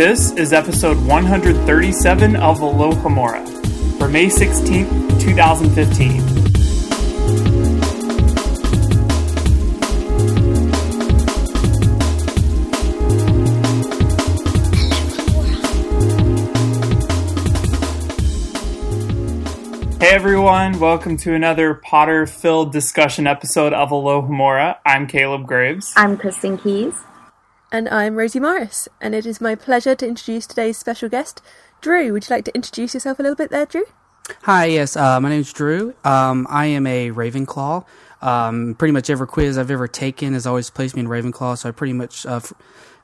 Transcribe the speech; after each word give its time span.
This 0.00 0.32
is 0.32 0.54
episode 0.54 0.96
137 1.04 2.34
of 2.36 2.60
Alohomora 2.60 3.46
for 3.98 4.08
May 4.08 4.28
16th, 4.28 5.20
2015. 5.20 6.22
Hey 20.00 20.14
everyone, 20.14 20.80
welcome 20.80 21.18
to 21.18 21.34
another 21.34 21.74
Potter 21.74 22.24
filled 22.26 22.72
discussion 22.72 23.26
episode 23.26 23.74
of 23.74 23.90
Alohomora. 23.90 24.78
I'm 24.86 25.06
Caleb 25.06 25.46
Graves. 25.46 25.92
I'm 25.94 26.16
Kristen 26.16 26.56
Keys. 26.56 26.94
And 27.72 27.88
I'm 27.88 28.16
Rosie 28.16 28.40
Morris, 28.40 28.88
and 29.00 29.14
it 29.14 29.24
is 29.24 29.40
my 29.40 29.54
pleasure 29.54 29.94
to 29.94 30.08
introduce 30.08 30.44
today's 30.44 30.76
special 30.76 31.08
guest, 31.08 31.40
Drew. 31.80 32.12
Would 32.12 32.28
you 32.28 32.34
like 32.34 32.44
to 32.46 32.54
introduce 32.54 32.94
yourself 32.94 33.20
a 33.20 33.22
little 33.22 33.36
bit 33.36 33.50
there, 33.50 33.64
Drew? 33.64 33.84
Hi, 34.42 34.64
yes, 34.64 34.96
uh, 34.96 35.20
my 35.20 35.32
is 35.34 35.52
Drew. 35.52 35.94
Um, 36.02 36.48
I 36.50 36.66
am 36.66 36.84
a 36.88 37.12
Ravenclaw. 37.12 37.84
Um, 38.22 38.74
pretty 38.74 38.90
much 38.90 39.08
every 39.08 39.28
quiz 39.28 39.56
I've 39.56 39.70
ever 39.70 39.86
taken 39.86 40.32
has 40.32 40.48
always 40.48 40.68
placed 40.68 40.96
me 40.96 41.02
in 41.02 41.06
Ravenclaw, 41.06 41.58
so 41.58 41.68
I 41.68 41.72
pretty 41.72 41.92
much 41.92 42.26
uh, 42.26 42.36
f- 42.42 42.52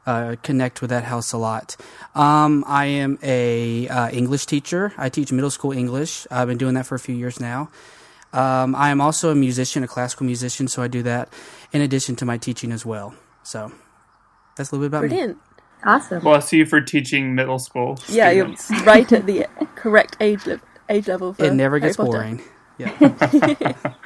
uh, 0.04 0.34
connect 0.42 0.80
with 0.80 0.90
that 0.90 1.04
house 1.04 1.32
a 1.32 1.38
lot. 1.38 1.76
Um, 2.16 2.64
I 2.66 2.86
am 2.86 3.20
a 3.22 3.86
uh, 3.86 4.10
English 4.10 4.46
teacher. 4.46 4.92
I 4.98 5.10
teach 5.10 5.30
middle 5.30 5.50
school 5.50 5.70
English. 5.70 6.26
I've 6.28 6.48
been 6.48 6.58
doing 6.58 6.74
that 6.74 6.86
for 6.86 6.96
a 6.96 7.00
few 7.00 7.14
years 7.14 7.38
now. 7.38 7.70
Um, 8.32 8.74
I 8.74 8.90
am 8.90 9.00
also 9.00 9.30
a 9.30 9.36
musician, 9.36 9.84
a 9.84 9.88
classical 9.88 10.26
musician, 10.26 10.66
so 10.66 10.82
I 10.82 10.88
do 10.88 11.04
that 11.04 11.32
in 11.72 11.82
addition 11.82 12.16
to 12.16 12.24
my 12.24 12.36
teaching 12.36 12.72
as 12.72 12.84
well. 12.84 13.14
So 13.44 13.70
that's 14.56 14.70
a 14.72 14.74
little 14.76 14.88
bit 14.88 14.96
about 14.96 15.08
Brilliant. 15.08 15.36
me. 15.36 15.42
Awesome. 15.84 16.22
Bless 16.22 16.52
you 16.52 16.66
for 16.66 16.80
teaching 16.80 17.34
middle 17.34 17.58
school. 17.58 17.98
Yeah, 18.08 18.30
you're 18.30 18.48
right 18.84 19.10
at 19.12 19.26
the 19.26 19.46
correct 19.76 20.16
age, 20.20 20.44
le- 20.46 20.60
age 20.88 21.06
level 21.08 21.32
for 21.34 21.44
It 21.44 21.52
never 21.54 21.78
Harry 21.78 21.88
gets 21.88 21.96
Potter. 21.96 22.10
boring. 22.10 22.42
Yeah. 22.78 23.74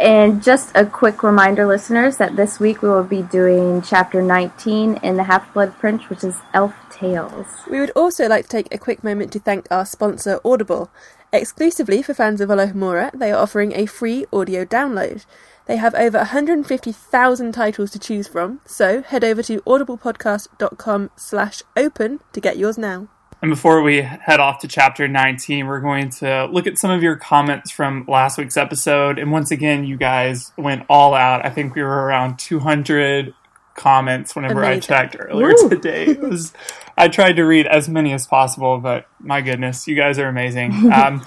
And 0.00 0.40
just 0.44 0.70
a 0.76 0.86
quick 0.86 1.24
reminder, 1.24 1.66
listeners, 1.66 2.18
that 2.18 2.36
this 2.36 2.60
week 2.60 2.82
we 2.82 2.88
will 2.88 3.02
be 3.02 3.22
doing 3.22 3.82
chapter 3.82 4.22
19 4.22 4.98
in 5.02 5.16
the 5.16 5.24
Half 5.24 5.52
Blood 5.52 5.76
Prince, 5.80 6.08
which 6.08 6.22
is 6.22 6.36
Elf 6.54 6.72
Tails. 6.88 7.46
We 7.68 7.80
would 7.80 7.90
also 7.96 8.28
like 8.28 8.44
to 8.44 8.48
take 8.48 8.72
a 8.72 8.78
quick 8.78 9.02
moment 9.02 9.32
to 9.32 9.40
thank 9.40 9.66
our 9.72 9.84
sponsor, 9.84 10.38
Audible. 10.44 10.88
Exclusively 11.32 12.00
for 12.00 12.14
fans 12.14 12.40
of 12.40 12.48
Alohomora, 12.48 13.10
they 13.12 13.32
are 13.32 13.42
offering 13.42 13.72
a 13.74 13.86
free 13.86 14.24
audio 14.32 14.64
download. 14.64 15.26
They 15.68 15.76
have 15.76 15.94
over 15.94 16.16
150,000 16.16 17.52
titles 17.52 17.90
to 17.90 17.98
choose 17.98 18.26
from, 18.26 18.60
so 18.64 19.02
head 19.02 19.22
over 19.22 19.42
to 19.42 19.60
audiblepodcast.com 19.60 21.10
slash 21.14 21.62
open 21.76 22.20
to 22.32 22.40
get 22.40 22.56
yours 22.56 22.78
now. 22.78 23.08
And 23.42 23.50
before 23.50 23.82
we 23.82 24.00
head 24.00 24.40
off 24.40 24.60
to 24.60 24.68
chapter 24.68 25.06
19, 25.06 25.66
we're 25.66 25.80
going 25.80 26.08
to 26.10 26.46
look 26.46 26.66
at 26.66 26.78
some 26.78 26.90
of 26.90 27.02
your 27.02 27.16
comments 27.16 27.70
from 27.70 28.06
last 28.08 28.38
week's 28.38 28.56
episode. 28.56 29.18
And 29.18 29.30
once 29.30 29.50
again, 29.50 29.84
you 29.84 29.98
guys 29.98 30.52
went 30.56 30.86
all 30.88 31.12
out. 31.12 31.44
I 31.44 31.50
think 31.50 31.74
we 31.74 31.82
were 31.82 32.04
around 32.06 32.38
200 32.38 33.34
comments 33.74 34.34
whenever 34.34 34.64
I 34.64 34.80
checked 34.80 35.16
earlier 35.18 35.48
Woo. 35.48 35.68
today. 35.68 36.06
It 36.06 36.20
was, 36.20 36.54
I 36.96 37.08
tried 37.08 37.34
to 37.34 37.44
read 37.44 37.66
as 37.66 37.90
many 37.90 38.14
as 38.14 38.26
possible, 38.26 38.78
but 38.78 39.06
my 39.20 39.42
goodness, 39.42 39.86
you 39.86 39.94
guys 39.94 40.18
are 40.18 40.28
amazing. 40.28 40.90
Um, 40.92 41.24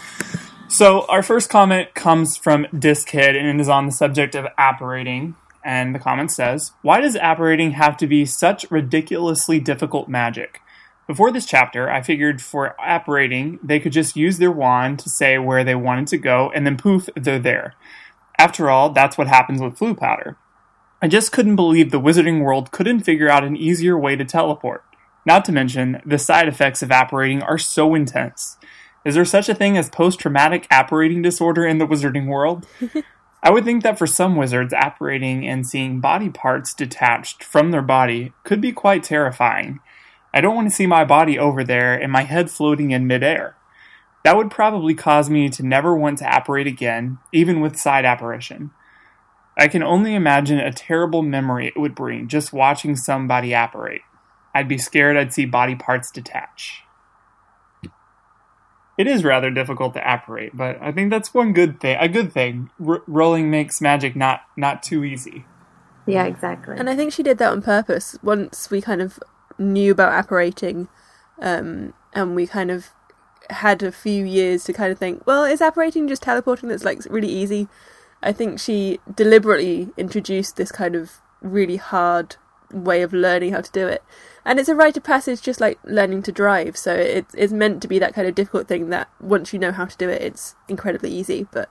so 0.72 1.06
our 1.08 1.22
first 1.22 1.50
comment 1.50 1.94
comes 1.94 2.38
from 2.38 2.66
Diskid 2.74 3.38
and 3.38 3.48
it 3.48 3.62
is 3.62 3.68
on 3.68 3.86
the 3.86 3.92
subject 3.92 4.36
of 4.36 4.48
apparating. 4.58 5.36
And 5.64 5.94
the 5.94 6.00
comment 6.00 6.32
says, 6.32 6.72
Why 6.82 7.02
does 7.02 7.16
apparating 7.16 7.72
have 7.72 7.98
to 7.98 8.08
be 8.08 8.26
such 8.26 8.70
ridiculously 8.72 9.60
difficult 9.60 10.08
magic? 10.08 10.62
Before 11.08 11.32
this 11.32 11.46
chapter, 11.46 11.90
I 11.90 12.02
figured 12.02 12.42
for 12.42 12.76
apparating, 12.80 13.60
they 13.62 13.80
could 13.80 13.92
just 13.92 14.16
use 14.16 14.38
their 14.38 14.52
wand 14.52 15.00
to 15.00 15.10
say 15.10 15.38
where 15.38 15.64
they 15.64 15.76
wanted 15.76 16.08
to 16.08 16.18
go, 16.18 16.52
and 16.56 16.66
then 16.66 16.78
poof, 16.78 17.10
they're 17.16 17.38
there. 17.38 17.76
After 18.40 18.70
all, 18.70 18.92
that's 18.92 19.18
what 19.18 19.28
happens 19.28 19.62
with 19.62 19.78
Floo 19.78 19.98
powder. 19.98 20.38
I 21.02 21.10
just 21.10 21.32
couldn't 21.32 21.58
believe 21.58 21.92
the 21.92 22.00
wizarding 22.00 22.42
world 22.42 22.72
couldn't 22.72 23.02
figure 23.02 23.30
out 23.30 23.44
an 23.44 23.58
easier 23.58 23.98
way 23.98 24.16
to 24.16 24.24
teleport. 24.24 24.86
Not 25.26 25.44
to 25.46 25.52
mention, 25.52 26.02
the 26.06 26.18
side 26.18 26.48
effects 26.48 26.82
of 26.82 26.92
apparating 26.92 27.44
are 27.44 27.58
so 27.58 27.94
intense. 27.94 28.58
Is 29.04 29.16
there 29.16 29.26
such 29.26 29.50
a 29.50 29.56
thing 29.56 29.78
as 29.78 29.90
post 29.90 30.20
traumatic 30.20 30.68
apparating 30.70 31.22
disorder 31.22 31.66
in 31.66 31.80
the 31.80 31.88
wizarding 31.88 32.28
world? 32.28 32.68
I 33.44 33.50
would 33.50 33.66
think 33.66 33.82
that 33.82 33.98
for 33.98 34.06
some 34.06 34.36
wizards, 34.36 34.74
apparating 34.74 35.48
and 35.48 35.66
seeing 35.66 36.00
body 36.00 36.30
parts 36.30 36.76
detached 36.76 37.44
from 37.44 37.72
their 37.72 37.82
body 37.82 38.34
could 38.44 38.62
be 38.62 38.72
quite 38.72 39.04
terrifying. 39.04 39.80
I 40.32 40.42
don't 40.42 40.56
want 40.56 40.70
to 40.70 40.76
see 40.76 40.86
my 40.86 41.04
body 41.04 41.40
over 41.40 41.64
there 41.64 41.96
and 41.96 42.12
my 42.12 42.22
head 42.22 42.52
floating 42.52 42.92
in 42.92 43.08
midair. 43.08 43.56
That 44.24 44.38
would 44.38 44.52
probably 44.52 44.94
cause 44.94 45.30
me 45.30 45.50
to 45.50 45.66
never 45.66 45.96
want 45.96 46.20
to 46.20 46.38
apparate 46.38 46.68
again, 46.68 47.18
even 47.34 47.60
with 47.60 47.80
side 47.80 48.06
apparition. 48.06 48.70
I 49.58 49.68
can 49.68 49.82
only 49.82 50.14
imagine 50.14 50.60
a 50.60 50.72
terrible 50.72 51.24
memory 51.24 51.68
it 51.68 51.80
would 51.80 51.96
bring 51.96 52.28
just 52.28 52.54
watching 52.54 52.96
somebody 52.96 53.54
apparate. 53.54 54.02
I'd 54.54 54.68
be 54.68 54.78
scared 54.78 55.18
I'd 55.18 55.34
see 55.34 55.46
body 55.46 55.76
parts 55.76 56.12
detach. 56.12 56.81
It 59.02 59.08
is 59.08 59.24
rather 59.24 59.50
difficult 59.50 59.96
to 59.96 60.14
apparate, 60.14 60.56
but 60.56 60.78
I 60.80 60.92
think 60.92 61.10
that's 61.10 61.34
one 61.34 61.54
good 61.54 61.80
thing. 61.80 61.98
A 62.00 62.08
good 62.08 62.32
thing. 62.32 62.70
R- 62.86 63.02
Rowling 63.08 63.50
makes 63.50 63.82
magic 63.82 64.16
not 64.16 64.42
not 64.56 64.84
too 64.84 65.04
easy. 65.04 65.46
Yeah, 66.06 66.26
exactly. 66.26 66.76
And 66.78 66.88
I 66.88 66.96
think 66.96 67.12
she 67.12 67.24
did 67.24 67.40
that 67.40 67.52
on 67.52 67.64
purpose. 67.64 68.16
Once 68.22 68.70
we 68.70 68.80
kind 68.80 69.02
of 69.02 69.18
knew 69.58 69.92
about 69.92 70.14
apparating, 70.14 70.88
um, 71.42 71.96
and 72.14 72.36
we 72.36 72.46
kind 72.46 72.70
of 72.70 72.90
had 73.50 73.82
a 73.82 73.92
few 73.92 74.24
years 74.24 74.66
to 74.66 74.72
kind 74.74 74.92
of 74.92 75.00
think, 75.00 75.26
well, 75.26 75.46
is 75.46 75.62
apparating 75.62 76.08
just 76.08 76.22
teleporting 76.22 76.70
that's 76.70 76.86
like 76.86 77.00
really 77.10 77.28
easy? 77.28 77.68
I 78.22 78.32
think 78.32 78.60
she 78.60 79.00
deliberately 79.12 79.90
introduced 79.98 80.58
this 80.58 80.72
kind 80.72 80.96
of 80.96 81.22
really 81.42 81.78
hard 81.78 82.36
way 82.72 83.02
of 83.02 83.14
learning 83.14 83.54
how 83.54 83.62
to 83.62 83.72
do 83.72 83.88
it. 83.88 84.04
And 84.46 84.60
it's 84.60 84.70
a 84.70 84.76
rite 84.76 84.98
of 84.98 85.04
passage, 85.04 85.42
just 85.42 85.62
like 85.62 85.78
learning 85.84 86.24
to 86.24 86.32
drive. 86.32 86.76
So 86.78 86.94
it, 86.96 87.26
it's 87.36 87.54
meant 87.54 87.82
to 87.84 87.88
be 87.88 88.00
that 88.00 88.14
kind 88.14 88.28
of 88.28 88.34
difficult 88.36 88.68
thing 88.68 88.90
that 88.90 89.08
once 89.20 89.54
you 89.54 89.60
know 89.60 89.72
how 89.72 89.86
to 89.86 89.98
do 89.98 90.10
it, 90.10 90.22
it's 90.22 90.56
incredibly 90.68 91.12
easy. 91.12 91.48
But 91.52 91.70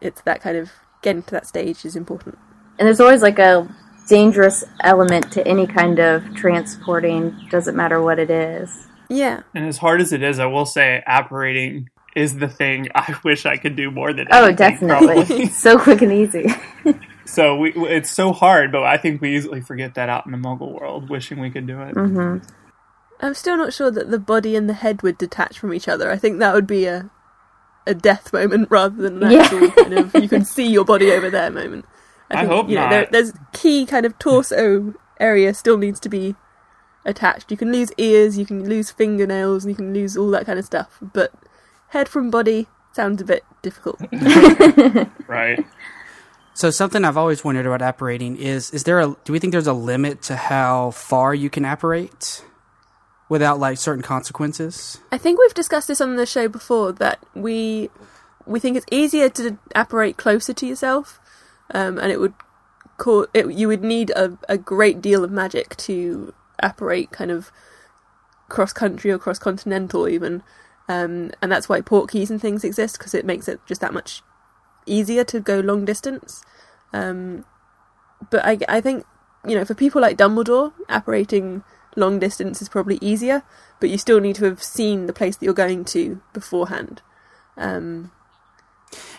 it's 0.00 0.20
that 0.22 0.40
kind 0.40 0.56
of 0.56 0.70
getting 1.02 1.22
to 1.24 1.30
that 1.32 1.46
stage 1.46 1.84
is 1.84 1.96
important. 1.96 2.38
and 2.78 2.86
there's 2.86 3.00
always 3.00 3.22
like 3.22 3.38
a 3.38 3.68
dangerous 4.08 4.64
element 4.82 5.30
to 5.32 5.46
any 5.46 5.66
kind 5.66 5.98
of 5.98 6.34
transporting, 6.34 7.36
doesn't 7.50 7.76
matter 7.76 8.00
what 8.02 8.18
it 8.18 8.30
is. 8.30 8.86
Yeah. 9.08 9.42
And 9.54 9.66
as 9.66 9.78
hard 9.78 10.00
as 10.00 10.12
it 10.12 10.22
is, 10.22 10.38
I 10.38 10.46
will 10.46 10.66
say 10.66 11.02
apparating 11.06 11.90
is 12.16 12.36
the 12.38 12.48
thing 12.48 12.88
I 12.94 13.14
wish 13.24 13.46
I 13.46 13.56
could 13.56 13.76
do 13.76 13.90
more 13.90 14.12
than 14.12 14.26
Oh, 14.30 14.46
anything, 14.46 14.56
definitely. 14.56 15.46
so 15.64 15.78
quick 15.78 16.02
and 16.02 16.12
easy. 16.12 16.46
so 17.26 17.56
we, 17.56 17.72
it's 17.74 18.10
so 18.10 18.32
hard, 18.32 18.72
but 18.72 18.82
I 18.84 18.96
think 18.96 19.20
we 19.20 19.36
easily 19.36 19.60
forget 19.60 19.94
that 19.94 20.08
out 20.08 20.26
in 20.26 20.32
the 20.32 20.38
Muggle 20.38 20.72
world, 20.78 21.08
wishing 21.10 21.40
we 21.40 21.50
could 21.50 21.66
do 21.66 21.80
it. 21.82 21.94
hmm 21.94 22.38
I'm 23.20 23.34
still 23.34 23.56
not 23.56 23.74
sure 23.74 23.90
that 23.90 24.10
the 24.10 24.18
body 24.18 24.56
and 24.56 24.68
the 24.68 24.74
head 24.74 25.02
would 25.02 25.18
detach 25.18 25.58
from 25.58 25.74
each 25.74 25.88
other. 25.88 26.10
I 26.10 26.16
think 26.16 26.38
that 26.38 26.54
would 26.54 26.66
be 26.66 26.86
a 26.86 27.10
a 27.86 27.94
death 27.94 28.32
moment 28.32 28.68
rather 28.70 28.96
than 29.02 29.22
an 29.22 29.32
Yeah. 29.32 29.42
actual 29.42 29.70
kind 29.72 29.94
of 29.94 30.14
you 30.14 30.28
can 30.28 30.44
see 30.44 30.66
your 30.68 30.84
body 30.84 31.10
over 31.12 31.30
there 31.30 31.50
moment. 31.50 31.84
I 32.30 32.36
think, 32.36 32.52
hope 32.52 32.68
you 32.68 32.76
know, 32.76 32.82
not. 32.82 32.90
There, 32.90 33.08
there's 33.10 33.32
key 33.52 33.86
kind 33.86 34.06
of 34.06 34.18
torso 34.18 34.94
area 35.18 35.52
still 35.54 35.78
needs 35.78 36.00
to 36.00 36.08
be 36.08 36.34
attached. 37.04 37.50
You 37.50 37.56
can 37.56 37.72
lose 37.72 37.90
ears, 37.98 38.38
you 38.38 38.46
can 38.46 38.68
lose 38.68 38.90
fingernails, 38.90 39.66
you 39.66 39.74
can 39.74 39.92
lose 39.92 40.16
all 40.16 40.30
that 40.30 40.46
kind 40.46 40.58
of 40.58 40.64
stuff. 40.64 40.98
But 41.02 41.32
head 41.88 42.08
from 42.08 42.30
body 42.30 42.68
sounds 42.92 43.20
a 43.22 43.24
bit 43.24 43.44
difficult. 43.62 44.00
Right. 45.28 45.60
So 46.60 46.70
something 46.70 47.06
I've 47.06 47.16
always 47.16 47.42
wondered 47.42 47.64
about 47.64 47.80
apparating 47.80 48.36
is: 48.36 48.70
is 48.72 48.84
there 48.84 49.00
a? 49.00 49.16
Do 49.24 49.32
we 49.32 49.38
think 49.38 49.52
there's 49.52 49.66
a 49.66 49.72
limit 49.72 50.20
to 50.24 50.36
how 50.36 50.90
far 50.90 51.34
you 51.34 51.48
can 51.48 51.64
apparate 51.64 52.44
without 53.30 53.58
like 53.58 53.78
certain 53.78 54.02
consequences? 54.02 54.98
I 55.10 55.16
think 55.16 55.40
we've 55.40 55.54
discussed 55.54 55.88
this 55.88 56.02
on 56.02 56.16
the 56.16 56.26
show 56.26 56.48
before 56.48 56.92
that 56.92 57.18
we 57.34 57.88
we 58.44 58.60
think 58.60 58.76
it's 58.76 58.84
easier 58.90 59.30
to 59.30 59.56
apparate 59.74 60.18
closer 60.18 60.52
to 60.52 60.66
yourself, 60.66 61.18
um, 61.72 61.98
and 61.98 62.12
it 62.12 62.20
would 62.20 62.34
call 62.98 63.26
it. 63.32 63.50
You 63.50 63.66
would 63.68 63.82
need 63.82 64.10
a, 64.10 64.36
a 64.46 64.58
great 64.58 65.00
deal 65.00 65.24
of 65.24 65.30
magic 65.30 65.78
to 65.88 66.34
apparate 66.62 67.10
kind 67.10 67.30
of 67.30 67.50
cross 68.50 68.74
country 68.74 69.10
or 69.10 69.18
cross 69.18 69.38
continental 69.38 70.06
even, 70.06 70.42
um, 70.90 71.30
and 71.40 71.50
that's 71.50 71.70
why 71.70 71.80
port 71.80 72.10
keys 72.10 72.30
and 72.30 72.38
things 72.38 72.64
exist 72.64 72.98
because 72.98 73.14
it 73.14 73.24
makes 73.24 73.48
it 73.48 73.60
just 73.66 73.80
that 73.80 73.94
much 73.94 74.22
easier 74.86 75.24
to 75.24 75.40
go 75.40 75.60
long 75.60 75.84
distance. 75.84 76.44
Um, 76.92 77.44
but 78.30 78.44
I, 78.44 78.58
I 78.68 78.80
think 78.80 79.04
you 79.46 79.56
know 79.56 79.64
for 79.64 79.74
people 79.74 80.00
like 80.00 80.16
Dumbledore, 80.16 80.72
apparating 80.88 81.62
long 81.96 82.18
distance 82.18 82.62
is 82.62 82.68
probably 82.68 82.98
easier, 83.00 83.42
but 83.80 83.90
you 83.90 83.98
still 83.98 84.20
need 84.20 84.36
to 84.36 84.44
have 84.44 84.62
seen 84.62 85.06
the 85.06 85.12
place 85.12 85.36
that 85.36 85.44
you're 85.44 85.54
going 85.54 85.84
to 85.86 86.20
beforehand. 86.32 87.02
Um, 87.56 88.12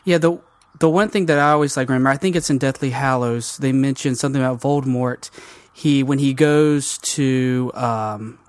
Yeah, 0.03 0.17
the 0.17 0.39
the 0.79 0.89
one 0.89 1.09
thing 1.09 1.27
that 1.27 1.37
I 1.37 1.51
always 1.51 1.77
like 1.77 1.89
remember, 1.89 2.09
I 2.09 2.17
think 2.17 2.35
it's 2.35 2.49
in 2.49 2.57
Deathly 2.57 2.91
Hallows. 2.91 3.57
They 3.57 3.71
mentioned 3.71 4.17
something 4.17 4.41
about 4.41 4.59
Voldemort. 4.61 5.29
He 5.73 6.03
when 6.03 6.19
he 6.19 6.33
goes 6.33 6.97
to 7.15 7.71
um, 7.73 8.39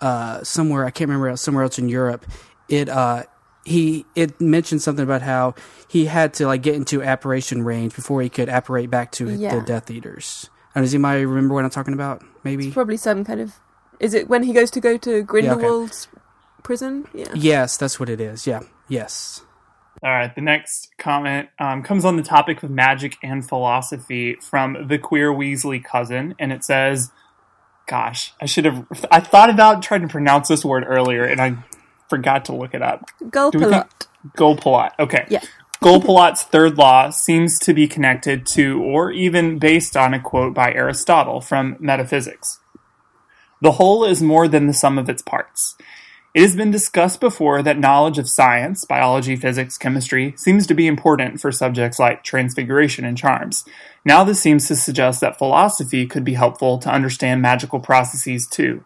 uh, 0.00 0.42
somewhere 0.44 0.84
I 0.84 0.90
can't 0.90 1.08
remember 1.08 1.36
somewhere 1.36 1.64
else 1.64 1.78
in 1.78 1.88
Europe. 1.88 2.24
It 2.68 2.88
uh, 2.88 3.24
he 3.68 4.06
it 4.14 4.40
mentioned 4.40 4.82
something 4.82 5.02
about 5.04 5.22
how 5.22 5.54
he 5.88 6.06
had 6.06 6.34
to 6.34 6.46
like 6.46 6.62
get 6.62 6.74
into 6.74 7.02
apparition 7.02 7.62
range 7.62 7.94
before 7.94 8.22
he 8.22 8.28
could 8.28 8.48
apparate 8.48 8.90
back 8.90 9.12
to 9.12 9.30
Yeah. 9.30 9.54
the 9.56 9.60
Death 9.62 9.90
Eaters. 9.90 10.50
And 10.74 10.84
does 10.84 10.94
anybody 10.94 11.24
remember 11.26 11.54
what 11.54 11.64
I'm 11.64 11.70
talking 11.70 11.94
about? 11.94 12.22
Maybe. 12.44 12.66
It's 12.66 12.74
probably 12.74 12.96
some 12.96 13.24
kind 13.24 13.40
of. 13.40 13.54
Is 14.00 14.14
it 14.14 14.28
when 14.28 14.44
he 14.44 14.52
goes 14.52 14.70
to 14.72 14.80
go 14.80 14.96
to 14.98 15.22
Grindelwald's 15.24 16.08
prison? 16.62 17.06
Yeah. 17.12 17.32
Yes, 17.34 17.76
that's 17.76 17.98
what 17.98 18.08
it 18.08 18.20
is. 18.20 18.46
Yeah. 18.46 18.60
Yes. 18.88 19.42
All 20.02 20.10
right, 20.10 20.32
the 20.32 20.40
next 20.40 20.90
comment 20.98 21.48
um, 21.58 21.82
comes 21.82 22.04
on 22.04 22.16
the 22.16 22.22
topic 22.22 22.62
of 22.62 22.70
magic 22.70 23.16
and 23.22 23.46
philosophy 23.46 24.36
from 24.36 24.86
the 24.86 24.96
queer 24.96 25.32
Weasley 25.32 25.82
cousin, 25.82 26.36
and 26.38 26.52
it 26.52 26.62
says, 26.62 27.10
"Gosh, 27.88 28.32
I 28.40 28.46
should 28.46 28.64
have. 28.64 28.86
I 29.10 29.18
thought 29.18 29.50
about 29.50 29.82
trying 29.82 30.02
to 30.02 30.08
pronounce 30.08 30.46
this 30.46 30.64
word 30.64 30.84
earlier, 30.86 31.24
and 31.24 31.40
I 31.40 31.56
forgot 32.08 32.44
to 32.46 32.54
look 32.54 32.74
it 32.74 32.82
up. 32.82 33.10
Think- 33.70 34.36
Gulpalot. 34.36 34.90
Okay. 34.98 35.26
Yeah. 35.28 35.40
Golpalott's 35.82 36.42
third 36.42 36.76
law 36.76 37.10
seems 37.10 37.58
to 37.60 37.72
be 37.72 37.86
connected 37.86 38.44
to, 38.46 38.82
or 38.82 39.12
even 39.12 39.58
based 39.58 39.96
on, 39.96 40.12
a 40.12 40.20
quote 40.20 40.52
by 40.52 40.72
Aristotle 40.72 41.40
from 41.40 41.76
Metaphysics. 41.78 42.58
The 43.60 43.72
whole 43.72 44.04
is 44.04 44.20
more 44.20 44.48
than 44.48 44.66
the 44.66 44.72
sum 44.74 44.98
of 44.98 45.08
its 45.08 45.22
parts. 45.22 45.76
It 46.34 46.42
has 46.42 46.56
been 46.56 46.70
discussed 46.70 47.20
before 47.20 47.62
that 47.62 47.78
knowledge 47.78 48.18
of 48.18 48.28
science, 48.28 48.84
biology, 48.84 49.34
physics, 49.34 49.78
chemistry, 49.78 50.34
seems 50.36 50.66
to 50.66 50.74
be 50.74 50.86
important 50.86 51.40
for 51.40 51.50
subjects 51.50 51.98
like 51.98 52.22
transfiguration 52.22 53.04
and 53.04 53.16
charms. 53.16 53.64
Now, 54.04 54.24
this 54.24 54.40
seems 54.40 54.68
to 54.68 54.76
suggest 54.76 55.20
that 55.20 55.38
philosophy 55.38 56.06
could 56.06 56.24
be 56.24 56.34
helpful 56.34 56.78
to 56.78 56.90
understand 56.90 57.40
magical 57.40 57.80
processes 57.80 58.46
too. 58.46 58.84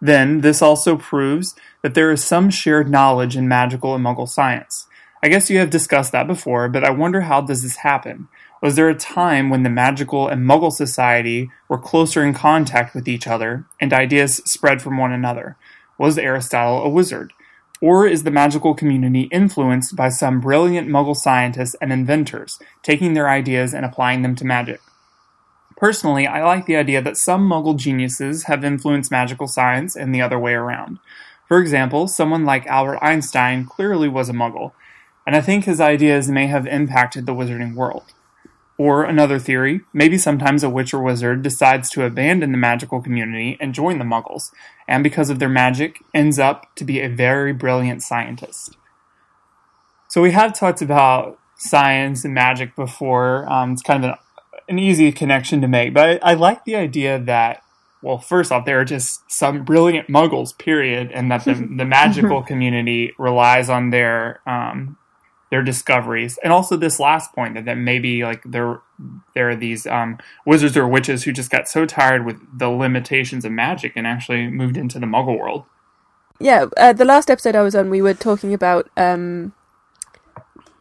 Then, 0.00 0.40
this 0.40 0.60
also 0.60 0.96
proves 0.96 1.54
that 1.82 1.94
there 1.94 2.10
is 2.10 2.22
some 2.22 2.50
shared 2.50 2.90
knowledge 2.90 3.36
in 3.36 3.48
magical 3.48 3.94
and 3.94 4.04
muggle 4.04 4.28
science. 4.28 4.86
I 5.22 5.28
guess 5.28 5.48
you 5.48 5.58
have 5.58 5.70
discussed 5.70 6.12
that 6.12 6.26
before, 6.26 6.68
but 6.68 6.84
I 6.84 6.90
wonder 6.90 7.22
how 7.22 7.40
does 7.40 7.62
this 7.62 7.76
happen? 7.76 8.28
Was 8.60 8.76
there 8.76 8.88
a 8.88 8.94
time 8.94 9.50
when 9.50 9.62
the 9.62 9.70
magical 9.70 10.28
and 10.28 10.46
muggle 10.46 10.72
society 10.72 11.50
were 11.68 11.78
closer 11.78 12.24
in 12.24 12.34
contact 12.34 12.94
with 12.94 13.08
each 13.08 13.26
other 13.26 13.66
and 13.80 13.92
ideas 13.92 14.36
spread 14.44 14.82
from 14.82 14.98
one 14.98 15.12
another? 15.12 15.56
Was 15.98 16.18
Aristotle 16.18 16.82
a 16.82 16.88
wizard? 16.88 17.32
Or 17.80 18.06
is 18.06 18.22
the 18.22 18.30
magical 18.30 18.74
community 18.74 19.22
influenced 19.32 19.94
by 19.96 20.08
some 20.08 20.40
brilliant 20.40 20.88
muggle 20.88 21.16
scientists 21.16 21.76
and 21.80 21.92
inventors, 21.92 22.58
taking 22.82 23.12
their 23.12 23.28
ideas 23.28 23.74
and 23.74 23.84
applying 23.84 24.22
them 24.22 24.34
to 24.36 24.44
magic? 24.46 24.80
Personally, 25.76 26.26
I 26.26 26.44
like 26.44 26.66
the 26.66 26.76
idea 26.76 27.02
that 27.02 27.16
some 27.16 27.48
muggle 27.48 27.76
geniuses 27.76 28.44
have 28.44 28.64
influenced 28.64 29.10
magical 29.10 29.48
science 29.48 29.96
and 29.96 30.14
the 30.14 30.22
other 30.22 30.38
way 30.38 30.54
around. 30.54 30.98
For 31.48 31.58
example, 31.60 32.08
someone 32.08 32.44
like 32.44 32.66
Albert 32.66 32.98
Einstein 33.02 33.66
clearly 33.66 34.08
was 34.08 34.28
a 34.28 34.32
muggle, 34.32 34.72
and 35.26 35.34
I 35.34 35.40
think 35.40 35.64
his 35.64 35.80
ideas 35.80 36.28
may 36.28 36.46
have 36.46 36.66
impacted 36.66 37.26
the 37.26 37.34
wizarding 37.34 37.74
world. 37.74 38.04
Or 38.76 39.04
another 39.04 39.38
theory, 39.38 39.82
maybe 39.92 40.18
sometimes 40.18 40.64
a 40.64 40.70
witch 40.70 40.92
or 40.92 41.02
wizard 41.02 41.42
decides 41.42 41.90
to 41.90 42.04
abandon 42.04 42.50
the 42.50 42.58
magical 42.58 43.00
community 43.00 43.56
and 43.60 43.74
join 43.74 43.98
the 43.98 44.04
muggles, 44.04 44.50
and 44.88 45.04
because 45.04 45.30
of 45.30 45.38
their 45.38 45.48
magic, 45.48 46.00
ends 46.12 46.38
up 46.38 46.74
to 46.76 46.84
be 46.84 47.00
a 47.00 47.08
very 47.08 47.52
brilliant 47.52 48.02
scientist. 48.02 48.76
So 50.08 50.22
we 50.22 50.32
have 50.32 50.58
talked 50.58 50.82
about 50.82 51.38
science 51.56 52.24
and 52.24 52.34
magic 52.34 52.74
before. 52.74 53.48
Um, 53.50 53.72
it's 53.72 53.82
kind 53.82 54.04
of 54.04 54.10
an, 54.10 54.16
an 54.68 54.78
easy 54.78 55.12
connection 55.12 55.60
to 55.60 55.68
make, 55.68 55.94
but 55.94 56.22
I, 56.22 56.32
I 56.32 56.34
like 56.34 56.64
the 56.64 56.76
idea 56.76 57.18
that, 57.18 57.62
well, 58.02 58.18
first 58.18 58.52
off, 58.52 58.64
there 58.64 58.80
are 58.80 58.84
just 58.84 59.30
some 59.30 59.64
brilliant 59.64 60.08
muggles, 60.08 60.56
period, 60.56 61.10
and 61.12 61.30
that 61.30 61.44
the, 61.44 61.54
the 61.76 61.84
magical 61.84 62.42
community 62.42 63.12
relies 63.18 63.68
on 63.68 63.90
their 63.90 64.40
um, 64.46 64.96
their 65.50 65.62
discoveries, 65.62 66.38
and 66.42 66.52
also 66.52 66.76
this 66.76 66.98
last 66.98 67.32
point 67.32 67.54
that, 67.54 67.64
that 67.64 67.76
maybe 67.76 68.24
like 68.24 68.42
there 68.44 68.80
there 69.34 69.50
are 69.50 69.56
these 69.56 69.86
um, 69.86 70.18
wizards 70.44 70.76
or 70.76 70.88
witches 70.88 71.24
who 71.24 71.32
just 71.32 71.50
got 71.50 71.68
so 71.68 71.86
tired 71.86 72.24
with 72.24 72.36
the 72.58 72.68
limitations 72.68 73.44
of 73.44 73.52
magic 73.52 73.92
and 73.96 74.06
actually 74.06 74.48
moved 74.48 74.76
into 74.76 74.98
the 74.98 75.06
Muggle 75.06 75.38
world. 75.38 75.64
Yeah, 76.40 76.66
uh, 76.76 76.92
the 76.92 77.04
last 77.04 77.30
episode 77.30 77.54
I 77.54 77.62
was 77.62 77.74
on, 77.74 77.90
we 77.90 78.02
were 78.02 78.14
talking 78.14 78.52
about 78.52 78.90
um, 78.96 79.52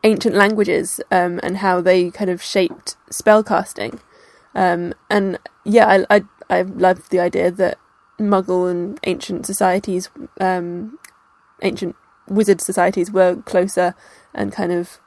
ancient 0.04 0.36
languages 0.36 1.00
um, 1.12 1.40
and 1.44 1.58
how 1.58 1.82
they 1.82 2.12
kind 2.12 2.30
of 2.30 2.42
shaped 2.42 2.96
spellcasting. 3.10 4.00
Um, 4.56 4.94
and 5.10 5.40
yeah, 5.64 5.88
I, 6.10 6.18
I 6.18 6.24
I 6.50 6.62
love 6.64 7.10
the 7.10 7.20
idea 7.20 7.52
that 7.52 7.78
Muggle 8.20 8.70
and 8.70 9.00
ancient 9.04 9.46
societies, 9.46 10.10
um, 10.40 11.00
ancient 11.62 11.96
wizard 12.28 12.62
societies, 12.62 13.12
were 13.12 13.38
closer 13.38 13.96
and 14.34 14.52
kind 14.52 14.72
of 14.72 15.00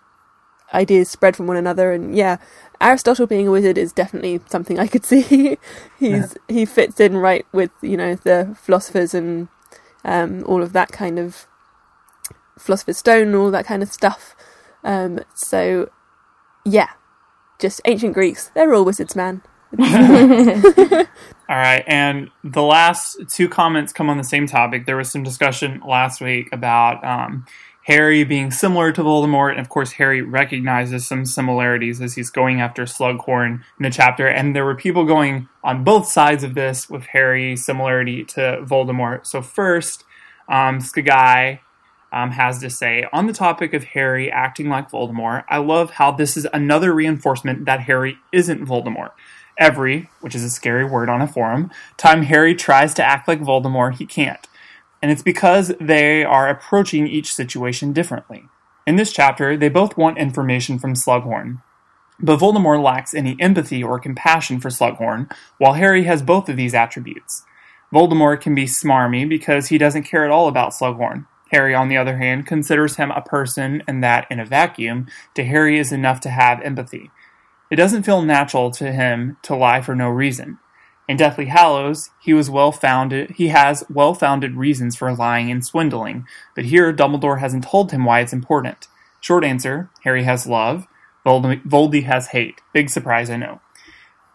ideas 0.74 1.10
spread 1.10 1.36
from 1.36 1.46
one 1.46 1.56
another. 1.56 1.92
And 1.92 2.16
yeah, 2.16 2.38
Aristotle 2.80 3.26
being 3.26 3.48
a 3.48 3.50
wizard 3.50 3.78
is 3.78 3.92
definitely 3.92 4.40
something 4.46 4.78
I 4.78 4.86
could 4.86 5.04
see. 5.04 5.58
He's 5.98 6.36
he 6.48 6.64
fits 6.64 7.00
in 7.00 7.16
right 7.16 7.46
with 7.52 7.70
you 7.82 7.96
know 7.96 8.16
the 8.16 8.56
philosophers 8.60 9.14
and 9.14 9.48
um, 10.04 10.44
all 10.46 10.62
of 10.62 10.72
that 10.72 10.92
kind 10.92 11.18
of 11.18 11.46
philosopher's 12.58 12.98
stone 12.98 13.28
and 13.28 13.36
all 13.36 13.50
that 13.50 13.66
kind 13.66 13.82
of 13.82 13.92
stuff. 13.92 14.35
Um, 14.86 15.20
so 15.34 15.90
yeah, 16.64 16.90
just 17.58 17.80
ancient 17.84 18.14
Greeks. 18.14 18.50
They're 18.54 18.72
all 18.72 18.84
wizards, 18.84 19.14
man. 19.14 19.42
All 19.78 21.56
right, 21.56 21.84
and 21.86 22.30
the 22.44 22.62
last 22.62 23.18
two 23.28 23.48
comments 23.48 23.92
come 23.92 24.08
on 24.08 24.16
the 24.16 24.24
same 24.24 24.46
topic. 24.46 24.86
There 24.86 24.96
was 24.96 25.10
some 25.10 25.22
discussion 25.22 25.82
last 25.86 26.20
week 26.20 26.48
about 26.52 27.04
um, 27.04 27.46
Harry 27.84 28.24
being 28.24 28.50
similar 28.50 28.92
to 28.92 29.02
Voldemort, 29.02 29.50
and 29.50 29.60
of 29.60 29.68
course, 29.68 29.92
Harry 29.92 30.22
recognizes 30.22 31.06
some 31.06 31.24
similarities 31.24 32.00
as 32.00 32.14
he's 32.14 32.30
going 32.30 32.60
after 32.60 32.84
Slughorn 32.84 33.60
in 33.78 33.82
the 33.82 33.90
chapter. 33.90 34.26
And 34.28 34.56
there 34.56 34.64
were 34.64 34.76
people 34.76 35.04
going 35.04 35.48
on 35.62 35.84
both 35.84 36.06
sides 36.06 36.42
of 36.42 36.54
this 36.54 36.88
with 36.88 37.04
Harry's 37.06 37.64
similarity 37.64 38.24
to 38.24 38.62
Voldemort. 38.62 39.26
So 39.26 39.42
first, 39.42 40.04
um, 40.48 40.78
Skagai 40.78 41.60
um, 42.16 42.30
has 42.30 42.60
to 42.60 42.70
say 42.70 43.06
on 43.12 43.26
the 43.26 43.32
topic 43.34 43.74
of 43.74 43.84
Harry 43.84 44.32
acting 44.32 44.70
like 44.70 44.90
Voldemort. 44.90 45.44
I 45.50 45.58
love 45.58 45.90
how 45.90 46.12
this 46.12 46.34
is 46.34 46.46
another 46.50 46.94
reinforcement 46.94 47.66
that 47.66 47.80
Harry 47.80 48.16
isn't 48.32 48.64
Voldemort. 48.64 49.10
Every, 49.58 50.08
which 50.22 50.34
is 50.34 50.42
a 50.42 50.48
scary 50.48 50.84
word 50.84 51.10
on 51.10 51.20
a 51.20 51.28
forum, 51.28 51.70
time 51.98 52.22
Harry 52.22 52.54
tries 52.54 52.94
to 52.94 53.04
act 53.04 53.28
like 53.28 53.40
Voldemort, 53.40 53.96
he 53.96 54.06
can't. 54.06 54.48
And 55.02 55.10
it's 55.10 55.22
because 55.22 55.74
they 55.78 56.24
are 56.24 56.48
approaching 56.48 57.06
each 57.06 57.34
situation 57.34 57.92
differently. 57.92 58.48
In 58.86 58.96
this 58.96 59.12
chapter, 59.12 59.54
they 59.54 59.68
both 59.68 59.98
want 59.98 60.16
information 60.16 60.78
from 60.78 60.94
Slughorn. 60.94 61.60
But 62.18 62.38
Voldemort 62.38 62.82
lacks 62.82 63.12
any 63.12 63.36
empathy 63.38 63.84
or 63.84 63.98
compassion 63.98 64.58
for 64.58 64.70
Slughorn, 64.70 65.30
while 65.58 65.74
Harry 65.74 66.04
has 66.04 66.22
both 66.22 66.48
of 66.48 66.56
these 66.56 66.72
attributes. 66.72 67.44
Voldemort 67.92 68.40
can 68.40 68.54
be 68.54 68.64
smarmy 68.64 69.28
because 69.28 69.68
he 69.68 69.76
doesn't 69.76 70.04
care 70.04 70.24
at 70.24 70.30
all 70.30 70.48
about 70.48 70.72
Slughorn. 70.72 71.26
Harry, 71.50 71.74
on 71.74 71.88
the 71.88 71.96
other 71.96 72.18
hand, 72.18 72.46
considers 72.46 72.96
him 72.96 73.10
a 73.10 73.22
person 73.22 73.82
and 73.86 74.02
that, 74.02 74.26
in 74.30 74.40
a 74.40 74.44
vacuum, 74.44 75.06
to 75.34 75.44
Harry 75.44 75.78
is 75.78 75.92
enough 75.92 76.20
to 76.20 76.30
have 76.30 76.60
empathy. 76.62 77.10
It 77.70 77.76
doesn't 77.76 78.04
feel 78.04 78.22
natural 78.22 78.70
to 78.72 78.92
him 78.92 79.36
to 79.42 79.56
lie 79.56 79.80
for 79.80 79.94
no 79.94 80.08
reason. 80.08 80.58
In 81.08 81.16
Deathly 81.16 81.46
Hallows, 81.46 82.10
he 82.20 82.34
was 82.34 82.50
well 82.50 82.72
founded. 82.72 83.30
He 83.30 83.48
has 83.48 83.84
well 83.88 84.12
founded 84.12 84.56
reasons 84.56 84.96
for 84.96 85.14
lying 85.14 85.50
and 85.50 85.64
swindling, 85.64 86.26
but 86.54 86.64
here 86.64 86.92
Dumbledore 86.92 87.38
hasn't 87.38 87.64
told 87.64 87.92
him 87.92 88.04
why 88.04 88.20
it's 88.20 88.32
important. 88.32 88.88
Short 89.20 89.44
answer: 89.44 89.88
Harry 90.02 90.24
has 90.24 90.46
love. 90.46 90.86
Voldy, 91.24 92.04
has 92.04 92.28
hate. 92.28 92.60
Big 92.72 92.88
surprise, 92.88 93.30
I 93.30 93.36
know. 93.36 93.60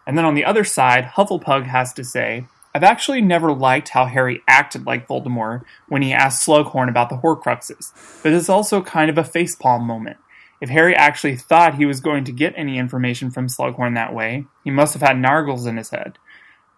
And 0.06 0.18
then 0.18 0.26
on 0.26 0.34
the 0.34 0.44
other 0.44 0.64
side, 0.64 1.12
Hufflepug 1.16 1.66
has 1.66 1.92
to 1.94 2.04
say, 2.04 2.46
I've 2.74 2.82
actually 2.82 3.20
never 3.20 3.52
liked 3.52 3.90
how 3.90 4.06
Harry 4.06 4.42
acted 4.48 4.86
like 4.86 5.06
Voldemort 5.06 5.62
when 5.88 6.02
he 6.02 6.12
asked 6.12 6.46
Slughorn 6.46 6.88
about 6.88 7.10
the 7.10 7.18
Horcruxes, 7.18 7.92
but 8.22 8.32
it's 8.32 8.48
also 8.48 8.80
kind 8.80 9.10
of 9.10 9.18
a 9.18 9.22
facepalm 9.22 9.82
moment. 9.82 10.16
If 10.60 10.70
Harry 10.70 10.94
actually 10.94 11.36
thought 11.36 11.74
he 11.74 11.86
was 11.86 12.00
going 12.00 12.24
to 12.24 12.32
get 12.32 12.54
any 12.56 12.78
information 12.78 13.30
from 13.30 13.48
Slughorn 13.48 13.94
that 13.94 14.14
way, 14.14 14.46
he 14.64 14.70
must 14.70 14.94
have 14.94 15.02
had 15.02 15.16
Nargles 15.16 15.66
in 15.66 15.76
his 15.76 15.90
head. 15.90 16.18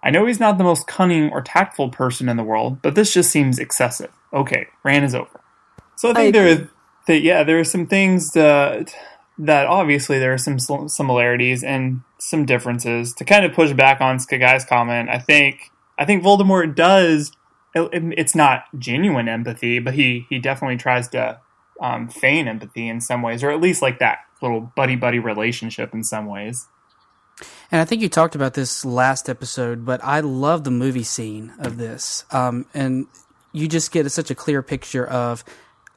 I 0.03 0.11
know 0.11 0.27
he's 0.27 0.41
not 0.41 0.59
the 0.59 0.65
most 0.65 0.87
cunning 0.87 1.31
or 1.31 1.43
tactful 1.43 1.91
person 1.91 2.29
in 2.29 2.37
the 2.37 2.45
world, 2.45 2.83
but 2.83 2.95
this 2.95 3.15
just 3.15 3.31
seems 3.31 3.59
excessive. 3.59 4.11
Okay, 4.33 4.69
Ran 4.83 5.05
is 5.05 5.15
over. 5.15 5.41
So 5.97 6.11
I 6.11 6.15
think 6.15 6.35
I 6.35 6.39
there, 6.39 6.53
are, 6.53 6.71
that 7.07 7.21
yeah, 7.21 7.45
there 7.45 7.59
are 7.61 7.65
some 7.65 7.87
things 7.87 8.33
that 8.33 8.95
that 9.39 9.67
obviously 9.67 10.19
there 10.19 10.33
are 10.33 10.39
some 10.39 10.59
similarities 10.89 11.65
and 11.65 12.03
some 12.19 12.45
differences. 12.45 13.13
To 13.15 13.25
kind 13.25 13.45
of 13.45 13.53
push 13.53 13.73
back 13.73 14.01
on 14.01 14.19
Skagai's 14.19 14.65
comment, 14.65 15.09
I 15.09 15.19
think 15.19 15.71
I 15.99 16.05
think 16.05 16.23
Voldemort 16.23 16.75
does. 16.75 17.33
it- 17.75 17.91
It's 18.19 18.35
not 18.35 18.65
genuine 18.79 19.29
empathy, 19.29 19.79
but 19.79 19.95
he 19.95 20.27
he 20.29 20.39
definitely 20.39 20.77
tries 20.77 21.09
to 21.09 21.39
um, 21.81 22.09
feign 22.09 22.47
empathy 22.47 22.89
in 22.89 23.01
some 23.01 23.21
ways, 23.23 23.43
or 23.43 23.51
at 23.51 23.61
least 23.61 23.83
like 23.83 23.99
that 23.99 24.19
little 24.41 24.61
buddy 24.77 24.95
buddy 24.97 25.19
relationship 25.19 25.93
in 25.93 26.05
some 26.05 26.27
ways. 26.27 26.67
And 27.73 27.81
I 27.81 27.85
think 27.85 28.01
you 28.01 28.09
talked 28.09 28.37
about 28.37 28.55
this 28.55 28.85
last 28.85 29.29
episode, 29.29 29.85
but 29.85 30.01
I 30.05 30.21
love 30.21 30.63
the 30.63 30.71
movie 30.71 31.03
scene 31.03 31.53
of 31.59 31.77
this. 31.79 32.25
Um, 32.31 32.67
and 32.75 33.07
you 33.53 33.67
just 33.67 33.91
get 33.91 34.09
such 34.13 34.31
a 34.31 34.35
clear 34.37 34.63
picture 34.63 35.05
of 35.05 35.43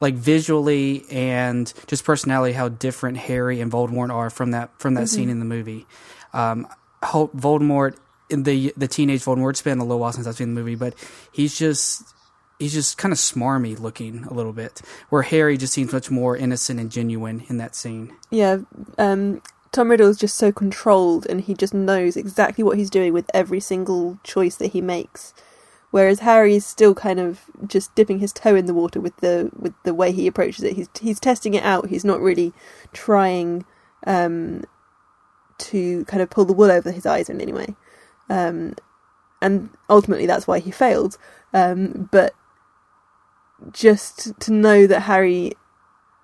like 0.00 0.14
visually 0.14 1.04
and 1.10 1.72
just 1.86 2.04
personality 2.04 2.54
how 2.54 2.68
different 2.68 3.18
Harry 3.18 3.60
and 3.60 3.70
Voldemort 3.70 4.12
are 4.12 4.30
from 4.30 4.50
that 4.50 4.70
from 4.80 4.94
that 4.94 5.08
scene 5.08 5.28
in 5.28 5.38
the 5.38 5.44
movie. 5.44 5.86
Um, 6.32 6.66
Hope 7.04 7.36
Voldemort 7.36 7.96
in 8.30 8.42
the 8.44 8.72
the 8.76 8.88
teenage 8.88 9.24
Voldemort. 9.24 9.50
It's 9.50 9.62
been 9.62 9.78
a 9.78 9.84
little 9.84 10.00
while 10.00 10.12
since 10.12 10.26
I've 10.26 10.36
seen 10.36 10.54
the 10.54 10.60
movie, 10.60 10.74
but 10.74 10.94
he's 11.32 11.58
just 11.58 12.14
he's 12.58 12.72
just 12.72 12.98
kind 12.98 13.12
of 13.12 13.18
smarmy 13.18 13.78
looking 13.78 14.24
a 14.24 14.34
little 14.34 14.52
bit. 14.52 14.82
Where 15.08 15.22
Harry 15.22 15.56
just 15.56 15.72
seems 15.72 15.92
much 15.92 16.10
more 16.10 16.36
innocent 16.36 16.80
and 16.80 16.90
genuine 16.90 17.44
in 17.48 17.58
that 17.58 17.74
scene. 17.74 18.14
Yeah, 18.30 18.58
um, 18.98 19.42
Tom 19.72 19.90
Riddle 19.90 20.08
is 20.08 20.18
just 20.18 20.36
so 20.36 20.52
controlled, 20.52 21.26
and 21.26 21.40
he 21.40 21.54
just 21.54 21.74
knows 21.74 22.16
exactly 22.16 22.64
what 22.64 22.78
he's 22.78 22.90
doing 22.90 23.12
with 23.12 23.30
every 23.34 23.60
single 23.60 24.18
choice 24.24 24.56
that 24.56 24.68
he 24.68 24.80
makes. 24.80 25.34
Whereas 25.90 26.20
Harry 26.20 26.54
is 26.54 26.66
still 26.66 26.94
kind 26.94 27.18
of 27.18 27.40
just 27.66 27.94
dipping 27.94 28.18
his 28.18 28.32
toe 28.32 28.54
in 28.54 28.66
the 28.66 28.74
water 28.74 29.00
with 29.00 29.16
the 29.18 29.50
with 29.56 29.72
the 29.84 29.94
way 29.94 30.12
he 30.12 30.26
approaches 30.26 30.64
it. 30.64 30.74
He's 30.74 30.88
he's 31.00 31.20
testing 31.20 31.54
it 31.54 31.64
out. 31.64 31.88
He's 31.88 32.04
not 32.04 32.20
really 32.20 32.52
trying 32.92 33.64
um, 34.06 34.64
to 35.58 36.04
kind 36.04 36.22
of 36.22 36.28
pull 36.28 36.44
the 36.44 36.52
wool 36.52 36.70
over 36.70 36.90
his 36.90 37.06
eyes 37.06 37.30
in 37.30 37.40
any 37.40 37.52
way. 37.52 37.74
Um, 38.28 38.74
and 39.40 39.70
ultimately, 39.88 40.26
that's 40.26 40.46
why 40.46 40.58
he 40.58 40.70
failed. 40.70 41.16
Um, 41.54 42.08
but 42.10 42.34
just 43.72 44.38
to 44.40 44.52
know 44.52 44.86
that 44.86 45.00
Harry 45.00 45.52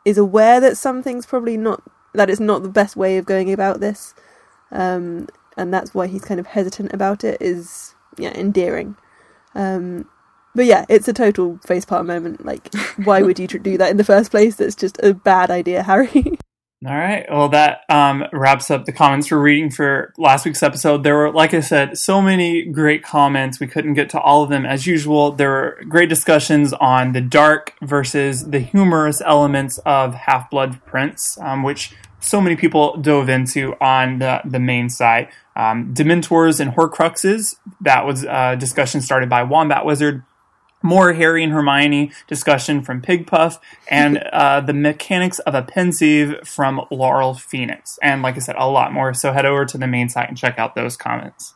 is 0.04 0.18
aware 0.18 0.60
that 0.60 0.76
something's 0.76 1.26
probably 1.26 1.56
not 1.56 1.82
that 2.12 2.30
it's 2.30 2.40
not 2.40 2.62
the 2.62 2.68
best 2.68 2.96
way 2.96 3.16
of 3.16 3.24
going 3.24 3.52
about 3.52 3.80
this, 3.80 4.14
um, 4.70 5.28
and 5.56 5.72
that's 5.72 5.94
why 5.94 6.06
he's 6.06 6.24
kind 6.24 6.38
of 6.38 6.46
hesitant 6.46 6.92
about 6.92 7.24
it 7.24 7.40
is 7.40 7.94
yeah 8.18 8.32
endearing. 8.34 8.96
Um, 9.54 10.08
but 10.54 10.66
yeah, 10.66 10.84
it's 10.88 11.08
a 11.08 11.12
total 11.12 11.58
facepalm 11.66 12.06
moment. 12.06 12.44
Like, 12.44 12.72
why 13.04 13.22
would 13.22 13.38
you 13.38 13.48
do 13.48 13.76
that 13.78 13.90
in 13.90 13.96
the 13.96 14.04
first 14.04 14.30
place? 14.30 14.56
That's 14.56 14.76
just 14.76 14.98
a 15.02 15.14
bad 15.14 15.50
idea, 15.50 15.82
Harry. 15.82 16.38
All 16.86 16.94
right. 16.94 17.24
Well, 17.30 17.48
that 17.50 17.84
um, 17.88 18.24
wraps 18.30 18.70
up 18.70 18.84
the 18.84 18.92
comments 18.92 19.30
we're 19.30 19.38
reading 19.38 19.70
for 19.70 20.12
last 20.18 20.44
week's 20.44 20.62
episode. 20.62 21.02
There 21.02 21.16
were, 21.16 21.32
like 21.32 21.54
I 21.54 21.60
said, 21.60 21.96
so 21.96 22.20
many 22.20 22.62
great 22.62 23.02
comments. 23.02 23.58
We 23.58 23.68
couldn't 23.68 23.94
get 23.94 24.10
to 24.10 24.20
all 24.20 24.42
of 24.42 24.50
them 24.50 24.66
as 24.66 24.86
usual. 24.86 25.32
There 25.32 25.50
were 25.50 25.80
great 25.88 26.10
discussions 26.10 26.74
on 26.74 27.12
the 27.12 27.22
dark 27.22 27.72
versus 27.80 28.50
the 28.50 28.58
humorous 28.58 29.22
elements 29.24 29.78
of 29.86 30.14
Half 30.14 30.50
Blood 30.50 30.84
Prince, 30.84 31.38
um, 31.40 31.62
which 31.62 31.94
so 32.20 32.38
many 32.38 32.56
people 32.56 32.98
dove 32.98 33.30
into 33.30 33.74
on 33.80 34.18
the, 34.18 34.42
the 34.44 34.60
main 34.60 34.90
site. 34.90 35.30
Um, 35.56 35.94
Dementors 35.94 36.60
and 36.60 36.72
Horcruxes, 36.72 37.54
that 37.80 38.04
was 38.04 38.24
a 38.24 38.56
discussion 38.58 39.00
started 39.00 39.30
by 39.30 39.42
Wombat 39.42 39.86
Wizard 39.86 40.22
more 40.84 41.14
Harry 41.14 41.42
and 41.42 41.52
Hermione 41.52 42.12
discussion 42.28 42.82
from 42.82 43.00
Pigpuff, 43.00 43.58
and 43.88 44.18
uh, 44.18 44.60
the 44.60 44.74
mechanics 44.74 45.38
of 45.40 45.54
a 45.54 45.62
pensieve 45.62 46.46
from 46.46 46.82
Laurel 46.90 47.34
Phoenix. 47.34 47.98
And 48.02 48.22
like 48.22 48.36
I 48.36 48.40
said, 48.40 48.56
a 48.58 48.68
lot 48.68 48.92
more. 48.92 49.14
So 49.14 49.32
head 49.32 49.46
over 49.46 49.64
to 49.64 49.78
the 49.78 49.86
main 49.86 50.08
site 50.08 50.28
and 50.28 50.36
check 50.36 50.58
out 50.58 50.74
those 50.74 50.96
comments. 50.96 51.54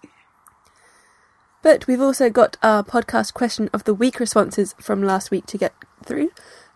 But 1.63 1.87
we've 1.87 2.01
also 2.01 2.31
got 2.31 2.57
our 2.63 2.83
podcast 2.83 3.35
question 3.35 3.69
of 3.73 3.85
the 3.85 3.95
week 3.95 4.19
responses 4.19 4.75
from 4.81 5.03
last 5.03 5.31
week 5.31 5.45
to 5.47 5.59
get 5.59 5.75
through. 6.05 6.31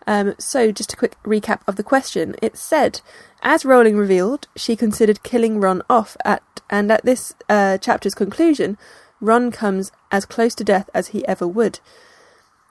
Um, 0.05 0.35
so, 0.37 0.71
just 0.71 0.91
a 0.91 0.97
quick 0.97 1.15
recap 1.23 1.61
of 1.65 1.77
the 1.77 1.83
question. 1.83 2.35
It 2.41 2.57
said, 2.57 2.99
as 3.41 3.63
Rowling 3.63 3.95
revealed, 3.95 4.49
she 4.55 4.75
considered 4.75 5.23
killing 5.23 5.61
Ron 5.61 5.81
off 5.89 6.17
at, 6.25 6.43
and 6.69 6.91
at 6.91 7.05
this 7.05 7.33
uh, 7.47 7.77
chapter's 7.77 8.13
conclusion, 8.13 8.77
Ron 9.21 9.49
comes 9.49 9.93
as 10.11 10.25
close 10.25 10.53
to 10.55 10.65
death 10.65 10.89
as 10.93 11.07
he 11.07 11.25
ever 11.25 11.47
would. 11.47 11.79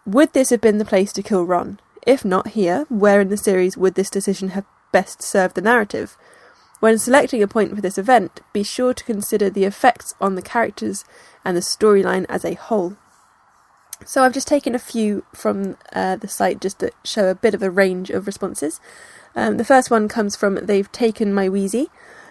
Would 0.05 0.33
this 0.33 0.51
have 0.51 0.61
been 0.61 0.79
the 0.79 0.85
place 0.85 1.13
to 1.13 1.23
kill 1.23 1.45
Ron? 1.45 1.79
If 2.05 2.25
not 2.25 2.49
here, 2.49 2.87
where 2.89 3.21
in 3.21 3.29
the 3.29 3.37
series 3.37 3.77
would 3.77 3.95
this 3.95 4.11
decision 4.11 4.51
have 4.51 4.65
best 4.91 5.23
served 5.23 5.55
the 5.55 5.61
narrative? 5.61 6.17
When 6.81 6.99
selecting 6.99 7.41
a 7.43 7.47
point 7.47 7.73
for 7.77 7.81
this 7.81 7.99
event, 7.99 8.41
be 8.53 8.65
sure 8.65 8.93
to 8.93 9.05
consider 9.05 9.49
the 9.49 9.65
effects 9.65 10.17
on 10.21 10.35
the 10.35 10.43
characters 10.43 11.05
and 11.45 11.57
the 11.57 11.61
storyline 11.61 12.27
as 12.29 12.45
a 12.45 12.55
whole. 12.55 12.97
So 14.05 14.25
I've 14.25 14.35
just 14.35 14.49
taken 14.49 14.75
a 14.75 14.81
few 14.81 15.25
from 15.33 15.77
uh, 15.93 16.17
the 16.17 16.27
site 16.27 16.61
just 16.61 16.81
to 16.81 16.91
show 17.05 17.29
a 17.29 17.37
bit 17.37 17.55
of 17.55 17.63
a 17.63 17.71
range 17.71 18.11
of 18.11 18.27
responses. 18.27 18.81
Um, 19.37 19.57
the 19.57 19.65
first 19.65 19.93
one 19.93 20.09
comes 20.09 20.35
from 20.35 20.57
They've 20.57 20.91
Taken 20.91 21.33
My 21.33 21.49
Wheezy, 21.49 21.89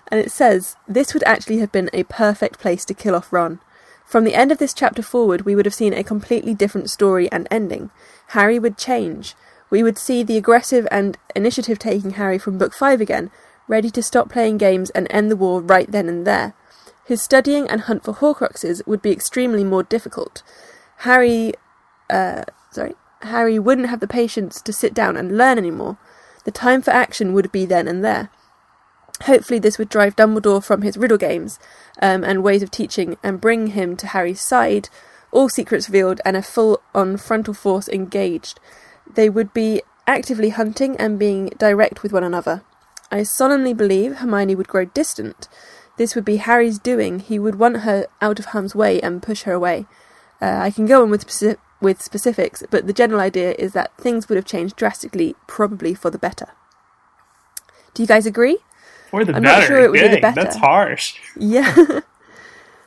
and 0.10 0.20
it 0.20 0.32
says, 0.32 0.76
This 0.90 1.14
would 1.14 1.24
actually 1.24 1.60
have 1.60 1.72
been 1.72 1.90
a 1.94 2.04
perfect 2.04 2.60
place 2.60 2.84
to 2.86 2.94
kill 2.94 3.16
off 3.16 3.32
Ron. 3.32 3.62
From 4.12 4.26
the 4.26 4.36
end 4.36 4.52
of 4.52 4.58
this 4.58 4.74
chapter 4.74 5.02
forward, 5.02 5.44
we 5.44 5.56
would 5.56 5.64
have 5.66 5.74
seen 5.74 5.94
a 5.94 6.04
completely 6.04 6.54
different 6.54 6.90
story 6.90 7.32
and 7.32 7.48
ending. 7.50 7.92
Harry 8.32 8.60
would 8.60 8.78
change. 8.78 9.36
We 9.70 9.84
would 9.84 9.98
see 9.98 10.22
the 10.22 10.36
aggressive 10.36 10.86
and 10.92 11.18
initiative 11.34 11.80
taking 11.80 12.12
Harry 12.12 12.38
from 12.38 12.58
Book 12.58 12.74
5 12.74 13.00
again, 13.00 13.32
ready 13.70 13.90
to 13.90 14.04
stop 14.04 14.30
playing 14.30 14.58
games 14.58 14.90
and 14.90 15.08
end 15.10 15.32
the 15.32 15.38
war 15.38 15.62
right 15.62 15.90
then 15.90 16.10
and 16.10 16.28
there. 16.28 16.54
His 17.06 17.22
studying 17.22 17.70
and 17.70 17.80
hunt 17.80 18.04
for 18.04 18.14
Horcruxes 18.14 18.86
would 18.86 19.02
be 19.02 19.12
extremely 19.12 19.64
more 19.64 19.82
difficult. 19.82 20.44
Harry, 20.98 21.54
uh, 22.10 22.44
sorry, 22.70 22.96
Harry 23.22 23.60
wouldn't 23.60 23.88
have 23.88 24.02
the 24.02 24.10
patience 24.10 24.62
to 24.64 24.74
sit 24.74 24.94
down 24.94 25.16
and 25.16 25.38
learn 25.38 25.58
anymore. 25.58 25.98
The 26.44 26.52
time 26.52 26.82
for 26.82 26.92
action 26.92 27.32
would 27.32 27.50
be 27.50 27.66
then 27.66 27.88
and 27.88 28.04
there. 28.04 28.30
Hopefully, 29.26 29.60
this 29.60 29.78
would 29.78 29.90
drive 29.90 30.16
Dumbledore 30.16 30.64
from 30.64 30.82
his 30.82 30.98
riddle 30.98 31.18
games 31.18 31.60
um, 32.02 32.24
and 32.24 32.44
ways 32.44 32.64
of 32.64 32.72
teaching 32.72 33.18
and 33.24 33.42
bring 33.42 33.68
him 33.68 33.96
to 33.98 34.08
Harry's 34.08 34.42
side, 34.42 34.90
all 35.32 35.50
secrets 35.50 35.88
revealed 35.88 36.22
and 36.26 36.36
a 36.36 36.42
full 36.42 36.82
on 36.94 37.18
frontal 37.18 37.54
force 37.54 37.88
engaged. 37.88 38.60
They 39.12 39.30
would 39.30 39.54
be 39.54 39.82
actively 40.08 40.50
hunting 40.50 40.98
and 40.98 41.20
being 41.20 41.52
direct 41.58 42.04
with 42.04 42.12
one 42.12 42.24
another. 42.24 42.64
I 43.12 43.24
solemnly 43.24 43.74
believe 43.74 44.18
Hermione 44.18 44.56
would 44.56 44.68
grow 44.68 44.86
distant. 44.86 45.48
This 45.98 46.16
would 46.16 46.26
be 46.26 46.38
Harry's 46.38 46.80
doing. 46.80 47.20
He 47.20 47.38
would 47.38 47.56
want 47.56 47.82
her 47.82 48.08
out 48.22 48.40
of 48.40 48.46
harm's 48.46 48.74
way 48.74 49.02
and 49.02 49.22
push 49.22 49.44
her 49.44 49.54
away. 49.54 49.86
Uh, 50.42 50.58
I 50.58 50.72
can 50.72 50.86
go 50.86 51.04
on 51.04 51.10
with 51.10 51.28
speci- 51.28 51.58
with 51.80 52.02
specifics, 52.02 52.64
but 52.70 52.88
the 52.88 52.94
general 52.94 53.20
idea 53.20 53.54
is 53.60 53.74
that 53.74 53.96
things 53.98 54.30
would 54.30 54.36
have 54.36 54.46
changed 54.46 54.76
drastically, 54.76 55.36
probably 55.48 55.94
for 55.94 56.10
the 56.10 56.18
better. 56.18 56.48
Do 57.94 58.02
you 58.02 58.08
guys 58.08 58.26
agree? 58.26 58.60
Or 59.12 59.26
the 59.26 59.36
I'm 59.36 59.42
better. 59.44 59.60
not 59.62 59.68
sure 59.68 59.80
it 59.80 59.92
would 59.92 60.00
be 60.02 60.08
the 60.08 60.20
Dang, 60.20 60.22
better. 60.22 60.44
That's 60.44 60.56
harsh. 60.58 61.16
Yeah. 61.38 62.02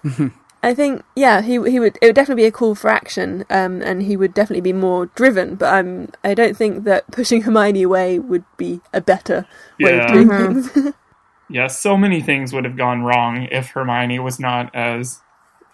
I 0.62 0.72
think 0.74 1.02
yeah, 1.14 1.42
he 1.42 1.52
he 1.70 1.78
would 1.78 1.98
it 2.00 2.06
would 2.06 2.14
definitely 2.14 2.44
be 2.44 2.46
a 2.46 2.50
call 2.52 2.74
for 2.74 2.88
action, 2.88 3.44
um, 3.50 3.82
and 3.82 4.02
he 4.02 4.16
would 4.16 4.32
definitely 4.32 4.62
be 4.62 4.72
more 4.72 5.06
driven. 5.06 5.56
But 5.56 5.74
I'm 5.74 6.08
I 6.22 6.32
don't 6.32 6.56
think 6.56 6.84
that 6.84 7.10
pushing 7.10 7.42
Hermione 7.42 7.82
away 7.82 8.18
would 8.18 8.44
be 8.56 8.80
a 8.92 9.00
better 9.02 9.46
way 9.78 9.96
Yeah. 9.96 10.04
of 10.06 10.12
doing 10.12 10.28
things. 10.62 10.94
Yeah, 11.50 11.66
so 11.66 11.94
many 11.98 12.22
things 12.22 12.54
would 12.54 12.64
have 12.64 12.74
gone 12.78 13.02
wrong 13.02 13.46
if 13.52 13.68
Hermione 13.72 14.18
was 14.18 14.40
not 14.40 14.74
as 14.74 15.20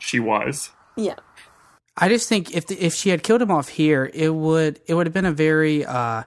she 0.01 0.19
was. 0.19 0.71
yeah, 0.97 1.15
I 1.97 2.09
just 2.09 2.29
think 2.29 2.53
if 2.57 2.67
the, 2.67 2.75
if 2.85 2.93
she 2.93 3.11
had 3.11 3.23
killed 3.23 3.41
him 3.41 3.53
off 3.53 3.69
here, 3.69 4.11
it 4.13 4.35
would 4.35 4.81
it 4.89 4.95
would 4.95 5.07
have 5.07 5.15
been 5.15 5.25
a 5.25 5.33
very 5.33 5.85
uh 5.85 6.25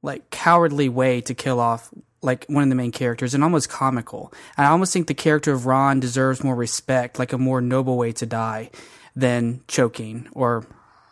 like 0.00 0.30
cowardly 0.30 0.88
way 0.88 1.20
to 1.22 1.34
kill 1.34 1.58
off 1.58 1.90
like 2.22 2.44
one 2.46 2.62
of 2.62 2.68
the 2.68 2.74
main 2.74 2.92
characters 2.92 3.34
and 3.34 3.44
almost 3.44 3.68
comical. 3.68 4.32
And 4.56 4.66
I 4.66 4.70
almost 4.70 4.92
think 4.92 5.06
the 5.06 5.14
character 5.14 5.52
of 5.52 5.66
Ron 5.66 6.00
deserves 6.00 6.42
more 6.42 6.54
respect, 6.54 7.18
like 7.18 7.32
a 7.32 7.38
more 7.38 7.60
noble 7.60 7.96
way 7.96 8.12
to 8.12 8.26
die 8.26 8.70
than 9.14 9.62
choking 9.68 10.28
or 10.32 10.66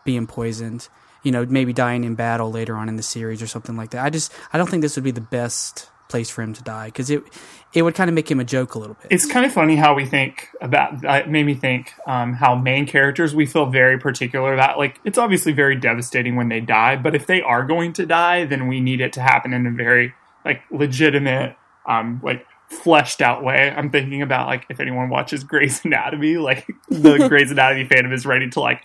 being 0.04 0.26
poisoned. 0.26 0.88
You 1.22 1.32
know, 1.32 1.44
maybe 1.44 1.72
dying 1.72 2.04
in 2.04 2.14
battle 2.14 2.52
later 2.52 2.76
on 2.76 2.88
in 2.88 2.96
the 2.96 3.02
series 3.02 3.42
or 3.42 3.48
something 3.48 3.76
like 3.76 3.90
that. 3.90 4.04
I 4.04 4.10
just 4.10 4.32
I 4.52 4.58
don't 4.58 4.68
think 4.68 4.82
this 4.82 4.96
would 4.96 5.04
be 5.04 5.10
the 5.10 5.20
best 5.20 5.90
place 6.08 6.30
for 6.30 6.42
him 6.42 6.52
to 6.54 6.62
die 6.62 6.86
because 6.86 7.10
it 7.10 7.22
it 7.72 7.82
would 7.82 7.94
kind 7.94 8.08
of 8.08 8.14
make 8.14 8.30
him 8.30 8.40
a 8.40 8.44
joke 8.44 8.74
a 8.74 8.78
little 8.78 8.94
bit. 8.94 9.08
It's 9.10 9.26
kind 9.26 9.44
of 9.44 9.52
funny 9.52 9.76
how 9.76 9.94
we 9.94 10.06
think 10.06 10.48
about. 10.60 11.04
It 11.04 11.28
made 11.28 11.44
me 11.44 11.54
think 11.54 11.92
um, 12.06 12.32
how 12.34 12.54
main 12.54 12.86
characters 12.86 13.34
we 13.34 13.44
feel 13.44 13.66
very 13.66 13.98
particular 13.98 14.54
about. 14.54 14.78
Like 14.78 15.00
it's 15.04 15.18
obviously 15.18 15.52
very 15.52 15.76
devastating 15.76 16.36
when 16.36 16.48
they 16.48 16.60
die, 16.60 16.96
but 16.96 17.14
if 17.14 17.26
they 17.26 17.42
are 17.42 17.64
going 17.64 17.92
to 17.94 18.06
die, 18.06 18.44
then 18.44 18.68
we 18.68 18.80
need 18.80 19.00
it 19.00 19.12
to 19.14 19.20
happen 19.20 19.52
in 19.52 19.66
a 19.66 19.70
very 19.70 20.14
like 20.46 20.62
legitimate, 20.70 21.56
um, 21.86 22.20
like 22.24 22.46
fleshed 22.70 23.20
out 23.20 23.44
way. 23.44 23.72
I'm 23.76 23.90
thinking 23.90 24.22
about 24.22 24.46
like 24.46 24.64
if 24.70 24.80
anyone 24.80 25.08
watches 25.10 25.44
Grey's 25.44 25.82
Anatomy, 25.84 26.38
like 26.38 26.66
the 26.88 27.18
Grey's 27.28 27.50
Anatomy 27.50 27.84
fandom 27.86 28.12
is 28.14 28.24
ready 28.24 28.48
to 28.50 28.60
like 28.60 28.82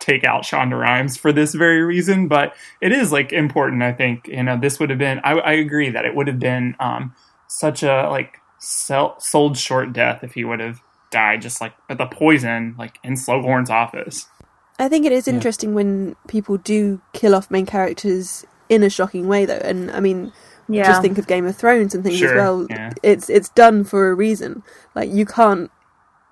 take 0.00 0.24
out 0.24 0.42
Shonda 0.42 0.78
Rhimes 0.80 1.16
for 1.16 1.32
this 1.32 1.54
very 1.54 1.82
reason. 1.82 2.26
But 2.28 2.54
it 2.80 2.92
is 2.92 3.12
like 3.12 3.32
important. 3.32 3.82
I 3.82 3.92
think 3.92 4.26
you 4.28 4.42
know 4.42 4.58
this 4.58 4.80
would 4.80 4.90
have 4.90 4.98
been. 4.98 5.20
I, 5.24 5.32
I 5.32 5.52
agree 5.52 5.90
that 5.90 6.04
it 6.04 6.14
would 6.14 6.26
have 6.26 6.38
been 6.40 6.74
um, 6.80 7.14
such 7.46 7.82
a 7.82 8.08
like 8.10 8.38
sell, 8.58 9.16
sold 9.20 9.56
short 9.58 9.92
death 9.92 10.24
if 10.24 10.34
he 10.34 10.44
would 10.44 10.60
have 10.60 10.80
died 11.10 11.42
just 11.42 11.60
like 11.60 11.74
but 11.88 11.98
the 11.98 12.06
poison 12.06 12.74
like 12.78 12.98
in 13.04 13.14
Slughorn's 13.14 13.70
office. 13.70 14.26
I 14.78 14.88
think 14.88 15.04
it 15.04 15.12
is 15.12 15.28
Yeah. 15.28 15.34
interesting 15.34 15.74
when 15.74 16.16
people 16.28 16.56
do 16.56 17.00
kill 17.12 17.34
off 17.34 17.50
main 17.50 17.66
characters 17.66 18.44
in 18.68 18.82
a 18.82 18.88
shocking 18.88 19.28
way, 19.28 19.44
though. 19.44 19.60
And 19.62 19.90
I 19.90 20.00
mean, 20.00 20.32
Yeah. 20.68 20.84
just 20.84 21.02
think 21.02 21.18
of 21.18 21.26
Game 21.26 21.46
of 21.46 21.56
Thrones 21.56 21.94
and 21.94 22.02
things 22.04 22.22
as 22.22 22.32
well. 22.32 22.66
yeah. 22.70 22.92
It's 23.02 23.28
it's 23.28 23.48
done 23.50 23.84
for 23.84 24.08
a 24.10 24.14
reason. 24.14 24.62
Like 24.94 25.10
you 25.10 25.26
can't 25.26 25.70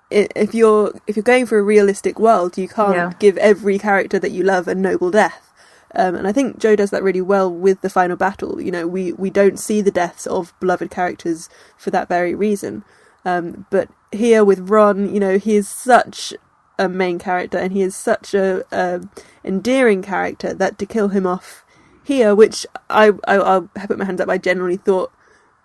if 0.09 0.53
you're 0.53 0.93
if 1.07 1.15
you're 1.15 1.23
going 1.23 1.45
for 1.45 1.57
a 1.57 1.63
realistic 1.63 2.19
world, 2.19 2.57
you 2.57 2.67
can't 2.67 2.95
Yeah. 2.95 3.13
give 3.19 3.37
every 3.37 3.77
character 3.79 4.19
that 4.19 4.31
you 4.31 4.43
love 4.43 4.67
a 4.67 4.75
noble 4.75 5.11
death. 5.11 5.47
Um, 5.93 6.15
and 6.15 6.25
I 6.27 6.31
think 6.31 6.57
Joe 6.59 6.75
does 6.75 6.89
that 6.91 7.03
really 7.03 7.21
well 7.21 7.51
with 7.51 7.81
the 7.81 7.89
final 7.89 8.15
battle. 8.15 8.61
You 8.61 8.71
know, 8.71 8.87
we 8.87 9.13
we 9.13 9.29
don't 9.29 9.59
see 9.59 9.81
the 9.81 9.91
deaths 9.91 10.25
of 10.27 10.53
beloved 10.59 10.89
characters 10.89 11.49
for 11.77 11.91
that 11.91 12.07
very 12.09 12.33
reason. 12.35 12.83
Um, 13.25 13.65
but 13.69 13.89
here 14.11 14.43
with 14.43 14.69
Ron, 14.69 15.13
you 15.13 15.19
know, 15.19 15.37
he 15.37 15.55
is 15.55 15.67
such 15.69 16.33
a 16.79 16.89
main 16.89 17.19
character 17.19 17.57
and 17.57 17.71
he 17.71 17.81
is 17.81 17.95
such 17.95 18.33
a, 18.33 18.63
a 18.71 19.01
endearing 19.43 20.01
character 20.01 20.53
that 20.53 20.77
to 20.79 20.85
kill 20.85 21.09
him 21.09 21.27
off 21.27 21.63
here, 22.11 22.35
which 22.35 22.65
I, 22.89 23.11
I 23.27 23.35
I'll 23.37 23.69
put 23.87 23.97
my 23.97 24.05
hands 24.05 24.21
up, 24.21 24.29
I 24.29 24.37
generally 24.37 24.77
thought 24.77 25.11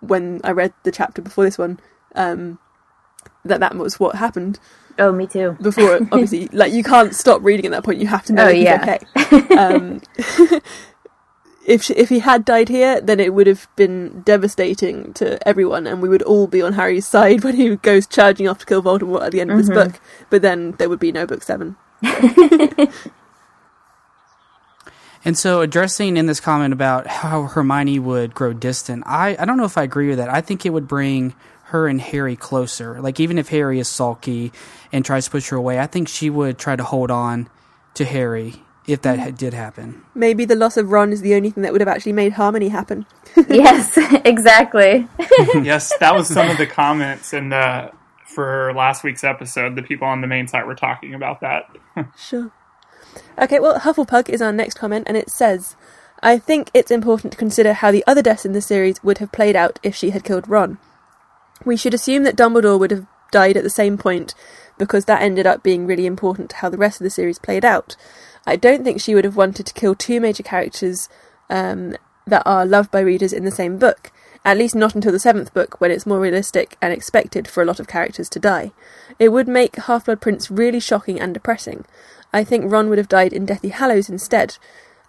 when 0.00 0.40
I 0.44 0.50
read 0.52 0.72
the 0.84 0.92
chapter 0.92 1.20
before 1.22 1.44
this 1.44 1.58
one, 1.58 1.80
um, 2.14 2.58
that 3.44 3.60
that 3.60 3.74
was 3.76 3.98
what 3.98 4.16
happened 4.16 4.58
Oh, 4.98 5.12
me 5.12 5.26
too. 5.26 5.56
before. 5.60 5.96
Obviously, 6.12 6.48
like 6.52 6.72
you 6.72 6.82
can't 6.82 7.14
stop 7.14 7.42
reading 7.42 7.66
at 7.66 7.70
that 7.72 7.84
point. 7.84 8.00
You 8.00 8.06
have 8.06 8.24
to 8.26 8.32
know 8.32 8.46
Oh, 8.46 8.48
yeah. 8.50 8.82
okay. 8.82 9.46
Um, 9.56 10.00
if 11.66 11.82
she, 11.82 11.94
if 11.94 12.08
he 12.08 12.20
had 12.20 12.44
died 12.44 12.68
here, 12.68 13.00
then 13.00 13.18
it 13.20 13.34
would 13.34 13.46
have 13.46 13.66
been 13.76 14.22
devastating 14.22 15.12
to 15.14 15.36
everyone, 15.46 15.86
and 15.86 16.00
we 16.00 16.08
would 16.08 16.22
all 16.22 16.46
be 16.46 16.62
on 16.62 16.74
Harry's 16.74 17.06
side 17.06 17.42
when 17.44 17.56
he 17.56 17.74
goes 17.76 18.06
charging 18.06 18.46
off 18.48 18.58
to 18.58 18.66
kill 18.66 18.82
Voldemort 18.82 19.22
at 19.26 19.32
the 19.32 19.40
end 19.40 19.50
of 19.50 19.58
this 19.58 19.68
Mhm. 19.70 19.74
book. 19.74 20.00
But 20.30 20.42
then 20.42 20.72
there 20.78 20.88
would 20.88 21.00
be 21.00 21.10
no 21.12 21.26
book 21.26 21.42
seven. 21.42 21.76
And 25.26 25.36
so, 25.36 25.60
addressing 25.60 26.16
in 26.16 26.26
this 26.26 26.38
comment 26.38 26.72
about 26.72 27.08
how 27.08 27.42
Hermione 27.42 27.98
would 27.98 28.32
grow 28.32 28.52
distant, 28.52 29.02
I, 29.06 29.36
I 29.36 29.44
don't 29.44 29.56
know 29.56 29.64
if 29.64 29.76
I 29.76 29.82
agree 29.82 30.08
with 30.08 30.18
that. 30.18 30.28
I 30.28 30.40
think 30.40 30.64
it 30.64 30.70
would 30.70 30.86
bring 30.86 31.34
her 31.64 31.88
and 31.88 32.00
Harry 32.00 32.36
closer. 32.36 33.00
Like, 33.00 33.18
even 33.18 33.36
if 33.36 33.48
Harry 33.48 33.80
is 33.80 33.88
sulky 33.88 34.52
and 34.92 35.04
tries 35.04 35.24
to 35.24 35.32
push 35.32 35.48
her 35.48 35.56
away, 35.56 35.80
I 35.80 35.88
think 35.88 36.06
she 36.06 36.30
would 36.30 36.58
try 36.58 36.76
to 36.76 36.84
hold 36.84 37.10
on 37.10 37.48
to 37.94 38.04
Harry 38.04 38.54
if 38.86 39.02
that 39.02 39.18
ha- 39.18 39.30
did 39.30 39.52
happen. 39.52 40.00
Maybe 40.14 40.44
the 40.44 40.54
loss 40.54 40.76
of 40.76 40.92
Ron 40.92 41.12
is 41.12 41.22
the 41.22 41.34
only 41.34 41.50
thing 41.50 41.64
that 41.64 41.72
would 41.72 41.80
have 41.80 41.88
actually 41.88 42.12
made 42.12 42.34
harmony 42.34 42.68
happen. 42.68 43.04
yes, 43.48 43.98
exactly. 44.24 45.08
yes, 45.60 45.92
that 45.98 46.14
was 46.14 46.28
some 46.28 46.48
of 46.48 46.56
the 46.56 46.68
comments 46.68 47.32
and 47.32 47.52
uh, 47.52 47.90
for 48.24 48.72
last 48.76 49.02
week's 49.02 49.24
episode. 49.24 49.74
The 49.74 49.82
people 49.82 50.06
on 50.06 50.20
the 50.20 50.28
main 50.28 50.46
site 50.46 50.68
were 50.68 50.76
talking 50.76 51.14
about 51.14 51.40
that. 51.40 51.76
Sure. 52.16 52.52
Okay, 53.38 53.60
well, 53.60 53.78
Hufflepug 53.78 54.28
is 54.28 54.42
our 54.42 54.52
next 54.52 54.74
comment, 54.74 55.06
and 55.08 55.16
it 55.16 55.30
says, 55.30 55.76
I 56.22 56.38
think 56.38 56.70
it's 56.72 56.90
important 56.90 57.32
to 57.32 57.38
consider 57.38 57.72
how 57.72 57.90
the 57.90 58.04
other 58.06 58.22
deaths 58.22 58.44
in 58.46 58.52
the 58.52 58.60
series 58.60 59.02
would 59.02 59.18
have 59.18 59.32
played 59.32 59.56
out 59.56 59.78
if 59.82 59.94
she 59.94 60.10
had 60.10 60.24
killed 60.24 60.48
Ron. 60.48 60.78
We 61.64 61.76
should 61.76 61.94
assume 61.94 62.22
that 62.24 62.36
Dumbledore 62.36 62.78
would 62.78 62.90
have 62.90 63.06
died 63.30 63.56
at 63.56 63.62
the 63.62 63.70
same 63.70 63.98
point, 63.98 64.34
because 64.78 65.04
that 65.06 65.22
ended 65.22 65.46
up 65.46 65.62
being 65.62 65.86
really 65.86 66.06
important 66.06 66.50
to 66.50 66.56
how 66.56 66.68
the 66.68 66.78
rest 66.78 67.00
of 67.00 67.04
the 67.04 67.10
series 67.10 67.38
played 67.38 67.64
out. 67.64 67.96
I 68.46 68.56
don't 68.56 68.84
think 68.84 69.00
she 69.00 69.14
would 69.14 69.24
have 69.24 69.36
wanted 69.36 69.66
to 69.66 69.74
kill 69.74 69.94
two 69.94 70.20
major 70.20 70.42
characters 70.42 71.08
um, 71.50 71.96
that 72.26 72.42
are 72.46 72.66
loved 72.66 72.90
by 72.90 73.00
readers 73.00 73.32
in 73.32 73.44
the 73.44 73.50
same 73.50 73.78
book. 73.78 74.12
At 74.44 74.58
least 74.58 74.76
not 74.76 74.94
until 74.94 75.10
the 75.10 75.18
seventh 75.18 75.52
book, 75.52 75.80
when 75.80 75.90
it's 75.90 76.06
more 76.06 76.20
realistic 76.20 76.76
and 76.80 76.92
expected 76.92 77.48
for 77.48 77.62
a 77.62 77.66
lot 77.66 77.80
of 77.80 77.88
characters 77.88 78.28
to 78.28 78.38
die. 78.38 78.70
It 79.18 79.30
would 79.30 79.48
make 79.48 79.74
Half 79.74 80.04
Blood 80.04 80.20
Prince 80.20 80.52
really 80.52 80.78
shocking 80.78 81.18
and 81.18 81.34
depressing. 81.34 81.84
I 82.32 82.44
think 82.44 82.70
Ron 82.70 82.88
would 82.88 82.98
have 82.98 83.08
died 83.08 83.32
in 83.32 83.46
Deathly 83.46 83.70
Hallows 83.70 84.08
instead. 84.08 84.58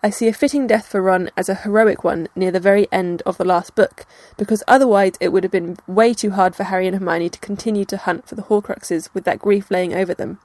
I 0.03 0.11
see 0.11 0.27
a 0.27 0.33
fitting 0.33 0.67
death 0.67 0.87
for 0.87 1.01
Ron 1.01 1.31
as 1.35 1.49
a 1.49 1.55
heroic 1.55 2.03
one 2.03 2.27
near 2.35 2.51
the 2.51 2.59
very 2.59 2.87
end 2.91 3.23
of 3.25 3.37
the 3.37 3.45
last 3.45 3.75
book, 3.75 4.05
because 4.37 4.63
otherwise 4.67 5.13
it 5.19 5.29
would 5.29 5.43
have 5.43 5.51
been 5.51 5.77
way 5.87 6.13
too 6.13 6.31
hard 6.31 6.55
for 6.55 6.65
Harry 6.65 6.87
and 6.87 6.95
Hermione 6.95 7.29
to 7.29 7.39
continue 7.39 7.85
to 7.85 7.97
hunt 7.97 8.27
for 8.27 8.35
the 8.35 8.43
Horcruxes 8.43 9.09
with 9.13 9.23
that 9.23 9.39
grief 9.39 9.71
laying 9.71 9.93
over 9.93 10.13
them. 10.13 10.39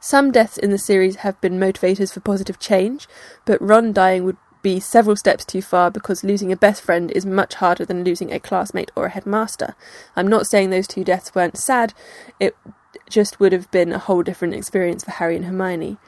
Some 0.00 0.30
deaths 0.30 0.56
in 0.56 0.70
the 0.70 0.78
series 0.78 1.16
have 1.16 1.40
been 1.40 1.58
motivators 1.58 2.12
for 2.12 2.20
positive 2.20 2.60
change, 2.60 3.08
but 3.44 3.60
Ron 3.60 3.92
dying 3.92 4.24
would 4.24 4.36
be 4.62 4.80
several 4.80 5.16
steps 5.16 5.44
too 5.44 5.62
far 5.62 5.90
because 5.90 6.24
losing 6.24 6.52
a 6.52 6.56
best 6.56 6.82
friend 6.82 7.10
is 7.12 7.26
much 7.26 7.54
harder 7.54 7.84
than 7.84 8.04
losing 8.04 8.32
a 8.32 8.40
classmate 8.40 8.90
or 8.94 9.06
a 9.06 9.10
headmaster. 9.10 9.74
I'm 10.14 10.28
not 10.28 10.46
saying 10.46 10.70
those 10.70 10.86
two 10.86 11.04
deaths 11.04 11.34
weren't 11.34 11.56
sad, 11.56 11.94
it 12.38 12.56
just 13.08 13.40
would 13.40 13.52
have 13.52 13.70
been 13.70 13.92
a 13.92 13.98
whole 13.98 14.22
different 14.22 14.54
experience 14.54 15.04
for 15.04 15.12
Harry 15.12 15.36
and 15.36 15.44
Hermione. 15.44 15.98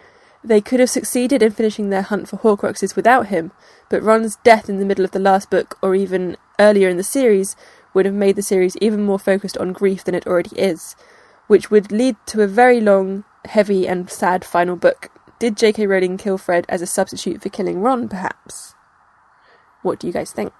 They 0.42 0.60
could 0.60 0.80
have 0.80 0.90
succeeded 0.90 1.42
in 1.42 1.52
finishing 1.52 1.90
their 1.90 2.02
hunt 2.02 2.28
for 2.28 2.38
Horcruxes 2.38 2.96
without 2.96 3.26
him, 3.26 3.52
but 3.88 4.02
Ron's 4.02 4.36
death 4.36 4.68
in 4.68 4.78
the 4.78 4.86
middle 4.86 5.04
of 5.04 5.10
the 5.10 5.18
last 5.18 5.50
book, 5.50 5.76
or 5.82 5.94
even 5.94 6.36
earlier 6.58 6.88
in 6.88 6.96
the 6.96 7.02
series, 7.02 7.56
would 7.92 8.06
have 8.06 8.14
made 8.14 8.36
the 8.36 8.42
series 8.42 8.76
even 8.78 9.02
more 9.02 9.18
focused 9.18 9.58
on 9.58 9.72
grief 9.72 10.04
than 10.04 10.14
it 10.14 10.26
already 10.26 10.56
is, 10.58 10.96
which 11.46 11.70
would 11.70 11.92
lead 11.92 12.16
to 12.26 12.42
a 12.42 12.46
very 12.46 12.80
long, 12.80 13.24
heavy, 13.46 13.86
and 13.86 14.08
sad 14.08 14.44
final 14.44 14.76
book. 14.76 15.10
Did 15.38 15.56
J.K. 15.56 15.86
Rowling 15.86 16.16
kill 16.16 16.38
Fred 16.38 16.66
as 16.68 16.80
a 16.80 16.86
substitute 16.86 17.42
for 17.42 17.48
killing 17.48 17.80
Ron, 17.80 18.08
perhaps? 18.08 18.74
What 19.82 19.98
do 19.98 20.06
you 20.06 20.12
guys 20.12 20.32
think? 20.32 20.52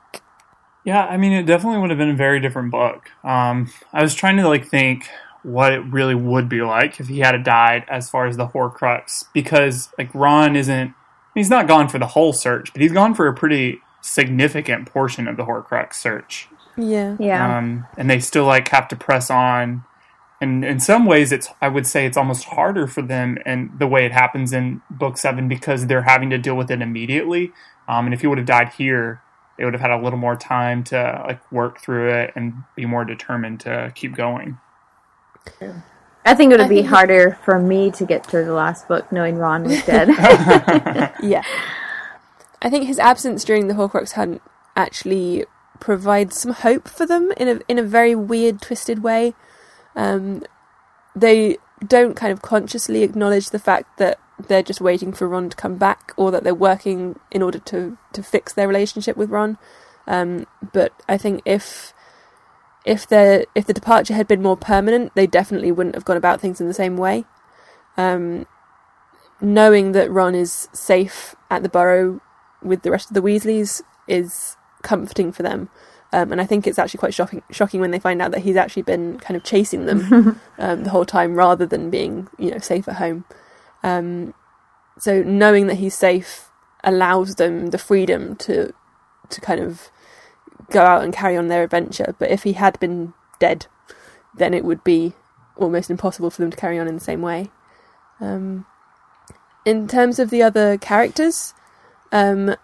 Yeah, 0.85 1.05
I 1.05 1.17
mean, 1.17 1.33
it 1.33 1.45
definitely 1.45 1.79
would 1.79 1.91
have 1.91 1.99
been 1.99 2.11
a 2.11 2.17
very 2.17 2.41
different 2.41 2.71
book. 2.71 3.11
Um, 3.23 3.71
I 3.93 4.03
was 4.03 4.15
trying 4.15 4.39
to 4.39 4.49
like 4.49 4.67
think 4.67 5.09
what 5.43 5.73
it 5.73 5.81
really 5.81 6.15
would 6.15 6.49
be 6.49 6.63
like 6.63 7.01
if 7.01 7.09
he 7.09 7.21
had 7.21 7.43
died 7.43 7.85
as 7.89 8.11
far 8.11 8.27
as 8.27 8.37
the 8.37 8.49
Horcrux, 8.49 9.25
because 9.33 9.91
like 9.99 10.15
Ron 10.15 10.57
isn't, 10.57 10.95
he's 11.35 11.51
not 11.51 11.69
gone 11.69 11.89
for 11.89 11.99
the 11.99 12.09
whole 12.09 12.33
search, 12.33 12.73
but 12.73 12.83
he's 12.83 12.93
gone 12.93 13.15
for 13.15 13.27
a 13.27 13.35
pretty 13.35 13.81
significant 14.03 14.87
portion 14.87 15.29
of 15.29 15.37
the 15.37 15.45
Horcrux 15.45 15.95
search. 15.95 16.49
Yeah. 16.77 17.17
Yeah. 17.19 17.59
Um, 17.59 17.87
and 17.97 18.09
they 18.09 18.21
still 18.21 18.45
like 18.45 18.69
have 18.69 18.89
to 18.89 18.97
press 18.97 19.31
on. 19.31 19.85
And 20.41 20.65
in 20.65 20.81
some 20.81 21.05
ways, 21.05 21.33
it's 21.33 21.49
I 21.61 21.69
would 21.69 21.87
say 21.87 22.07
it's 22.07 22.17
almost 22.17 22.45
harder 22.45 22.87
for 22.87 23.03
them 23.03 23.37
and 23.45 23.79
the 23.79 23.87
way 23.87 24.07
it 24.07 24.13
happens 24.13 24.53
in 24.53 24.81
book 24.91 25.19
seven 25.19 25.49
because 25.49 25.87
they're 25.87 26.03
having 26.03 26.31
to 26.31 26.39
deal 26.39 26.57
with 26.57 26.71
it 26.71 26.81
immediately. 26.81 27.53
Um, 27.89 28.07
and 28.07 28.15
if 28.15 28.23
he 28.23 28.27
would 28.27 28.39
have 28.39 28.47
died 28.47 28.71
here, 28.71 29.21
they 29.59 29.65
would 29.67 29.75
have 29.75 29.83
had 29.83 29.91
a 29.91 30.03
little 30.03 30.19
more 30.19 30.37
time 30.37 30.83
to 30.85 31.23
like 31.27 31.53
work 31.53 31.81
through 31.81 32.11
it 32.11 32.33
and 32.35 32.55
be 32.75 32.87
more 32.87 33.05
determined 33.05 33.61
to 33.61 33.93
keep 33.95 34.15
going. 34.17 34.59
I 36.25 36.35
think 36.35 36.53
it 36.53 36.57
would 36.59 36.67
I 36.67 36.69
be 36.69 36.77
think- 36.77 36.89
harder 36.89 37.39
for 37.45 37.59
me 37.59 37.91
to 37.93 38.05
get 38.05 38.27
through 38.27 38.45
the 38.45 38.53
last 38.53 38.87
book 38.89 39.11
knowing 39.11 39.37
Ron 39.37 39.65
was 39.65 39.83
dead. 39.85 40.09
Yeah. 41.23 41.43
I 42.63 42.69
think 42.69 42.87
his 42.87 42.99
absence 42.99 43.43
during 43.45 43.69
the 43.69 43.75
Horcrux 43.75 44.13
hunt 44.13 44.43
actually 44.77 45.47
provides 45.81 46.37
some 46.39 46.53
hope 46.53 46.89
for 46.89 47.07
them 47.07 47.33
in 47.39 47.49
a 47.49 47.61
in 47.69 47.79
a 47.79 47.83
very 47.83 48.15
weird, 48.15 48.61
twisted 48.61 49.03
way. 49.03 49.35
Um, 49.97 50.45
they 51.17 51.57
don't 51.87 52.15
kind 52.15 52.31
of 52.33 52.43
consciously 52.43 53.03
acknowledge 53.03 53.49
the 53.49 53.59
fact 53.59 53.97
that 53.97 54.19
they're 54.49 54.63
just 54.63 54.81
waiting 54.83 55.11
for 55.13 55.27
Ron 55.27 55.49
to 55.49 55.57
come 55.57 55.77
back, 55.77 56.13
or 56.19 56.31
that 56.31 56.45
they're 56.45 56.55
working 56.55 57.19
in 57.31 57.41
order 57.41 57.59
to 57.61 57.97
to 58.13 58.23
fix 58.23 58.53
their 58.53 58.69
relationship 58.69 59.17
with 59.17 59.31
Ron. 59.31 59.57
Um, 60.07 60.47
but 60.73 60.93
I 61.09 61.17
think 61.17 61.41
if 61.47 61.95
if 62.85 63.07
the 63.07 63.47
if 63.55 63.67
the 63.67 63.73
departure 63.73 64.15
had 64.15 64.27
been 64.27 64.43
more 64.43 64.57
permanent, 64.57 65.15
they 65.15 65.27
definitely 65.27 65.73
wouldn't 65.73 65.95
have 65.95 66.05
gone 66.05 66.17
about 66.17 66.41
things 66.41 66.61
in 66.61 66.69
the 66.69 66.75
same 66.75 66.97
way. 66.97 67.25
Um, 67.97 68.47
knowing 69.41 69.93
that 69.93 70.11
Ron 70.11 70.35
is 70.35 70.69
safe 70.73 71.35
at 71.51 71.63
the 71.63 71.69
Burrow 71.69 72.21
with 72.63 72.83
the 72.83 72.91
rest 72.91 73.11
of 73.11 73.15
the 73.15 73.23
Weasleys 73.23 73.83
is 74.07 74.57
comforting 74.83 75.33
for 75.33 75.43
them. 75.43 75.69
Um, 76.13 76.33
and 76.33 76.41
I 76.41 76.47
think 76.47 76.67
it's 76.67 76.79
actually 76.79 76.99
quite 76.99 77.15
shocking, 77.15 77.43
shocking 77.51 77.81
when 77.81 77.93
they 77.93 78.01
find 78.01 78.21
out 78.21 78.33
that 78.33 78.41
he's 78.41 78.57
actually 78.57 78.83
been 78.83 79.19
kind 79.21 79.37
of 79.37 79.45
chasing 79.45 79.87
them 79.87 80.41
um, 80.59 80.83
the 80.85 80.91
whole 80.91 81.05
time, 81.05 81.35
rather 81.35 81.67
than 81.67 81.89
being, 81.89 82.29
you 82.37 82.51
know, 82.51 82.59
safe 82.59 82.89
at 82.89 82.97
home. 82.97 83.25
Um, 83.83 84.35
so 84.99 85.23
knowing 85.23 85.69
that 85.69 85.77
he's 85.77 85.95
safe 85.95 86.51
allows 86.83 87.37
them 87.37 87.69
the 87.69 87.79
freedom 87.79 88.35
to 88.37 88.73
to 89.29 89.41
kind 89.41 89.61
of 89.61 89.91
go 90.71 90.83
out 90.83 91.03
and 91.03 91.13
carry 91.13 91.37
on 91.37 91.49
their 91.49 91.63
adventure. 91.63 92.15
But 92.19 92.31
if 92.31 92.43
he 92.45 92.55
had 92.55 92.79
been 92.81 93.13
dead, 93.39 93.67
then 94.35 94.55
it 94.55 94.65
would 94.65 94.85
be 94.85 95.15
almost 95.57 95.91
impossible 95.91 96.31
for 96.31 96.43
them 96.43 96.51
to 96.51 96.57
carry 96.57 96.79
on 96.79 96.89
in 96.89 96.95
the 96.95 97.01
same 97.01 97.23
way. 97.23 97.51
Um, 98.21 98.67
in 99.65 99.89
terms 99.89 100.19
of 100.19 100.31
the 100.31 100.43
other 100.43 100.79
characters, 100.79 101.55
um, 102.13 102.57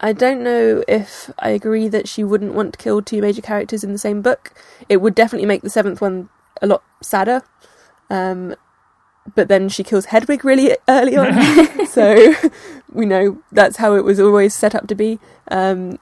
I 0.00 0.12
don't 0.12 0.42
know 0.42 0.82
if 0.88 1.30
I 1.38 1.50
agree 1.50 1.88
that 1.88 2.08
she 2.08 2.24
wouldn't 2.24 2.54
want 2.54 2.72
to 2.72 2.78
kill 2.78 3.02
two 3.02 3.20
major 3.20 3.42
characters 3.42 3.84
in 3.84 3.92
the 3.92 3.98
same 3.98 4.22
book. 4.22 4.54
It 4.88 4.98
would 4.98 5.14
definitely 5.14 5.46
make 5.46 5.62
the 5.62 5.70
seventh 5.70 6.00
one 6.00 6.30
a 6.62 6.66
lot 6.66 6.82
sadder. 7.02 7.42
Um, 8.08 8.54
but 9.34 9.48
then 9.48 9.68
she 9.68 9.84
kills 9.84 10.06
Hedwig 10.06 10.44
really 10.44 10.76
early 10.88 11.16
on, 11.16 11.86
so 11.86 12.34
we 12.90 13.04
know 13.04 13.42
that's 13.52 13.76
how 13.76 13.94
it 13.94 14.04
was 14.04 14.18
always 14.18 14.54
set 14.54 14.74
up 14.74 14.86
to 14.88 14.94
be. 14.94 15.18
Um, 15.50 15.98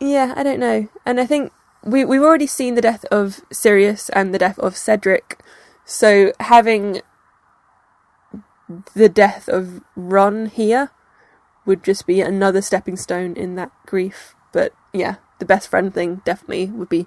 yeah, 0.00 0.34
I 0.36 0.42
don't 0.42 0.60
know, 0.60 0.88
and 1.04 1.20
I 1.20 1.26
think 1.26 1.52
we 1.84 2.04
we've 2.04 2.22
already 2.22 2.46
seen 2.46 2.74
the 2.74 2.82
death 2.82 3.04
of 3.10 3.40
Sirius 3.52 4.08
and 4.10 4.34
the 4.34 4.38
death 4.38 4.58
of 4.58 4.76
Cedric, 4.76 5.40
so 5.84 6.32
having 6.40 7.02
the 8.94 9.08
death 9.08 9.48
of 9.48 9.82
Ron 9.96 10.46
here 10.46 10.90
would 11.66 11.82
just 11.84 12.06
be 12.06 12.20
another 12.20 12.62
stepping 12.62 12.96
stone 12.96 13.34
in 13.34 13.54
that 13.56 13.70
grief. 13.86 14.34
But 14.52 14.72
yeah, 14.92 15.16
the 15.38 15.44
best 15.44 15.68
friend 15.68 15.92
thing 15.92 16.22
definitely 16.24 16.66
would 16.66 16.88
be 16.88 17.06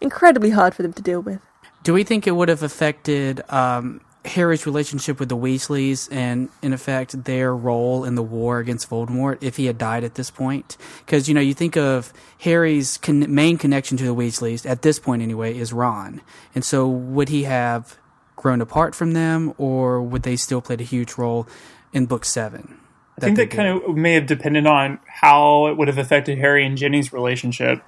incredibly 0.00 0.50
hard 0.50 0.74
for 0.74 0.82
them 0.82 0.92
to 0.94 1.02
deal 1.02 1.20
with. 1.20 1.40
do 1.82 1.92
we 1.92 2.04
think 2.04 2.26
it 2.26 2.32
would 2.32 2.48
have 2.48 2.62
affected 2.62 3.42
um, 3.50 4.00
Harry's 4.24 4.66
relationship 4.66 5.18
with 5.18 5.30
the 5.30 5.36
Weasleys 5.36 6.08
and, 6.12 6.50
in 6.60 6.72
effect, 6.72 7.24
their 7.24 7.56
role 7.56 8.04
in 8.04 8.16
the 8.16 8.22
war 8.22 8.58
against 8.58 8.88
Voldemort 8.90 9.38
if 9.42 9.56
he 9.56 9.66
had 9.66 9.78
died 9.78 10.04
at 10.04 10.14
this 10.14 10.30
point? 10.30 10.76
Because, 11.04 11.28
you 11.28 11.34
know, 11.34 11.40
you 11.40 11.54
think 11.54 11.76
of 11.76 12.12
Harry's 12.40 12.98
con- 12.98 13.32
main 13.34 13.56
connection 13.56 13.96
to 13.96 14.04
the 14.04 14.14
Weasleys, 14.14 14.68
at 14.68 14.82
this 14.82 14.98
point 14.98 15.22
anyway, 15.22 15.56
is 15.56 15.72
Ron. 15.72 16.20
And 16.54 16.64
so 16.64 16.86
would 16.86 17.30
he 17.30 17.44
have 17.44 17.96
grown 18.36 18.60
apart 18.60 18.94
from 18.94 19.12
them, 19.12 19.54
or 19.56 20.02
would 20.02 20.22
they 20.22 20.36
still 20.36 20.60
played 20.60 20.80
a 20.80 20.84
huge 20.84 21.14
role 21.16 21.46
in 21.92 22.06
Book 22.06 22.24
7? 22.24 22.78
I 23.16 23.20
think 23.20 23.36
that 23.36 23.50
kind 23.50 23.68
of 23.68 23.96
may 23.96 24.14
have 24.14 24.26
depended 24.26 24.66
on 24.66 24.98
how 25.06 25.66
it 25.66 25.76
would 25.76 25.88
have 25.88 25.98
affected 25.98 26.38
Harry 26.38 26.64
and 26.64 26.76
Ginny's 26.76 27.12
relationship. 27.12 27.82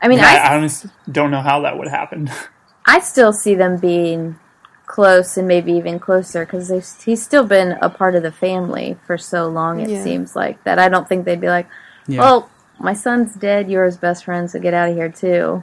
I 0.00 0.08
mean, 0.08 0.20
I, 0.20 0.36
I, 0.36 0.36
I 0.36 0.56
honestly 0.56 0.90
don't 1.10 1.30
know 1.30 1.42
how 1.42 1.60
that 1.60 1.78
would 1.78 1.88
happen. 1.88 2.30
I 2.86 3.00
still 3.00 3.32
see 3.32 3.54
them 3.54 3.78
being 3.78 4.38
close 4.86 5.36
and 5.36 5.46
maybe 5.48 5.72
even 5.72 5.98
closer 5.98 6.44
because 6.46 6.68
he's 7.04 7.22
still 7.22 7.44
been 7.44 7.72
a 7.82 7.90
part 7.90 8.14
of 8.14 8.22
the 8.22 8.32
family 8.32 8.96
for 9.06 9.18
so 9.18 9.48
long. 9.48 9.80
It 9.80 9.88
Yeah. 9.90 10.02
seems 10.04 10.34
like 10.36 10.62
that. 10.64 10.78
I 10.78 10.88
don't 10.88 11.08
think 11.08 11.24
they'd 11.24 11.40
be 11.40 11.48
like, 11.48 11.66
Yeah. 12.06 12.20
"Well, 12.20 12.48
my 12.78 12.92
son's 12.94 13.34
dead. 13.34 13.68
You're 13.70 13.84
his 13.84 13.96
best 13.96 14.24
friend, 14.24 14.48
so 14.50 14.58
get 14.60 14.74
out 14.74 14.88
of 14.88 14.94
here 14.96 15.08
too." 15.08 15.62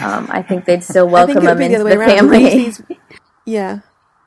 Um, 0.00 0.28
I 0.30 0.40
think 0.42 0.66
they'd 0.66 0.84
still 0.84 1.08
welcome 1.08 1.44
him 1.44 1.58
be 1.58 1.64
into 1.64 1.78
the 1.78 1.84
the, 1.84 1.90
other 1.90 1.98
way 1.98 2.06
around. 2.06 2.30
family. 2.30 2.72
Yeah. 3.44 3.80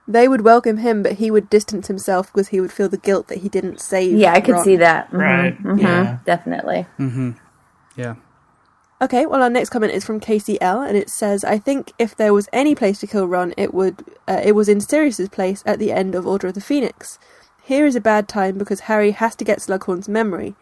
They 0.05 0.27
would 0.27 0.41
welcome 0.41 0.77
him, 0.77 1.01
but 1.03 1.13
he 1.13 1.31
would 1.31 1.49
distance 1.49 1.87
himself 1.87 2.27
because 2.33 2.49
he 2.49 2.59
would 2.59 2.73
feel 2.73 2.89
the 2.89 2.97
guilt 2.97 3.29
that 3.29 3.37
he 3.37 3.47
didn't 3.47 3.79
save. 3.79 4.17
yeah, 4.17 4.33
I 4.33 4.41
could 4.41 4.55
Ron. 4.55 4.63
see 4.65 4.75
that. 4.75 5.09
Mhm, 5.11 5.17
Right, 5.19 5.63
mhm, 5.63 5.81
yeah. 5.81 6.17
definitely. 6.25 6.85
yeah. 7.95 8.15
Okay, 9.03 9.25
well, 9.25 9.43
our 9.43 9.49
next 9.49 9.69
comment 9.69 9.91
is 9.91 10.05
from 10.05 10.21
Casey 10.21 10.57
L, 10.61 10.81
and 10.81 10.95
it 10.95 11.09
says, 11.09 11.43
"I 11.43 11.57
think 11.57 11.91
if 11.99 12.15
there 12.15 12.33
was 12.33 12.47
any 12.53 12.73
place 12.73 12.99
to 12.99 13.07
kill 13.07 13.27
Ron, 13.27 13.53
it 13.57 13.73
would 13.73 14.05
uh, 14.29 14.39
it 14.41 14.53
was 14.53 14.69
in 14.69 14.79
Sirius's 14.79 15.27
place 15.27 15.61
at 15.65 15.77
the 15.77 15.91
end 15.91 16.15
of 16.15 16.25
Order 16.25 16.47
of 16.47 16.53
the 16.53 16.61
Phoenix. 16.61 17.19
Here 17.61 17.85
is 17.85 17.97
a 17.97 17.99
bad 17.99 18.29
time 18.29 18.57
because 18.57 18.87
Harry 18.91 19.11
has 19.11 19.35
to 19.35 19.43
get 19.43 19.59
Slughorn's 19.59 20.07
memory, 20.07 20.55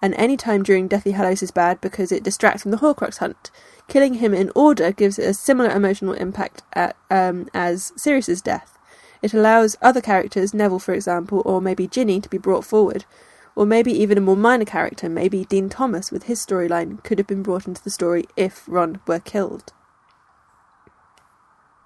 and 0.00 0.14
any 0.14 0.36
time 0.36 0.62
during 0.62 0.86
Deathly 0.86 1.10
Hallows 1.10 1.42
is 1.42 1.50
bad 1.50 1.80
because 1.80 2.12
it 2.12 2.22
distracts 2.22 2.62
from 2.62 2.70
the 2.70 2.76
Horcrux 2.76 3.18
hunt. 3.18 3.50
Killing 3.88 4.14
him 4.14 4.32
in 4.32 4.52
order 4.54 4.92
gives 4.92 5.18
a 5.18 5.34
similar 5.34 5.70
emotional 5.70 6.14
impact 6.14 6.62
at, 6.74 6.94
um, 7.10 7.48
as 7.52 7.92
Sirius's 7.96 8.40
death. 8.40 8.78
It 9.22 9.34
allows 9.34 9.76
other 9.82 10.00
characters, 10.00 10.54
Neville 10.54 10.78
for 10.78 10.94
example, 10.94 11.42
or 11.44 11.60
maybe 11.60 11.88
Ginny, 11.88 12.20
to 12.20 12.28
be 12.28 12.38
brought 12.38 12.64
forward." 12.64 13.06
Or 13.58 13.66
maybe 13.66 13.90
even 13.90 14.16
a 14.16 14.20
more 14.20 14.36
minor 14.36 14.64
character, 14.64 15.08
maybe 15.08 15.44
Dean 15.44 15.68
Thomas 15.68 16.12
with 16.12 16.22
his 16.24 16.38
storyline, 16.38 17.02
could 17.02 17.18
have 17.18 17.26
been 17.26 17.42
brought 17.42 17.66
into 17.66 17.82
the 17.82 17.90
story 17.90 18.26
if 18.36 18.62
Ron 18.68 19.00
were 19.04 19.18
killed. 19.18 19.72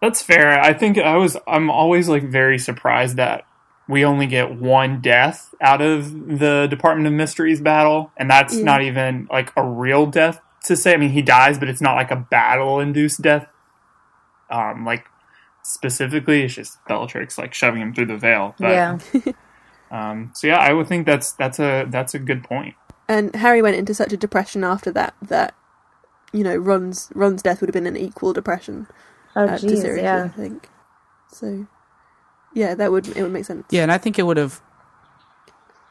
That's 0.03 0.21
fair. 0.21 0.61
I 0.61 0.75
think 0.75 0.99
I 0.99 1.17
was. 1.17 1.39
I'm 1.49 1.71
always 1.71 2.11
like 2.11 2.25
very 2.25 2.59
surprised 2.59 3.17
that 3.17 3.47
we 3.89 4.05
only 4.05 4.27
get 4.27 4.55
one 4.55 5.01
death 5.01 5.55
out 5.63 5.81
of 5.81 6.13
the 6.39 6.67
Department 6.69 7.07
of 7.07 7.15
Mysteries 7.15 7.63
battle, 7.63 8.13
and 8.19 8.29
that's 8.31 8.59
Yeah. 8.59 8.65
not 8.65 8.83
even 8.83 9.27
like 9.31 9.51
a 9.57 9.65
real 9.67 10.05
death 10.05 10.43
to 10.65 10.77
say. 10.77 10.93
I 10.93 10.99
mean, 10.99 11.09
he 11.13 11.23
dies, 11.23 11.59
but 11.59 11.71
it's 11.71 11.81
not 11.81 11.95
like 11.95 12.11
a 12.11 12.17
battle-induced 12.17 13.23
death. 13.23 13.47
Um, 14.51 14.85
like 14.85 15.07
specifically, 15.63 16.43
it's 16.43 16.55
just 16.55 16.85
Bellatrix 16.87 17.39
like 17.39 17.55
shoving 17.55 17.81
him 17.81 17.95
through 17.95 18.07
the 18.07 18.19
veil. 18.19 18.55
But, 18.59 18.71
yeah, 18.73 18.99
Um. 19.93 20.33
So 20.35 20.49
yeah, 20.49 20.59
I 20.59 20.73
would 20.73 20.89
think 20.89 21.07
that's 21.07 21.33
that's 21.33 21.61
a 21.61 21.87
that's 21.89 22.15
a 22.15 22.19
good 22.19 22.43
point. 22.43 22.75
And 23.09 23.37
Harry 23.37 23.61
went 23.61 23.77
into 23.77 23.95
such 23.95 24.13
a 24.13 24.17
depression 24.17 24.65
after 24.65 24.91
that 24.93 25.15
that, 25.21 25.55
you 26.33 26.43
know, 26.43 26.57
Ron's 26.57 27.11
Ron's 27.15 27.43
death 27.43 27.61
would 27.61 27.69
have 27.69 27.75
been 27.75 27.87
an 27.87 27.97
equal 27.97 28.33
depression 28.33 28.87
oh 29.37 29.45
uh, 29.45 29.59
to 29.59 29.67
jeez, 29.67 29.83
Sirius, 29.83 30.07
I 30.07 30.29
think. 30.29 30.69
So, 31.29 31.67
yeah, 32.55 32.75
that 32.75 32.91
would 32.91 33.09
it 33.09 33.23
would 33.23 33.33
make 33.33 33.45
sense. 33.45 33.67
Yeah, 33.71 33.83
and 33.83 33.93
I 33.93 33.99
think 33.99 34.19
it 34.19 34.23
would 34.23 34.39
have. 34.39 34.63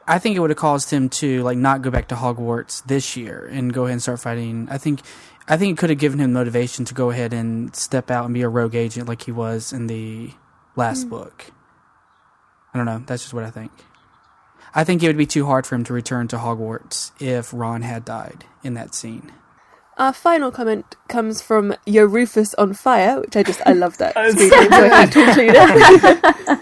I 0.08 0.18
think 0.18 0.36
it 0.36 0.40
would 0.40 0.50
have 0.50 0.58
caused 0.58 0.90
him 0.90 1.10
to 1.10 1.44
like 1.44 1.58
not 1.58 1.84
go 1.84 1.92
back 1.92 2.08
to 2.08 2.16
Hogwarts 2.16 2.84
this 2.86 3.16
year 3.16 3.48
and 3.52 3.72
go 3.72 3.84
ahead 3.84 3.94
and 3.94 4.02
start 4.02 4.20
fighting. 4.20 4.68
I 4.70 4.80
think, 4.80 5.02
I 5.48 5.58
think 5.58 5.78
it 5.78 5.80
could 5.80 5.92
have 5.92 6.00
given 6.00 6.20
him 6.20 6.34
motivation 6.34 6.86
to 6.86 6.96
go 6.96 7.12
ahead 7.12 7.34
and 7.34 7.74
step 7.76 8.10
out 8.10 8.26
and 8.26 8.34
be 8.34 8.42
a 8.42 8.50
rogue 8.50 8.74
agent 8.74 9.08
like 9.08 9.22
he 9.22 9.32
was 9.32 9.72
in 9.72 9.86
the 9.86 10.32
last 10.76 11.08
book. 11.08 11.52
I 12.74 12.78
don't 12.78 12.88
know. 12.88 13.04
That's 13.06 13.22
just 13.22 13.34
what 13.34 13.44
I 13.44 13.52
think. 13.52 13.72
I 14.74 14.84
think 14.84 15.04
it 15.04 15.08
would 15.08 15.18
be 15.18 15.26
too 15.26 15.46
hard 15.46 15.66
for 15.68 15.76
him 15.76 15.84
to 15.86 15.94
return 15.94 16.28
to 16.30 16.38
Hogwarts 16.38 17.12
if 17.20 17.54
Ron 17.54 17.82
had 17.82 18.06
died 18.06 18.46
in 18.64 18.74
that 18.76 18.96
scene. 18.96 19.32
Our 19.98 20.14
final 20.14 20.52
comment 20.52 20.96
comes 21.10 21.42
from 21.42 21.76
Yo 21.86 22.06
Rufus 22.06 22.54
on 22.56 22.74
Fire, 22.74 23.20
which 23.20 23.36
I 23.36 23.44
just 23.44 23.62
I 23.66 23.74
love 23.74 23.98
that 23.98 24.16
That's 24.16 24.34
screen 24.34 24.50
name, 24.50 24.72
so 24.72 24.86
I 24.86 24.88
had 24.88 25.12
to 25.12 25.28
include 25.28 25.52
it. 26.50 26.60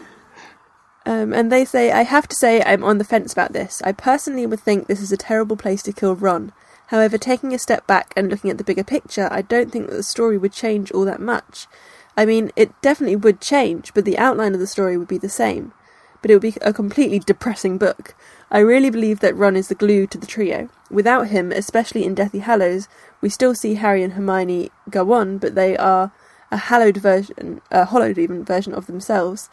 um, 1.06 1.34
and 1.34 1.52
they 1.52 1.63
say, 1.63 1.91
I 1.91 2.04
have 2.04 2.28
to 2.28 2.36
say 2.36 2.62
I'm 2.63 2.84
on 2.84 2.98
the 2.98 3.04
fence 3.04 3.32
about 3.32 3.54
this. 3.54 3.82
I 3.86 3.91
personally 3.91 4.45
would 4.45 4.60
think 4.60 4.88
this 4.88 5.02
is 5.02 5.12
a 5.12 5.17
terrible 5.17 5.56
place 5.56 5.84
to 5.84 5.93
kill 5.93 6.15
Ron. 6.15 6.52
However, 6.88 7.19
taking 7.19 7.54
a 7.54 7.60
step 7.60 7.86
back 7.86 8.12
and 8.17 8.30
looking 8.30 8.50
at 8.50 8.58
the 8.58 8.63
bigger 8.63 8.84
picture, 8.84 9.30
I 9.32 9.43
don't 9.43 9.72
think 9.72 9.88
that 9.88 9.95
the 9.95 10.04
story 10.04 10.38
would 10.39 10.52
change 10.52 10.91
all 10.91 11.06
that 11.06 11.22
much. 11.22 11.67
I 12.17 12.26
mean, 12.26 12.52
it 12.56 12.74
definitely 12.82 13.15
would 13.15 13.39
change, 13.39 13.93
but 13.93 14.06
the 14.06 14.17
outline 14.17 14.56
of 14.56 14.60
the 14.60 14.67
story 14.67 14.98
would 14.98 15.08
be 15.08 15.19
the 15.19 15.30
same. 15.30 15.72
But 16.21 16.32
it 16.32 16.36
would 16.36 16.41
be 16.41 16.55
a 16.62 16.73
completely 16.73 17.19
depressing 17.19 17.77
book. 17.77 18.15
I 18.51 18.60
really 18.60 18.89
believe 18.89 19.19
that 19.19 19.36
Ron 19.36 19.55
is 19.55 19.67
the 19.67 19.75
glue 19.75 20.08
to 20.08 20.17
the 20.17 20.27
trio. 20.27 20.69
Without 20.89 21.27
him, 21.27 21.51
especially 21.51 22.03
in 22.03 22.15
Deathly 22.15 22.39
Hallows, 22.39 22.88
we 23.21 23.29
still 23.29 23.55
see 23.55 23.75
Harry 23.75 24.03
and 24.03 24.13
Hermione 24.13 24.71
go 24.89 25.13
on, 25.13 25.38
but 25.38 25.55
they 25.55 25.77
are 25.77 26.12
a 26.51 26.58
hallowed 26.58 26.97
version, 26.97 27.62
a 27.71 27.86
hollowed 27.86 28.17
even 28.17 28.43
version 28.43 28.73
of 28.73 28.88
themselves. 28.88 29.49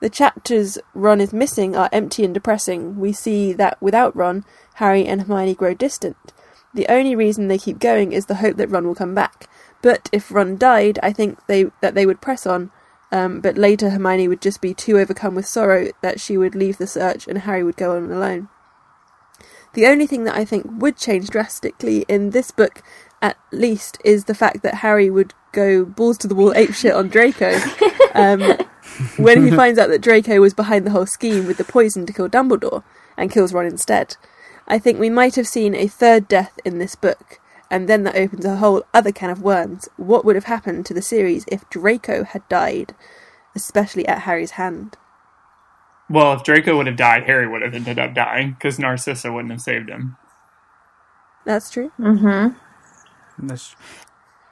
The 0.00 0.10
chapters 0.10 0.78
Ron 0.92 1.20
is 1.20 1.32
missing 1.32 1.74
are 1.74 1.88
empty 1.90 2.24
and 2.24 2.34
depressing. 2.34 2.98
We 2.98 3.12
see 3.12 3.52
that 3.54 3.80
without 3.80 4.14
Ron, 4.14 4.44
Harry 4.74 5.06
and 5.06 5.22
Hermione 5.22 5.54
grow 5.54 5.74
distant. 5.74 6.16
The 6.74 6.86
only 6.88 7.14
reason 7.14 7.48
they 7.48 7.58
keep 7.58 7.78
going 7.78 8.12
is 8.12 8.26
the 8.26 8.36
hope 8.36 8.56
that 8.56 8.68
Ron 8.68 8.86
will 8.86 8.94
come 8.94 9.14
back. 9.14 9.48
But 9.80 10.10
if 10.12 10.32
Ron 10.32 10.58
died, 10.58 10.98
I 11.02 11.12
think 11.12 11.38
they 11.46 11.70
that 11.80 11.94
they 11.94 12.04
would 12.04 12.20
press 12.20 12.46
on. 12.46 12.70
Um, 13.14 13.40
but 13.40 13.56
later, 13.56 13.90
Hermione 13.90 14.26
would 14.26 14.42
just 14.42 14.60
be 14.60 14.74
too 14.74 14.98
overcome 14.98 15.36
with 15.36 15.46
sorrow 15.46 15.92
that 16.02 16.20
she 16.20 16.36
would 16.36 16.56
leave 16.56 16.78
the 16.78 16.86
search, 16.88 17.28
and 17.28 17.38
Harry 17.38 17.62
would 17.62 17.76
go 17.76 17.94
on 17.96 18.10
alone. 18.10 18.48
The 19.74 19.86
only 19.86 20.08
thing 20.08 20.24
that 20.24 20.34
I 20.34 20.44
think 20.44 20.66
would 20.68 20.96
change 20.96 21.30
drastically 21.30 22.04
in 22.08 22.30
this 22.30 22.50
book, 22.50 22.82
at 23.22 23.36
least, 23.52 23.98
is 24.04 24.24
the 24.24 24.34
fact 24.34 24.64
that 24.64 24.76
Harry 24.76 25.10
would 25.10 25.32
go 25.52 25.84
balls 25.84 26.18
to 26.18 26.26
the 26.26 26.34
wall 26.34 26.52
ape 26.56 26.74
shit 26.74 26.92
on 26.92 27.08
Draco. 27.08 27.56
Um, 28.14 28.42
when 29.16 29.42
he 29.42 29.50
finds 29.50 29.76
out 29.76 29.88
that 29.88 30.00
Draco 30.00 30.40
was 30.40 30.54
behind 30.54 30.86
the 30.86 30.92
whole 30.92 31.04
scheme 31.04 31.48
with 31.48 31.56
the 31.56 31.64
poison 31.64 32.06
to 32.06 32.12
kill 32.12 32.28
Dumbledore 32.28 32.84
and 33.16 33.28
kills 33.28 33.52
Ron 33.52 33.66
instead. 33.66 34.16
I 34.68 34.78
think 34.78 35.00
we 35.00 35.10
might 35.10 35.34
have 35.34 35.48
seen 35.48 35.74
a 35.74 35.88
third 35.88 36.28
death 36.28 36.60
in 36.64 36.78
this 36.78 36.94
book, 36.94 37.40
and 37.70 37.88
then 37.88 38.04
that 38.04 38.16
opens 38.16 38.44
a 38.44 38.56
whole 38.56 38.84
other 38.92 39.12
can 39.12 39.30
of 39.30 39.42
worms. 39.42 39.88
What 39.96 40.24
would 40.24 40.36
have 40.36 40.44
happened 40.44 40.86
to 40.86 40.94
the 40.94 41.02
series 41.02 41.44
if 41.48 41.68
Draco 41.70 42.24
had 42.24 42.48
died, 42.48 42.94
especially 43.54 44.06
at 44.06 44.22
Harry's 44.22 44.52
hand? 44.52 44.96
Well, 46.10 46.34
if 46.34 46.42
Draco 46.42 46.76
would 46.76 46.86
have 46.86 46.96
died, 46.96 47.24
Harry 47.24 47.48
would 47.48 47.62
have 47.62 47.74
ended 47.74 47.98
up 47.98 48.14
dying 48.14 48.52
because 48.52 48.78
Narcissa 48.78 49.32
wouldn't 49.32 49.52
have 49.52 49.62
saved 49.62 49.88
him. 49.88 50.16
That's 51.46 51.70
true. 51.70 51.92
Mm-hmm. 51.98 53.46
That's, 53.46 53.74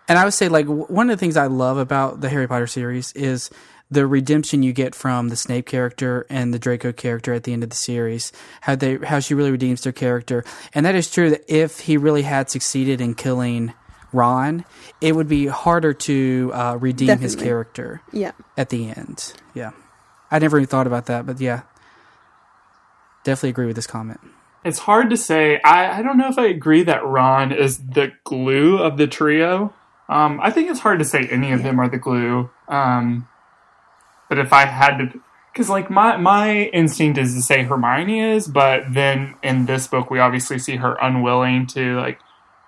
and 0.08 0.18
I 0.18 0.24
would 0.24 0.34
say 0.34 0.48
like 0.48 0.66
one 0.66 1.10
of 1.10 1.16
the 1.16 1.20
things 1.20 1.36
I 1.36 1.46
love 1.46 1.78
about 1.78 2.20
the 2.20 2.28
Harry 2.28 2.48
Potter 2.48 2.66
series 2.66 3.12
is 3.12 3.50
the 3.92 4.06
redemption 4.06 4.62
you 4.62 4.72
get 4.72 4.94
from 4.94 5.28
the 5.28 5.36
Snape 5.36 5.66
character 5.66 6.26
and 6.30 6.52
the 6.54 6.58
Draco 6.58 6.92
character 6.92 7.32
at 7.34 7.44
the 7.44 7.52
end 7.52 7.62
of 7.62 7.70
the 7.70 7.76
series. 7.76 8.32
How 8.62 8.74
they 8.74 8.96
how 8.98 9.20
she 9.20 9.34
really 9.34 9.50
redeems 9.50 9.82
their 9.82 9.92
character, 9.92 10.44
and 10.74 10.84
that 10.86 10.94
is 10.94 11.10
true. 11.10 11.30
That 11.30 11.42
if 11.48 11.80
he 11.80 11.96
really 11.96 12.22
had 12.22 12.50
succeeded 12.50 13.00
in 13.00 13.14
killing 13.14 13.72
Ron, 14.12 14.64
it 15.00 15.14
would 15.14 15.28
be 15.28 15.46
harder 15.46 15.92
to 15.94 16.50
uh, 16.54 16.76
redeem 16.80 17.18
his 17.18 17.34
character 17.36 18.00
Yeah. 18.12 18.32
at 18.56 18.68
the 18.70 18.88
end. 18.90 19.32
Yeah, 19.54 19.70
I 20.30 20.38
never 20.38 20.58
even 20.58 20.66
thought 20.68 20.86
about 20.86 21.06
that, 21.06 21.24
but 21.26 21.40
yeah, 21.40 21.62
definitely 23.24 23.50
agree 23.50 23.66
with 23.66 23.76
this 23.76 23.86
comment. 23.86 24.20
It's 24.64 24.78
hard 24.80 25.10
to 25.10 25.16
say. 25.16 25.60
I, 25.64 25.98
I 25.98 26.02
don't 26.02 26.16
know 26.18 26.28
if 26.28 26.38
I 26.38 26.46
agree 26.46 26.82
that 26.84 27.04
Ron 27.04 27.52
is 27.52 27.78
the 27.78 28.12
glue 28.24 28.78
of 28.78 28.96
the 28.96 29.06
trio. 29.06 29.74
Um, 30.08 30.40
I 30.42 30.50
think 30.50 30.70
it's 30.70 30.80
hard 30.80 30.98
to 30.98 31.04
say 31.04 31.26
any 31.30 31.52
of 31.52 31.62
them 31.62 31.80
are 31.80 31.88
the 31.88 31.98
glue. 31.98 32.50
Um, 32.68 33.26
but 34.32 34.38
if 34.38 34.50
I 34.50 34.64
had 34.64 34.96
to, 34.96 35.20
because 35.52 35.68
like 35.68 35.90
my 35.90 36.16
my 36.16 36.62
instinct 36.72 37.18
is 37.18 37.34
to 37.34 37.42
say 37.42 37.64
Hermione 37.64 38.18
is, 38.18 38.48
but 38.48 38.84
then 38.88 39.34
in 39.42 39.66
this 39.66 39.86
book 39.86 40.10
we 40.10 40.20
obviously 40.20 40.58
see 40.58 40.76
her 40.76 40.96
unwilling 41.02 41.66
to 41.66 41.96
like 41.96 42.18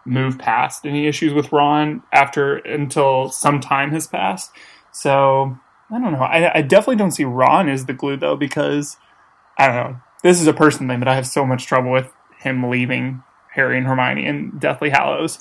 move 0.04 0.36
past 0.36 0.84
any 0.84 1.06
issues 1.06 1.32
with 1.32 1.52
Ron 1.52 2.02
after 2.12 2.56
until 2.56 3.30
some 3.30 3.60
time 3.60 3.92
has 3.92 4.06
passed. 4.06 4.50
So 4.92 5.56
I 5.90 5.98
don't 5.98 6.12
know. 6.12 6.18
I, 6.18 6.58
I 6.58 6.60
definitely 6.60 6.96
don't 6.96 7.12
see 7.12 7.24
Ron 7.24 7.70
as 7.70 7.86
the 7.86 7.94
glue 7.94 8.18
though 8.18 8.36
because 8.36 8.98
I 9.56 9.66
don't 9.68 9.76
know. 9.76 10.00
This 10.22 10.42
is 10.42 10.46
a 10.46 10.52
person 10.52 10.86
thing, 10.86 10.98
but 10.98 11.08
I 11.08 11.14
have 11.14 11.26
so 11.26 11.46
much 11.46 11.64
trouble 11.64 11.92
with 11.92 12.12
him 12.40 12.68
leaving 12.68 13.22
Harry 13.54 13.78
and 13.78 13.86
Hermione 13.86 14.26
in 14.26 14.58
Deathly 14.58 14.90
Hallows. 14.90 15.38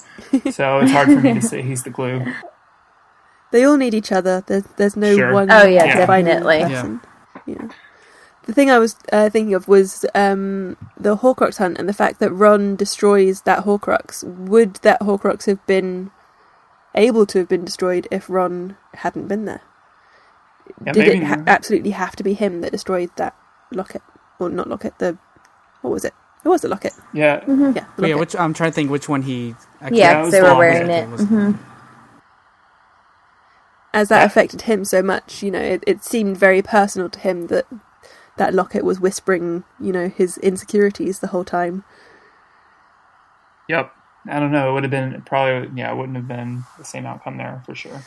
So 0.51 0.79
it's 0.79 0.91
hard 0.93 1.09
for 1.09 1.19
me 1.19 1.33
to 1.33 1.41
say 1.49 1.61
he's 1.61 1.83
the 1.83 1.89
glue. 1.89 2.33
They 3.53 3.63
all 3.65 3.77
need 3.77 3.93
each 3.93 4.11
other. 4.11 4.43
There's 4.47 4.63
there's 4.77 4.97
no 4.97 5.15
Sure. 5.15 5.31
one. 5.31 5.51
Oh, 5.51 5.63
yeah, 5.65 5.85
definitely. 5.95 6.61
person. 6.61 7.01
Yeah. 7.45 7.67
The 8.45 8.53
thing 8.53 8.71
I 8.71 8.79
was 8.79 8.95
uh, 9.11 9.29
thinking 9.29 9.53
of 9.53 9.67
was 9.67 10.05
um, 10.15 10.75
the 10.99 11.17
Horcrux 11.17 11.59
hunt 11.59 11.77
and 11.77 11.87
the 11.87 11.93
fact 11.93 12.19
that 12.19 12.31
Ron 12.31 12.75
destroys 12.75 13.41
that 13.43 13.63
Horcrux. 13.63 14.23
Would 14.23 14.77
that 14.77 14.99
Horcrux 15.01 15.45
have 15.45 15.63
been 15.67 16.09
able 16.95 17.25
to 17.27 17.37
have 17.39 17.47
been 17.47 17.63
destroyed 17.63 18.07
if 18.11 18.27
Ron 18.27 18.75
hadn't 18.95 19.27
been 19.27 19.45
there? 19.45 19.61
Yeah, 20.85 20.93
Did 20.93 21.07
maybe. 21.07 21.19
it 21.19 21.23
ha- 21.23 21.43
absolutely 21.45 21.91
have 21.91 22.15
to 22.17 22.23
be 22.23 22.33
him 22.33 22.61
that 22.61 22.71
destroyed 22.71 23.11
that 23.17 23.35
locket, 23.71 24.01
or 24.39 24.49
not 24.49 24.67
locket? 24.67 24.97
The 24.97 25.15
what 25.81 25.91
was 25.91 26.03
it? 26.03 26.13
It 26.43 26.49
was 26.49 26.61
the 26.61 26.69
locket. 26.69 26.93
yeah, 27.13 27.43
Yeah, 27.47 27.71
the 27.71 27.85
But 27.97 28.09
yeah, 28.09 28.15
which 28.15 28.35
I'm 28.35 28.53
trying 28.53 28.71
to 28.71 28.75
think 28.75 28.89
which 28.89 29.07
one 29.07 29.21
he. 29.21 29.55
I 29.79 29.89
Yeah, 29.89 30.13
that 30.13 30.15
'cause 30.15 30.25
was 30.25 30.31
they 30.33 30.41
were 30.41 30.55
wearing 30.57 30.87
one. 30.87 30.97
it. 30.97 31.09
was- 31.11 31.21
hmm 31.25 31.51
as 33.93 34.09
that 34.09 34.25
affected 34.25 34.63
him 34.63 34.83
so 34.83 35.03
much, 35.03 35.43
you 35.43 35.51
know, 35.51 35.61
it, 35.61 35.83
it 35.85 36.03
seemed 36.03 36.37
very 36.37 36.61
personal 36.61 37.09
to 37.09 37.19
him 37.19 37.47
that 37.47 37.67
that 38.37 38.53
locket 38.53 38.83
was 38.83 38.99
whispering, 38.99 39.63
you 39.79 39.91
know, 39.91 40.09
his 40.09 40.37
insecurities 40.39 41.19
the 41.19 41.27
whole 41.27 41.43
time. 41.43 41.83
Yep. 43.69 43.93
I 44.27 44.39
don't 44.39 44.51
know. 44.51 44.69
It 44.69 44.73
would 44.73 44.83
have 44.83 44.91
been 44.91 45.21
probably 45.25 45.69
yeah. 45.75 45.91
It 45.91 45.97
wouldn't 45.97 46.15
have 46.15 46.27
been 46.27 46.63
the 46.77 46.85
same 46.85 47.05
outcome 47.05 47.37
there 47.37 47.61
for 47.65 47.75
sure. 47.75 48.03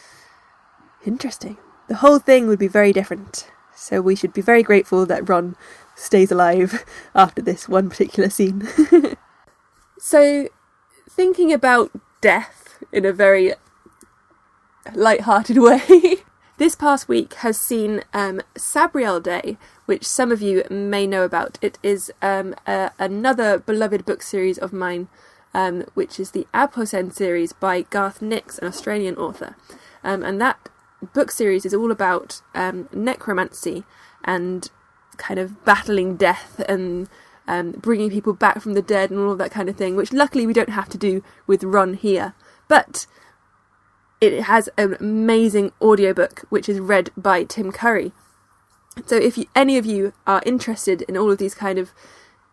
Interesting. 1.05 1.59
The 1.88 1.96
whole 1.96 2.18
thing 2.18 2.49
would 2.49 2.59
be 2.59 2.68
very 2.68 2.92
different. 2.92 3.51
So 3.75 4.01
we 4.01 4.16
should 4.16 4.33
be 4.33 4.40
very 4.40 4.62
grateful 4.62 5.05
that 5.07 5.29
Ron 5.29 5.55
stays 5.94 6.33
alive 6.33 6.85
after 7.14 7.42
this 7.42 7.68
one 7.68 7.90
particular 7.90 8.31
scene. 8.31 8.66
so, 9.99 10.49
thinking 11.09 11.53
about 11.53 11.92
death 12.22 12.83
in 12.92 13.05
a 13.05 13.12
very 13.12 13.53
light-hearted 14.94 15.59
way. 15.59 16.16
this 16.59 16.75
past 16.75 17.09
week 17.09 17.35
has 17.35 17.61
seen 17.61 18.03
um, 18.12 18.40
Sabriel 18.57 19.22
Day, 19.22 19.59
which 19.87 20.07
some 20.07 20.33
of 20.33 20.40
you 20.40 20.64
may 20.70 21.07
know 21.07 21.25
about. 21.25 21.59
It 21.61 21.79
is 21.83 22.12
um, 22.22 22.55
a, 22.66 22.90
another 22.99 23.59
beloved 23.59 24.05
book 24.05 24.22
series 24.22 24.59
of 24.59 24.72
mine, 24.72 25.09
um, 25.55 25.85
which 25.94 26.18
is 26.18 26.31
the 26.31 26.46
Abhorsen 26.55 27.12
series 27.12 27.53
by 27.53 27.83
Garth 27.83 28.22
Nix, 28.22 28.59
an 28.59 28.68
Australian 28.68 29.16
author. 29.16 29.57
Um, 30.03 30.22
and 30.22 30.40
that 30.40 30.68
book 31.12 31.31
series 31.31 31.64
is 31.64 31.75
all 31.75 31.90
about 31.90 32.42
um, 32.55 32.88
necromancy 32.92 33.85
and 34.25 34.70
kind 35.16 35.40
of 35.40 35.64
battling 35.64 36.16
death 36.16 36.61
and 36.68 37.09
um, 37.49 37.72
bringing 37.72 38.11
people 38.11 38.33
back 38.33 38.61
from 38.61 38.75
the 38.75 38.83
dead 38.83 39.11
and 39.11 39.20
all 39.20 39.33
of 39.33 39.38
that 39.38 39.51
kind 39.51 39.68
of 39.68 39.77
thing, 39.77 39.96
which 39.96 40.12
luckily 40.12 40.46
we 40.46 40.53
don't 40.53 40.70
have 40.70 40.88
to 40.88 40.99
do 40.99 41.22
with 41.46 41.64
Ron 41.64 41.94
here. 41.94 42.35
But 42.68 43.07
it 44.20 44.42
has 44.42 44.68
an 44.76 44.96
amazing 45.00 45.72
audiobook 45.81 46.44
which 46.48 46.68
is 46.68 46.81
read 46.81 47.11
by 47.16 47.44
Tim 47.44 47.72
Curry. 47.72 48.12
So 49.05 49.16
if 49.16 49.37
you, 49.37 49.44
any 49.55 49.76
of 49.76 49.85
you 49.85 50.14
are 50.26 50.42
interested 50.46 51.02
in 51.02 51.16
all 51.16 51.31
of 51.31 51.38
these 51.38 51.55
kind 51.55 51.79
of 51.79 51.92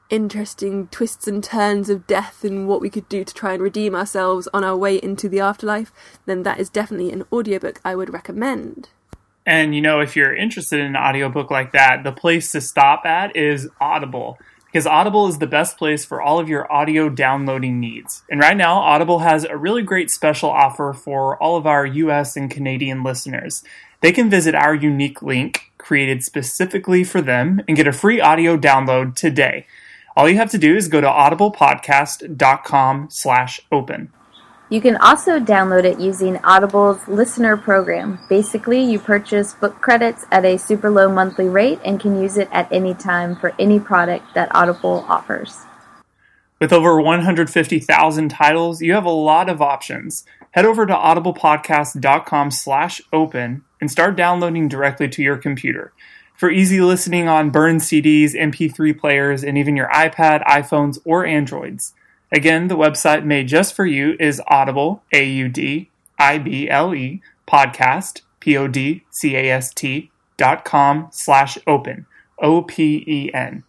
interesting 0.09 0.87
twists 0.87 1.27
and 1.27 1.43
turns 1.43 1.89
of 1.89 2.05
death 2.05 2.43
and 2.43 2.67
what 2.67 2.81
we 2.81 2.89
could 2.89 3.07
do 3.07 3.23
to 3.23 3.33
try 3.33 3.53
and 3.53 3.63
redeem 3.63 3.95
ourselves 3.95 4.47
on 4.53 4.63
our 4.63 4.75
way 4.75 4.97
into 4.97 5.29
the 5.29 5.39
afterlife, 5.39 5.91
then 6.25 6.43
that 6.43 6.59
is 6.59 6.69
definitely 6.69 7.11
an 7.11 7.23
audiobook 7.31 7.79
I 7.85 7.95
would 7.95 8.11
recommend. 8.11 8.89
And 9.45 9.73
you 9.73 9.81
know, 9.81 9.99
if 9.99 10.15
you're 10.15 10.35
interested 10.35 10.79
in 10.79 10.85
an 10.87 10.97
audiobook 10.97 11.49
like 11.49 11.71
that, 11.71 12.03
the 12.03 12.11
place 12.11 12.51
to 12.51 12.61
stop 12.61 13.05
at 13.05 13.35
is 13.35 13.69
Audible. 13.79 14.37
Because 14.73 14.87
Audible 14.87 15.27
is 15.27 15.37
the 15.37 15.45
best 15.45 15.77
place 15.77 16.03
for 16.03 16.19
all 16.19 16.39
of 16.39 16.49
your 16.49 16.71
audio 16.73 17.07
downloading 17.07 17.79
needs. 17.79 18.23
And 18.27 18.39
right 18.39 18.57
now, 18.57 18.79
Audible 18.79 19.19
has 19.19 19.43
a 19.43 19.55
really 19.55 19.83
great 19.83 20.09
special 20.09 20.49
offer 20.49 20.93
for 20.93 21.37
all 21.37 21.55
of 21.55 21.67
our 21.67 21.85
US 21.85 22.35
and 22.35 22.49
Canadian 22.49 23.03
listeners. 23.03 23.63
They 24.01 24.11
can 24.11 24.31
visit 24.31 24.55
our 24.55 24.73
unique 24.73 25.21
link 25.21 25.71
created 25.77 26.23
specifically 26.23 27.03
for 27.03 27.21
them 27.21 27.61
and 27.67 27.77
get 27.77 27.85
a 27.85 27.93
free 27.93 28.19
audio 28.19 28.57
download 28.57 29.13
today. 29.13 29.67
All 30.17 30.27
you 30.27 30.37
have 30.37 30.49
to 30.49 30.57
do 30.57 30.75
is 30.75 30.87
go 30.87 31.01
to 31.01 31.07
audiblepodcast.com 31.07 33.09
slash 33.11 33.61
open. 33.71 34.11
You 34.73 34.81
can 34.81 34.95
also 34.95 35.39
download 35.39 35.83
it 35.83 35.99
using 35.99 36.37
Audible's 36.37 37.07
listener 37.07 37.55
program. 37.55 38.17
Basically, 38.27 38.81
you 38.81 38.97
purchase 38.97 39.53
book 39.53 39.79
credits 39.81 40.25
at 40.31 40.45
a 40.45 40.57
super 40.57 40.89
low 40.89 41.11
monthly 41.11 41.47
rate 41.47 41.79
and 41.85 41.99
can 41.99 42.19
use 42.19 42.39
it 42.39 42.49
at 42.51 42.71
any 42.71 42.95
time 42.95 43.35
for 43.35 43.53
any 43.59 43.79
product 43.79 44.33
that 44.33 44.49
Audible 44.55 45.05
offers. 45.07 45.59
With 46.59 46.73
over 46.73 46.99
150,000 46.99 48.29
titles, 48.29 48.81
you 48.81 48.93
have 48.93 49.05
a 49.05 49.11
lot 49.11 49.47
of 49.47 49.61
options. 49.61 50.25
Head 50.49 50.65
over 50.65 50.87
to 50.87 50.93
audiblepodcast.com 50.95 52.49
slash 52.49 52.99
open 53.13 53.63
and 53.79 53.91
start 53.91 54.15
downloading 54.15 54.69
directly 54.69 55.07
to 55.07 55.21
your 55.21 55.37
computer. 55.37 55.93
For 56.35 56.49
easy 56.49 56.81
listening 56.81 57.27
on 57.27 57.51
burned 57.51 57.81
CDs, 57.81 58.33
MP3 58.33 58.97
players, 58.97 59.43
and 59.43 59.55
even 59.55 59.77
your 59.77 59.89
iPad, 59.89 60.43
iPhones, 60.45 60.97
or 61.05 61.27
Androids. 61.27 61.93
Again, 62.33 62.67
the 62.67 62.75
website 62.75 63.23
made 63.23 63.47
just 63.47 63.75
for 63.75 63.85
you 63.85 64.17
is 64.19 64.41
Audible, 64.47 65.03
A-U-D-I-B-L-E, 65.13 65.91
podcast, 67.47 68.21
P-O-D-C-A-S-T, 68.39 70.11
dot 70.35 70.65
com 70.65 71.07
slash 71.11 71.57
open, 71.67 72.07
O-P-E-N. 72.39 73.63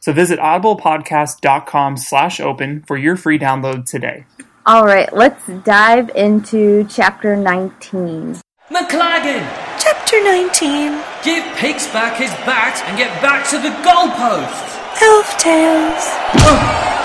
So 0.00 0.12
visit 0.12 0.38
audiblepodcast.com 0.38 1.96
slash 1.98 2.40
open 2.40 2.82
for 2.86 2.96
your 2.96 3.16
free 3.16 3.38
download 3.38 3.84
today. 3.84 4.24
All 4.64 4.84
right, 4.84 5.12
let's 5.12 5.46
dive 5.64 6.10
into 6.16 6.86
chapter 6.88 7.36
19. 7.36 8.40
McLaggen, 8.70 9.68
Chapter 9.78 10.22
19 10.24 10.92
give 11.22 11.44
Peakes 11.56 11.86
back 11.88 12.16
his 12.16 12.30
bat 12.46 12.82
and 12.86 12.96
get 12.96 13.10
back 13.20 13.46
to 13.50 13.58
the 13.58 13.68
goalposts. 13.84 14.78
Elf 15.02 15.38
Tails. 15.38 16.97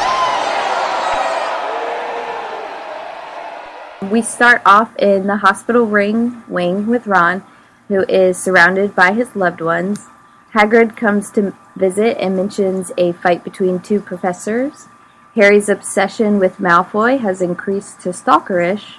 We 4.09 4.21
start 4.21 4.61
off 4.65 4.95
in 4.97 5.27
the 5.27 5.37
hospital 5.37 5.85
ring 5.85 6.43
wing 6.47 6.87
with 6.87 7.07
Ron, 7.07 7.43
who 7.87 8.03
is 8.03 8.37
surrounded 8.37 8.95
by 8.95 9.13
his 9.13 9.35
loved 9.35 9.61
ones. 9.61 10.07
Hagrid 10.53 10.95
comes 10.97 11.31
to 11.31 11.55
visit 11.75 12.17
and 12.19 12.35
mentions 12.35 12.91
a 12.97 13.13
fight 13.13 13.43
between 13.43 13.79
two 13.79 13.99
professors. 13.99 14.87
Harry's 15.35 15.69
obsession 15.69 16.37
with 16.37 16.57
Malfoy 16.57 17.19
has 17.19 17.41
increased 17.41 18.01
to 18.01 18.09
stalkerish. 18.09 18.95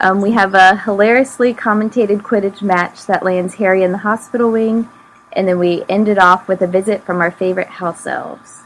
Um, 0.00 0.20
we 0.20 0.32
have 0.32 0.54
a 0.54 0.76
hilariously 0.76 1.54
commentated 1.54 2.22
Quidditch 2.22 2.62
match 2.62 3.06
that 3.06 3.24
lands 3.24 3.54
Harry 3.54 3.82
in 3.82 3.92
the 3.92 3.98
hospital 3.98 4.52
wing, 4.52 4.88
and 5.32 5.48
then 5.48 5.58
we 5.58 5.84
end 5.88 6.08
it 6.08 6.18
off 6.18 6.46
with 6.46 6.60
a 6.62 6.66
visit 6.66 7.02
from 7.04 7.20
our 7.20 7.30
favorite 7.30 7.68
house 7.68 8.06
elves. 8.06 8.60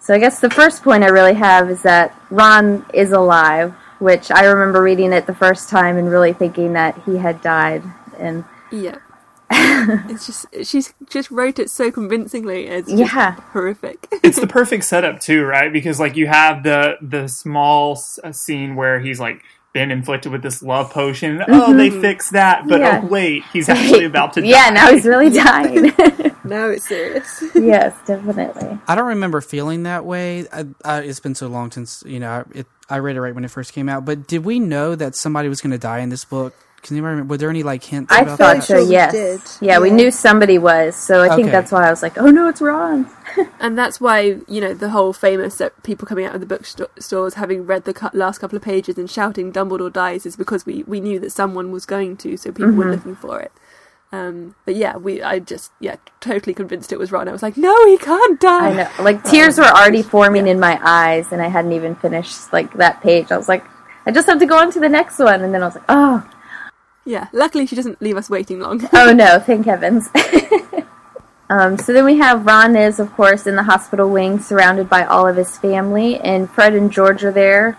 So 0.00 0.14
I 0.14 0.18
guess 0.18 0.40
the 0.40 0.50
first 0.50 0.82
point 0.82 1.04
I 1.04 1.08
really 1.08 1.34
have 1.34 1.70
is 1.70 1.82
that 1.82 2.18
Ron 2.30 2.86
is 2.94 3.12
alive, 3.12 3.74
which 3.98 4.30
I 4.30 4.44
remember 4.44 4.82
reading 4.82 5.12
it 5.12 5.26
the 5.26 5.34
first 5.34 5.68
time 5.68 5.96
and 5.96 6.10
really 6.10 6.32
thinking 6.32 6.72
that 6.74 7.00
he 7.04 7.16
had 7.16 7.40
died. 7.42 7.82
And 8.18 8.44
Yeah. 8.70 8.96
it's 9.50 10.26
just 10.26 10.46
she's 10.64 10.92
just 11.08 11.30
wrote 11.30 11.58
it 11.60 11.70
so 11.70 11.90
convincingly. 11.90 12.66
It's 12.66 12.90
just 12.90 13.14
Yeah. 13.14 13.32
horrific. 13.52 14.08
it's 14.24 14.40
the 14.40 14.46
perfect 14.48 14.84
setup 14.84 15.20
too, 15.20 15.44
right? 15.44 15.72
Because 15.72 16.00
like 16.00 16.16
you 16.16 16.26
have 16.26 16.62
the 16.64 16.96
the 17.00 17.28
small 17.28 18.00
uh, 18.24 18.32
scene 18.32 18.74
where 18.74 18.98
he's 18.98 19.20
like 19.20 19.42
been 19.72 19.90
inflicted 19.90 20.32
with 20.32 20.42
this 20.42 20.62
love 20.62 20.90
potion. 20.90 21.42
Oh, 21.48 21.72
they 21.76 21.90
fixed 21.90 22.32
that, 22.32 22.66
but 22.66 22.80
Yeah. 22.80 23.00
oh 23.04 23.06
wait, 23.06 23.44
he's 23.52 23.68
actually 23.68 24.04
about 24.12 24.32
to 24.32 24.44
yeah, 24.44 24.68
die. 24.70 24.74
now 24.74 24.90
he's 24.92 25.04
really 25.06 25.30
dying. 25.30 25.92
Now 26.48 26.68
it's 26.68 26.88
serious. 26.88 27.42
yes, 27.54 27.96
definitely. 28.06 28.78
I 28.86 28.94
don't 28.94 29.06
remember 29.06 29.40
feeling 29.40 29.84
that 29.84 30.04
way. 30.04 30.46
I, 30.52 30.66
I, 30.84 31.00
it's 31.00 31.20
been 31.20 31.34
so 31.34 31.48
long 31.48 31.70
since 31.70 32.02
you 32.06 32.20
know 32.20 32.44
it, 32.54 32.66
I 32.88 32.98
read 32.98 33.16
it 33.16 33.20
right 33.20 33.34
when 33.34 33.44
it 33.44 33.50
first 33.50 33.72
came 33.72 33.88
out. 33.88 34.04
But 34.04 34.26
did 34.26 34.44
we 34.44 34.58
know 34.58 34.94
that 34.94 35.14
somebody 35.14 35.48
was 35.48 35.60
going 35.60 35.72
to 35.72 35.78
die 35.78 36.00
in 36.00 36.08
this 36.08 36.24
book? 36.24 36.54
Can 36.82 36.96
you 36.96 37.02
remember? 37.02 37.32
Were 37.32 37.36
there 37.36 37.50
any 37.50 37.64
like 37.64 37.82
hints? 37.82 38.12
I 38.12 38.20
about 38.20 38.38
thought 38.38 38.56
that? 38.56 38.62
so, 38.62 38.78
yes. 38.78 39.12
did. 39.12 39.66
Yeah, 39.66 39.80
we 39.80 39.90
knew 39.90 40.12
somebody 40.12 40.56
was, 40.56 40.94
so 40.94 41.22
I 41.22 41.30
think 41.30 41.48
Okay. 41.48 41.50
that's 41.50 41.72
why 41.72 41.86
I 41.86 41.90
was 41.90 42.00
like, 42.00 42.16
oh 42.16 42.30
no, 42.30 42.48
it's 42.48 42.60
Ron. 42.60 43.10
and 43.60 43.76
that's 43.76 44.00
why 44.00 44.38
you 44.46 44.60
know 44.60 44.72
the 44.72 44.90
whole 44.90 45.12
famous 45.12 45.58
that 45.58 45.82
people 45.82 46.06
coming 46.06 46.26
out 46.26 46.34
of 46.34 46.40
the 46.40 46.46
bookstores 46.46 47.34
having 47.34 47.66
read 47.66 47.84
the 47.84 47.94
cu- 47.94 48.16
last 48.16 48.38
couple 48.38 48.56
of 48.56 48.62
pages 48.62 48.98
and 48.98 49.10
shouting 49.10 49.52
"Dumbledore 49.52 49.92
dies" 49.92 50.26
is 50.26 50.36
because 50.36 50.64
we 50.64 50.84
we 50.84 51.00
knew 51.00 51.18
that 51.18 51.32
someone 51.32 51.72
was 51.72 51.86
going 51.86 52.16
to, 52.18 52.36
so 52.36 52.52
people 52.52 52.66
were 52.66 52.84
mm-hmm. 52.84 52.92
looking 52.92 53.16
for 53.16 53.40
it. 53.40 53.50
Um, 54.12 54.54
but 54.64 54.76
yeah, 54.76 54.96
we 54.96 55.20
I 55.22 55.40
just 55.40 55.72
yeah 55.80 55.96
totally 56.20 56.54
convinced 56.54 56.92
it 56.92 56.98
was 56.98 57.10
Ron. 57.10 57.28
I 57.28 57.32
was 57.32 57.42
like, 57.42 57.56
no, 57.56 57.86
he 57.86 57.98
can't 57.98 58.40
die. 58.40 58.70
I 58.70 58.74
know. 58.74 58.90
Like, 59.02 59.24
tears 59.24 59.58
were 59.58 59.64
already 59.64 60.02
forming 60.02 60.46
in 60.46 60.60
my 60.60 60.78
eyes, 60.82 61.32
and 61.32 61.42
I 61.42 61.48
hadn't 61.48 61.72
even 61.72 61.96
finished, 61.96 62.52
like, 62.52 62.72
that 62.74 63.02
page. 63.02 63.32
I 63.32 63.36
was 63.36 63.48
like, 63.48 63.64
I 64.06 64.12
just 64.12 64.28
have 64.28 64.38
to 64.38 64.46
go 64.46 64.56
on 64.56 64.70
to 64.72 64.80
the 64.80 64.88
next 64.88 65.18
one. 65.18 65.42
And 65.42 65.52
then 65.52 65.62
I 65.62 65.66
was 65.66 65.74
like, 65.74 65.84
oh, 65.88 66.24
Yeah, 67.04 67.28
luckily 67.32 67.66
she 67.66 67.76
doesn't 67.76 68.00
leave 68.02 68.16
us 68.16 68.30
waiting 68.30 68.60
long. 68.60 68.88
oh 68.92 69.12
no, 69.12 69.38
thank 69.38 69.66
heavens. 69.66 70.08
um, 71.50 71.78
so 71.78 71.92
then 71.92 72.04
we 72.04 72.18
have 72.18 72.46
Ron 72.46 72.76
is, 72.76 73.00
of 73.00 73.12
course, 73.12 73.46
in 73.46 73.56
the 73.56 73.62
hospital 73.64 74.10
wing, 74.10 74.40
surrounded 74.40 74.88
by 74.88 75.04
all 75.04 75.26
of 75.26 75.36
his 75.36 75.58
family, 75.58 76.18
and 76.20 76.50
Fred 76.50 76.74
and 76.74 76.90
George 76.90 77.24
are 77.24 77.32
there, 77.32 77.76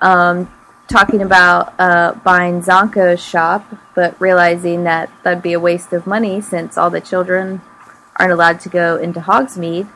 um, 0.00 0.52
talking 0.92 1.22
about 1.22 1.74
uh, 1.78 2.12
buying 2.22 2.60
Zonko's 2.60 3.24
shop, 3.24 3.66
but 3.94 4.20
realizing 4.20 4.84
that 4.84 5.10
that'd 5.22 5.42
be 5.42 5.54
a 5.54 5.60
waste 5.60 5.92
of 5.92 6.06
money 6.06 6.40
since 6.40 6.76
all 6.76 6.90
the 6.90 7.00
children 7.00 7.62
aren't 8.16 8.32
allowed 8.32 8.60
to 8.60 8.68
go 8.68 8.96
into 8.96 9.20
Hogsmeade. 9.20 9.88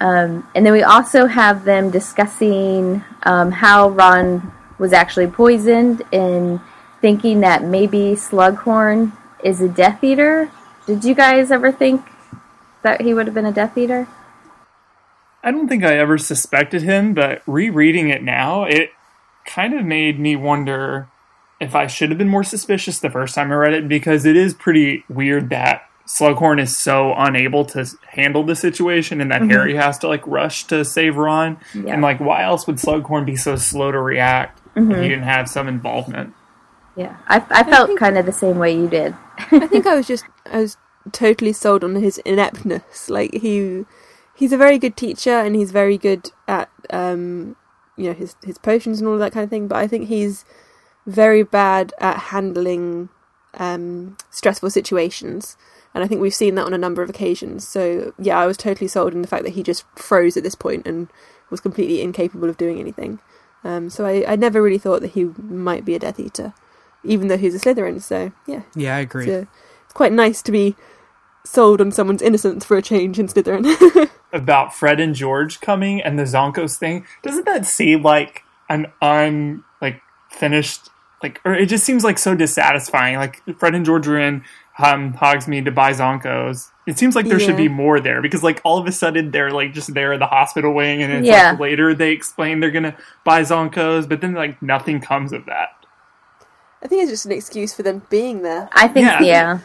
Um, 0.00 0.48
and 0.54 0.64
then 0.64 0.72
we 0.72 0.82
also 0.82 1.26
have 1.26 1.64
them 1.64 1.90
discussing 1.90 3.02
um, 3.24 3.50
how 3.50 3.90
Ron 3.90 4.52
was 4.78 4.92
actually 4.92 5.26
poisoned 5.26 6.02
and 6.12 6.60
thinking 7.00 7.40
that 7.40 7.64
maybe 7.64 8.12
Slughorn 8.12 9.12
is 9.42 9.60
a 9.60 9.68
Death 9.68 10.02
Eater. 10.04 10.50
Did 10.86 11.04
you 11.04 11.14
guys 11.14 11.50
ever 11.50 11.72
think 11.72 12.06
that 12.82 13.00
he 13.00 13.14
would 13.14 13.26
have 13.26 13.34
been 13.34 13.46
a 13.46 13.52
Death 13.52 13.76
Eater? 13.76 14.06
I 15.42 15.50
don't 15.50 15.68
think 15.68 15.84
I 15.84 15.98
ever 15.98 16.18
suspected 16.18 16.82
him, 16.82 17.14
but 17.14 17.42
rereading 17.46 18.08
it 18.08 18.22
now, 18.22 18.64
it 18.64 18.90
kind 19.46 19.74
of 19.74 19.84
made 19.84 20.18
me 20.18 20.36
wonder 20.36 21.08
if 21.60 21.74
I 21.74 21.86
should 21.86 22.10
have 22.10 22.18
been 22.18 22.28
more 22.28 22.44
suspicious 22.44 22.98
the 22.98 23.10
first 23.10 23.34
time 23.34 23.50
I 23.50 23.54
read 23.54 23.74
it 23.74 23.88
because 23.88 24.24
it 24.24 24.36
is 24.36 24.54
pretty 24.54 25.04
weird 25.08 25.50
that 25.50 25.82
Slughorn 26.06 26.60
is 26.60 26.76
so 26.76 27.14
unable 27.16 27.64
to 27.66 27.86
handle 28.08 28.42
the 28.42 28.54
situation 28.54 29.20
and 29.20 29.30
that 29.30 29.42
Harry 29.42 29.74
has 29.74 29.96
to 29.98 30.08
like 30.08 30.26
rush 30.26 30.64
to 30.64 30.84
save 30.84 31.16
Ron. 31.16 31.58
Yeah. 31.74 31.94
And 31.94 32.02
like, 32.02 32.20
why 32.20 32.42
else 32.42 32.66
would 32.66 32.76
Slughorn 32.76 33.24
be 33.24 33.36
so 33.36 33.56
slow 33.56 33.90
to 33.90 34.00
react 34.00 34.60
if 34.76 34.86
he 34.86 35.08
didn't 35.08 35.22
have 35.22 35.48
some 35.48 35.66
involvement? 35.66 36.34
Yeah, 36.96 37.16
I, 37.26 37.44
I 37.50 37.64
felt 37.64 37.88
think- 37.88 37.98
kind 37.98 38.18
of 38.18 38.26
the 38.26 38.32
same 38.32 38.58
way 38.58 38.76
you 38.76 38.88
did. 38.88 39.14
I 39.38 39.66
think 39.66 39.86
I 39.86 39.94
was 39.94 40.06
just 40.06 40.24
I 40.44 40.58
was 40.58 40.76
totally 41.12 41.52
sold 41.52 41.82
on 41.82 41.94
his 41.94 42.18
ineptness. 42.18 43.08
Like 43.08 43.32
he 43.34 43.84
he's 44.34 44.52
a 44.52 44.58
very 44.58 44.78
good 44.78 44.96
teacher 44.96 45.38
and 45.38 45.56
he's 45.56 45.70
very 45.70 45.96
good 45.96 46.30
at 46.46 46.70
um 46.90 47.56
you 47.96 48.04
know 48.08 48.12
his 48.14 48.36
his 48.44 48.58
potions 48.58 49.00
and 49.00 49.08
all 49.08 49.18
that 49.18 49.32
kind 49.32 49.44
of 49.44 49.50
thing, 49.50 49.68
but 49.68 49.76
I 49.76 49.86
think 49.86 50.08
he's 50.08 50.44
very 51.06 51.42
bad 51.42 51.92
at 51.98 52.16
handling 52.18 53.08
um 53.58 54.16
stressful 54.30 54.70
situations. 54.70 55.56
And 55.94 56.02
I 56.02 56.08
think 56.08 56.20
we've 56.20 56.34
seen 56.34 56.56
that 56.56 56.66
on 56.66 56.74
a 56.74 56.78
number 56.78 57.02
of 57.02 57.08
occasions. 57.10 57.66
So 57.68 58.12
yeah, 58.18 58.36
I 58.38 58.46
was 58.46 58.56
totally 58.56 58.88
sold 58.88 59.12
in 59.12 59.22
the 59.22 59.28
fact 59.28 59.44
that 59.44 59.52
he 59.54 59.62
just 59.62 59.84
froze 59.94 60.36
at 60.36 60.42
this 60.42 60.56
point 60.56 60.86
and 60.88 61.08
was 61.50 61.60
completely 61.60 62.00
incapable 62.02 62.48
of 62.48 62.56
doing 62.56 62.80
anything. 62.80 63.20
Um, 63.62 63.88
so 63.90 64.04
I, 64.04 64.24
I 64.32 64.34
never 64.36 64.60
really 64.60 64.78
thought 64.78 65.02
that 65.02 65.12
he 65.12 65.24
might 65.38 65.84
be 65.84 65.94
a 65.94 66.00
Death 66.00 66.18
Eater, 66.18 66.52
even 67.04 67.28
though 67.28 67.36
he's 67.38 67.54
a 67.54 67.58
Slytherin. 67.58 68.02
So 68.02 68.32
yeah, 68.46 68.62
Yeah, 68.74 68.96
I 68.96 69.00
agree. 69.00 69.26
so 69.26 69.46
it's 69.84 69.92
quite 69.94 70.12
nice 70.12 70.42
to 70.42 70.50
be 70.52 70.74
sold 71.44 71.80
on 71.80 71.92
someone's 71.92 72.22
innocence 72.22 72.64
for 72.64 72.76
a 72.76 72.82
change 72.82 73.18
in 73.18 73.28
Slytherin. 73.28 74.10
About 74.32 74.74
Fred 74.74 74.98
and 75.00 75.14
George 75.14 75.60
coming 75.60 76.00
and 76.02 76.18
the 76.18 76.24
Zonkos 76.24 76.76
thing, 76.76 77.06
doesn't 77.22 77.44
that 77.46 77.66
seem 77.66 78.02
like 78.02 78.42
an 78.68 78.86
un 79.02 79.62
like 79.80 80.00
finished 80.30 80.88
like 81.22 81.40
or 81.44 81.54
it 81.54 81.66
just 81.66 81.84
seems 81.84 82.02
like 82.02 82.18
so 82.18 82.34
dissatisfying. 82.34 83.16
Like 83.16 83.42
Fred 83.58 83.74
and 83.74 83.84
George 83.84 84.08
are 84.08 84.18
in 84.18 84.42
um 84.78 85.12
Hogsmeade 85.14 85.66
to 85.66 85.70
buy 85.70 85.92
Zonkos. 85.92 86.70
It 86.86 86.98
seems 86.98 87.14
like 87.14 87.26
there 87.28 87.38
should 87.40 87.56
be 87.56 87.68
more 87.68 88.00
there 88.00 88.20
because 88.20 88.42
like 88.42 88.60
all 88.64 88.76
of 88.78 88.86
a 88.86 88.92
sudden 88.92 89.30
they're 89.30 89.50
like 89.52 89.72
just 89.72 89.94
there 89.94 90.12
in 90.12 90.18
the 90.20 90.26
hospital 90.26 90.74
wing 90.74 91.02
and 91.02 91.12
it's 91.12 91.26
Yeah. 91.26 91.50
like 91.52 91.60
later 91.60 91.94
they 91.94 92.10
explain 92.12 92.60
they're 92.60 92.70
gonna 92.72 92.96
buy 93.24 93.42
Zonkos, 93.42 94.08
but 94.08 94.20
then 94.20 94.34
like 94.34 94.60
nothing 94.60 95.00
comes 95.00 95.32
of 95.32 95.46
that. 95.46 95.68
I 96.82 96.88
think 96.88 97.02
it's 97.02 97.10
just 97.12 97.24
an 97.24 97.32
excuse 97.32 97.72
for 97.72 97.82
them 97.82 98.02
being 98.10 98.42
there. 98.42 98.68
I 98.72 98.88
think, 98.88 99.06
Yeah. 99.06 99.20
yeah. 99.22 99.58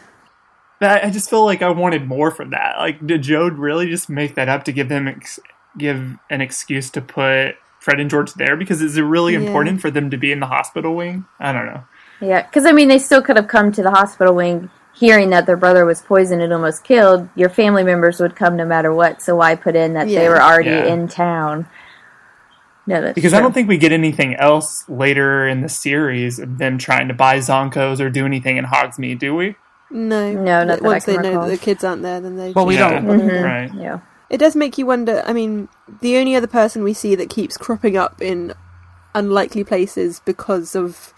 But 0.80 0.90
I 1.04 1.06
I 1.08 1.10
just 1.10 1.30
feel 1.30 1.44
like 1.44 1.62
I 1.62 1.70
wanted 1.70 2.06
more 2.08 2.30
from 2.30 2.50
that. 2.50 2.78
Like, 2.78 3.06
did 3.06 3.22
Joe 3.22 3.48
really 3.48 3.88
just 3.88 4.08
make 4.10 4.34
that 4.34 4.48
up 4.48 4.64
to 4.64 4.72
give 4.72 4.88
them 4.88 5.06
ex- 5.06 5.38
give 5.78 6.16
an 6.30 6.40
excuse 6.40 6.90
to 6.90 7.00
put 7.00 7.54
Fred 7.78 8.00
and 8.00 8.10
George 8.10 8.32
there? 8.34 8.56
Because 8.56 8.82
is 8.82 8.96
it 8.96 9.02
really 9.02 9.34
Yeah. 9.34 9.40
important 9.40 9.80
for 9.80 9.90
them 9.90 10.10
to 10.10 10.16
be 10.16 10.32
in 10.32 10.40
the 10.40 10.46
hospital 10.46 10.96
wing? 10.96 11.26
I 11.38 11.52
don't 11.52 11.66
know. 11.66 11.84
Yeah, 12.20 12.42
because 12.42 12.66
I 12.66 12.72
mean, 12.72 12.88
they 12.88 12.98
still 12.98 13.22
could 13.22 13.36
have 13.36 13.46
come 13.48 13.70
to 13.72 13.82
the 13.82 13.90
hospital 13.90 14.34
wing 14.34 14.70
hearing 14.92 15.30
that 15.30 15.46
their 15.46 15.56
brother 15.56 15.84
was 15.86 16.02
poisoned 16.02 16.42
and 16.42 16.52
almost 16.52 16.82
killed. 16.84 17.28
Your 17.36 17.48
family 17.48 17.84
members 17.84 18.18
would 18.20 18.34
come 18.34 18.56
no 18.56 18.64
matter 18.66 18.92
what, 18.92 19.22
so 19.22 19.36
why 19.36 19.54
put 19.54 19.76
in 19.76 19.94
that 19.94 20.08
they 20.08 20.28
were 20.28 20.42
already 20.42 20.70
Yeah. 20.70 20.86
in 20.86 21.08
town? 21.08 21.66
No, 22.86 23.00
that's 23.00 23.14
Because 23.14 23.32
I 23.34 23.40
don't 23.40 23.52
think 23.52 23.68
we 23.68 23.78
get 23.78 23.92
anything 23.92 24.34
else 24.34 24.84
later 24.88 25.46
in 25.46 25.60
the 25.60 25.68
series 25.68 26.38
of 26.38 26.58
them 26.58 26.76
trying 26.76 27.08
to 27.08 27.14
buy 27.14 27.36
Zonkos 27.38 28.00
or 28.00 28.10
do 28.10 28.26
anything 28.26 28.56
in 28.56 28.64
Hogsmeade, 28.64 29.18
do 29.20 29.34
we? 29.34 29.54
No, 29.90 30.32
No, 30.32 30.64
not 30.64 30.66
that 30.66 30.82
I 30.82 30.86
Once 30.86 31.04
can 31.04 31.14
they 31.22 31.22
know 31.22 31.42
that 31.44 31.50
the 31.50 31.58
kids 31.58 31.82
aren't 31.84 32.02
there, 32.02 32.20
then 32.20 32.36
they. 32.36 32.52
Well, 32.52 32.66
we 32.66 32.76
just 32.76 32.90
don't. 32.90 33.06
bother 33.06 33.18
Mhm. 33.18 33.44
Right. 33.44 33.74
Yeah. 33.74 33.98
It 34.28 34.38
does 34.38 34.54
make 34.54 34.78
you 34.78 34.86
wonder. 34.86 35.22
I 35.26 35.32
mean, 35.32 35.68
the 36.00 36.16
only 36.16 36.36
other 36.36 36.46
person 36.46 36.84
we 36.84 36.94
see 36.94 37.14
that 37.16 37.28
keeps 37.30 37.56
cropping 37.56 37.96
up 37.96 38.22
in 38.22 38.54
unlikely 39.14 39.64
places 39.64 40.20
because 40.24 40.76
of 40.76 41.12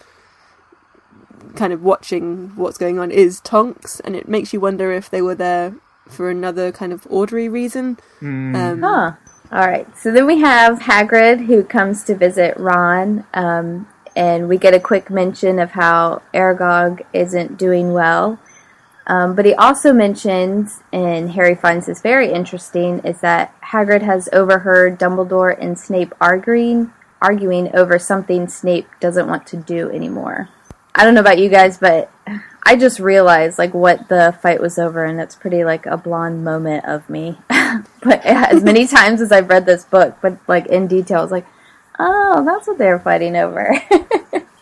kind 1.55 1.71
of 1.71 1.83
watching 1.83 2.51
what's 2.55 2.79
going 2.79 2.97
on 2.97 3.11
is 3.11 3.39
Tonks, 3.41 3.99
and 3.99 4.15
it 4.15 4.27
makes 4.27 4.53
you 4.53 4.59
wonder 4.59 4.91
if 4.91 5.09
they 5.09 5.21
were 5.21 5.35
there 5.35 5.75
for 6.09 6.29
another 6.31 6.71
kind 6.71 6.91
of 6.91 7.05
orderly 7.09 7.47
reason. 7.47 7.97
Mm, 8.21 8.55
Um, 8.55 8.81
Huh. 8.81 9.11
All 9.51 9.67
right. 9.67 9.87
So 9.95 10.11
then 10.11 10.25
we 10.25 10.39
have 10.39 10.79
Hagrid 10.79 11.45
who 11.45 11.63
comes 11.63 12.03
to 12.05 12.15
visit 12.15 12.57
Ron, 12.57 13.23
um, 13.35 13.87
and 14.15 14.49
we 14.49 14.57
get 14.57 14.73
a 14.73 14.79
quick 14.79 15.11
mention 15.11 15.59
of 15.59 15.71
how 15.71 16.23
Aragog 16.33 17.01
isn't 17.13 17.59
doing 17.59 17.93
well. 17.93 18.39
Um, 19.05 19.35
but 19.35 19.45
he 19.45 19.53
also 19.53 19.91
mentions, 19.91 20.81
and 20.93 21.31
Harry 21.31 21.55
finds 21.55 21.87
this 21.87 22.01
very 22.01 22.31
interesting, 22.31 22.99
is 22.99 23.19
that 23.21 23.53
Hagrid 23.61 24.01
has 24.01 24.29
overheard 24.31 24.97
Dumbledore 24.97 25.57
and 25.59 25.77
Snape 25.77 26.13
arguing, 26.21 26.93
arguing 27.21 27.75
over 27.75 27.99
something 27.99 28.47
Snape 28.47 28.87
doesn't 28.99 29.27
want 29.27 29.45
to 29.47 29.57
do 29.57 29.89
anymore. 29.91 30.49
I 30.95 31.03
don't 31.03 31.15
know 31.15 31.21
about 31.21 31.39
you 31.39 31.49
guys, 31.49 31.77
but 31.77 32.11
I 32.65 32.77
just 32.77 32.99
realized 32.99 33.57
like 33.57 33.73
what 33.73 34.07
the 34.07 34.37
fight 34.41 34.61
was 34.61 34.77
over, 34.77 35.03
and 35.03 35.19
it's 35.19 35.35
pretty 35.35 35.65
like 35.65 35.85
a 35.85 35.97
blonde 35.97 36.45
moment 36.45 36.85
of 36.85 37.09
me. 37.09 37.37
but 37.49 38.23
as 38.25 38.63
many 38.63 38.87
times 38.87 39.19
as 39.19 39.31
I've 39.31 39.49
read 39.49 39.65
this 39.65 39.83
book, 39.83 40.17
but 40.21 40.37
like 40.47 40.67
in 40.67 40.87
detail, 40.87 41.19
I 41.19 41.23
was 41.23 41.31
like, 41.31 41.47
oh, 41.99 42.43
that's 42.45 42.67
what 42.67 42.77
they 42.77 42.87
were 42.87 42.99
fighting 42.99 43.35
over. 43.35 43.75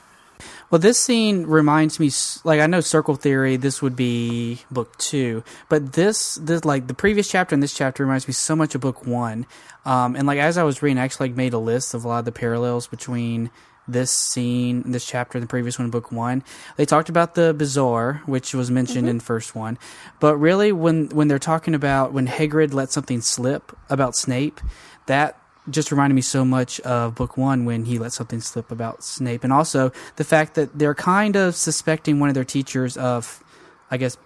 Well, 0.72 0.80
this 0.80 0.98
scene 0.98 1.48
reminds 1.48 2.00
me, 2.00 2.10
like 2.46 2.62
I 2.62 2.68
know 2.68 2.80
Circle 2.80 3.16
Theory. 3.16 3.58
This 3.58 3.82
would 3.82 3.98
be 3.98 4.62
book 4.72 4.98
two, 4.98 5.44
but 5.68 5.92
this, 5.94 6.36
this 6.36 6.64
like 6.64 6.88
the 6.88 6.94
previous 6.94 7.30
chapter 7.30 7.54
and 7.54 7.62
this 7.62 7.74
chapter 7.74 8.04
reminds 8.04 8.26
me 8.26 8.34
so 8.34 8.56
much 8.56 8.74
of 8.74 8.80
book 8.80 9.06
one. 9.06 9.46
Um, 9.84 10.16
and 10.16 10.26
like 10.26 10.40
as 10.40 10.58
I 10.58 10.64
was 10.64 10.82
reading, 10.82 10.98
I 10.98 11.04
actually 11.04 11.28
like, 11.28 11.36
made 11.36 11.52
a 11.52 11.58
list 11.58 11.94
of 11.94 12.06
a 12.06 12.08
lot 12.08 12.20
of 12.20 12.26
the 12.26 12.32
parallels 12.32 12.88
between 12.88 13.52
this 13.86 14.12
scene, 14.12 14.90
this 14.94 15.06
chapter, 15.06 15.38
and 15.38 15.44
the 15.44 15.50
previous 15.50 15.78
one, 15.78 15.90
book 15.90 16.10
one. 16.10 16.42
They 16.78 16.86
talked 16.86 17.10
about 17.10 17.36
the 17.36 17.54
bazaar, 17.54 18.22
which 18.26 18.54
was 18.54 18.72
mentioned 18.72 19.10
in 19.10 19.20
first 19.20 19.54
one, 19.54 19.78
but 20.22 20.38
really 20.38 20.72
when 20.72 21.10
when 21.10 21.28
they're 21.28 21.38
talking 21.40 21.76
about 21.76 22.14
when 22.14 22.28
Hagrid 22.28 22.74
let 22.74 22.94
something 22.94 23.20
slip 23.20 23.76
about 23.90 24.16
Snape, 24.16 24.62
that 25.08 25.38
just 25.69 25.91
reminded 25.91 26.15
me 26.15 26.21
so 26.21 26.43
much 26.43 26.80
of 26.82 27.15
book 27.15 27.38
one 27.38 27.65
when 27.65 27.86
he 27.86 28.00
let 28.00 28.13
something 28.13 28.41
slip 28.41 28.71
about 28.71 29.04
Snape, 29.04 29.43
and 29.43 29.54
also 29.54 29.91
the 30.15 30.24
fact 30.24 30.56
that 30.56 30.78
they're 30.78 30.95
kind 30.95 31.36
of 31.36 31.56
suspecting 31.56 32.19
one 32.19 32.30
of 32.30 32.36
their 32.36 32.43
teachers 32.45 32.97
of, 32.97 33.43
I 33.89 33.97
guess, 33.97 34.17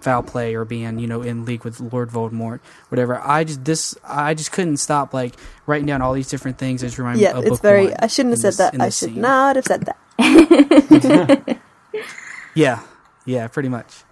foul 0.00 0.22
play 0.24 0.56
or 0.56 0.64
being 0.64 0.98
you 0.98 1.06
know 1.06 1.22
in 1.22 1.44
league 1.44 1.64
with 1.64 1.78
Lord 1.80 2.10
Voldemort, 2.10 2.58
whatever. 2.88 3.20
I 3.20 3.44
just 3.44 3.64
this 3.64 3.96
I 4.02 4.34
just 4.34 4.50
couldn't 4.50 4.78
stop 4.78 5.14
like 5.14 5.34
writing 5.66 5.86
down 5.86 6.02
all 6.02 6.12
these 6.12 6.28
different 6.28 6.58
things. 6.58 6.82
It 6.82 6.86
just 6.86 6.98
reminded 6.98 7.22
yeah, 7.22 7.34
me 7.34 7.38
of 7.38 7.44
it's 7.44 7.50
book 7.50 7.62
very. 7.62 7.84
one 7.86 7.96
I 8.00 8.06
shouldn't 8.08 8.32
have 8.32 8.40
said 8.40 8.48
this- 8.48 8.56
that. 8.56 8.80
I 8.80 8.88
should 8.88 9.10
scene. 9.10 9.20
not 9.20 9.56
have 9.56 9.64
said 9.64 9.86
that. 10.18 11.58
Yeah, 12.54 12.82
yeah, 13.26 13.48
pretty 13.48 13.68
much. 13.68 14.04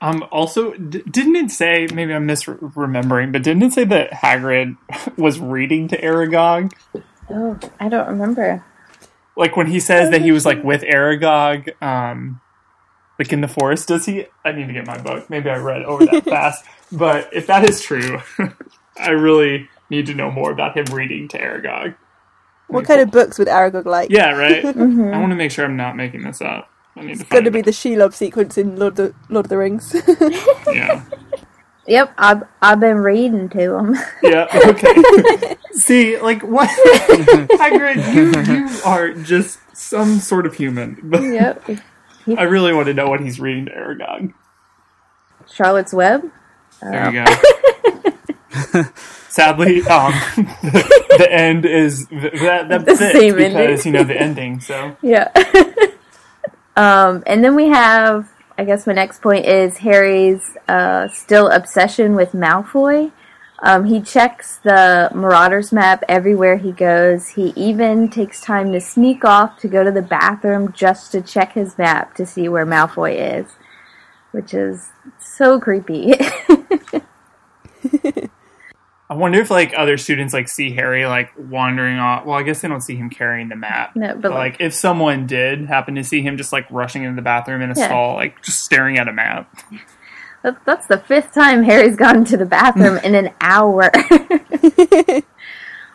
Um. 0.00 0.24
Also, 0.30 0.72
d- 0.74 1.02
didn't 1.10 1.36
it 1.36 1.50
say? 1.50 1.88
Maybe 1.92 2.12
I'm 2.14 2.26
misremembering, 2.28 3.32
but 3.32 3.42
didn't 3.42 3.62
it 3.64 3.72
say 3.72 3.84
that 3.84 4.10
Hagrid 4.12 4.76
was 5.18 5.40
reading 5.40 5.88
to 5.88 6.00
Aragog? 6.00 6.72
oh, 7.30 7.58
I 7.80 7.88
don't 7.88 8.08
remember. 8.08 8.64
Like 9.36 9.56
when 9.56 9.66
he 9.68 9.80
says 9.80 10.10
that 10.10 10.22
he 10.22 10.32
was 10.32 10.44
like 10.46 10.62
with 10.64 10.82
Aragog, 10.82 11.80
um, 11.82 12.40
like 13.18 13.32
in 13.32 13.40
the 13.40 13.48
forest. 13.48 13.88
Does 13.88 14.06
he? 14.06 14.26
I 14.44 14.52
need 14.52 14.66
to 14.68 14.72
get 14.72 14.86
my 14.86 14.98
book. 14.98 15.28
Maybe 15.30 15.50
I 15.50 15.58
read 15.58 15.82
over 15.84 16.06
that 16.06 16.24
fast. 16.26 16.64
But 16.92 17.28
if 17.32 17.46
that 17.48 17.68
is 17.68 17.80
true, 17.82 18.20
I 18.98 19.10
really 19.10 19.68
need 19.90 20.06
to 20.06 20.14
know 20.14 20.30
more 20.30 20.50
about 20.50 20.76
him 20.76 20.86
reading 20.94 21.28
to 21.28 21.38
Aragog. 21.38 21.94
what 22.68 22.84
kind 22.84 23.00
of 23.00 23.10
books 23.10 23.38
would 23.38 23.48
Aragog 23.48 23.84
like? 23.84 24.10
Yeah, 24.10 24.32
right. 24.32 24.64
I 24.64 24.70
want 25.18 25.30
to 25.30 25.36
make 25.36 25.50
sure 25.50 25.64
I'm 25.64 25.76
not 25.76 25.96
making 25.96 26.22
this 26.22 26.40
up. 26.40 26.70
I 26.98 27.02
need 27.02 27.14
to 27.14 27.20
It's 27.20 27.28
going 27.30 27.44
to 27.44 27.50
be 27.50 27.60
it. 27.60 27.64
the 27.64 27.70
Shelob 27.70 28.12
sequence 28.14 28.58
in 28.58 28.76
Lord 28.76 28.98
of 28.98 29.12
the, 29.12 29.14
Lord 29.28 29.46
of 29.46 29.50
the 29.50 29.56
Rings. 29.58 29.94
yeah. 30.72 31.02
Yep, 31.86 32.12
I've 32.18 32.42
I've 32.60 32.80
been 32.80 32.98
reading 32.98 33.48
to 33.50 33.58
them. 33.70 33.96
Yeah. 34.22 34.46
Okay. 34.68 35.56
See, 35.72 36.18
like 36.18 36.42
what? 36.42 36.68
Hagrid, 36.68 38.12
you 38.14 38.54
you 38.54 38.68
are 38.84 39.12
just 39.14 39.58
some 39.74 40.18
sort 40.18 40.44
of 40.44 40.54
human. 40.54 40.98
But 41.04 41.22
yep. 41.22 41.64
I 42.36 42.42
really 42.42 42.74
want 42.74 42.86
to 42.88 42.94
know 42.94 43.08
what 43.08 43.20
he's 43.20 43.38
reading 43.40 43.66
to 43.66 43.70
Aragog. 43.70 44.34
Charlotte's 45.50 45.94
Web. 45.94 46.30
There 46.82 47.10
you 47.10 47.24
go. 47.24 48.82
Sadly, 49.30 49.82
um, 49.82 50.12
the, 50.62 51.06
the 51.18 51.32
end 51.32 51.64
is 51.64 52.06
that 52.08 52.66
that 52.68 52.84
The 52.84 52.96
fits 52.96 53.12
same 53.18 53.34
because 53.36 53.54
ending. 53.54 53.86
you 53.86 53.92
know 53.92 54.04
the 54.04 54.20
ending. 54.20 54.60
So 54.60 54.96
Yeah. 55.00 55.28
Um, 56.78 57.24
and 57.26 57.42
then 57.42 57.56
we 57.56 57.66
have, 57.66 58.30
I 58.56 58.64
guess 58.64 58.86
my 58.86 58.92
next 58.92 59.20
point 59.20 59.46
is 59.46 59.78
Harry's 59.78 60.56
uh, 60.68 61.08
still 61.08 61.48
obsession 61.48 62.14
with 62.14 62.30
Malfoy. 62.30 63.10
Um, 63.60 63.86
he 63.86 64.00
checks 64.00 64.58
the 64.58 65.10
Marauders 65.12 65.72
map 65.72 66.04
everywhere 66.08 66.56
he 66.56 66.70
goes. 66.70 67.30
He 67.30 67.48
even 67.56 68.08
takes 68.08 68.40
time 68.40 68.70
to 68.70 68.80
sneak 68.80 69.24
off 69.24 69.58
to 69.58 69.66
go 69.66 69.82
to 69.82 69.90
the 69.90 70.02
bathroom 70.02 70.72
just 70.72 71.10
to 71.10 71.20
check 71.20 71.54
his 71.54 71.76
map 71.78 72.14
to 72.14 72.24
see 72.24 72.48
where 72.48 72.64
Malfoy 72.64 73.40
is, 73.40 73.56
which 74.30 74.54
is 74.54 74.92
so 75.18 75.58
creepy. 75.58 76.14
I 79.10 79.14
wonder 79.14 79.40
if 79.40 79.50
like 79.50 79.72
other 79.76 79.96
students 79.96 80.34
like 80.34 80.48
see 80.48 80.70
Harry 80.74 81.06
like 81.06 81.30
wandering 81.38 81.98
off. 81.98 82.26
Well, 82.26 82.36
I 82.38 82.42
guess 82.42 82.60
they 82.60 82.68
don't 82.68 82.82
see 82.82 82.96
him 82.96 83.08
carrying 83.08 83.48
the 83.48 83.56
map. 83.56 83.96
No, 83.96 84.08
but, 84.08 84.20
but 84.22 84.30
like- 84.32 84.52
like 84.54 84.60
if 84.60 84.74
someone 84.74 85.26
did 85.26 85.64
happen 85.66 85.94
to 85.94 86.04
see 86.04 86.20
him 86.20 86.36
just 86.36 86.52
like 86.52 86.66
rushing 86.70 87.04
into 87.04 87.16
the 87.16 87.22
bathroom 87.22 87.62
in 87.62 87.70
a 87.70 87.74
Yeah. 87.74 87.86
stall, 87.86 88.14
like 88.16 88.42
just 88.42 88.62
staring 88.62 88.98
at 88.98 89.08
a 89.08 89.12
map. 89.12 89.50
That- 90.44 90.64
That's 90.64 90.86
the 90.86 90.98
fifth 90.98 91.32
time 91.34 91.64
Harry's 91.64 91.96
gone 91.96 92.24
to 92.26 92.36
the 92.36 92.46
bathroom 92.46 92.98
in 92.98 93.16
an 93.16 93.30
hour. 93.40 93.90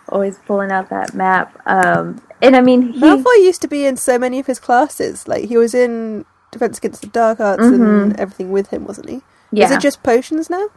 Always 0.10 0.38
pulling 0.40 0.70
out 0.70 0.90
that 0.90 1.14
map. 1.14 1.58
Um, 1.66 2.22
and 2.42 2.54
I 2.56 2.62
mean, 2.62 2.92
he, 2.94 3.00
Malfoy 3.00 3.38
used 3.38 3.62
to 3.62 3.68
be 3.70 3.86
in 3.86 3.96
so 3.96 4.20
many 4.20 4.40
of 4.40 4.48
his 4.48 4.60
classes. 4.60 5.28
Like 5.30 5.46
he 5.46 5.56
was 5.56 5.74
in 5.74 6.26
Defense 6.52 6.78
Against 6.78 7.02
the 7.02 7.08
Dark 7.08 7.40
Arts 7.40 7.64
and 7.64 8.20
everything 8.20 8.52
with 8.52 8.68
him, 8.68 8.86
wasn't 8.86 9.10
he? 9.10 9.22
Yeah. 9.52 9.64
Is 9.66 9.70
Mm-hmm. 9.72 9.78
it 9.78 9.82
just 9.82 10.04
potions 10.04 10.50
now? 10.50 10.68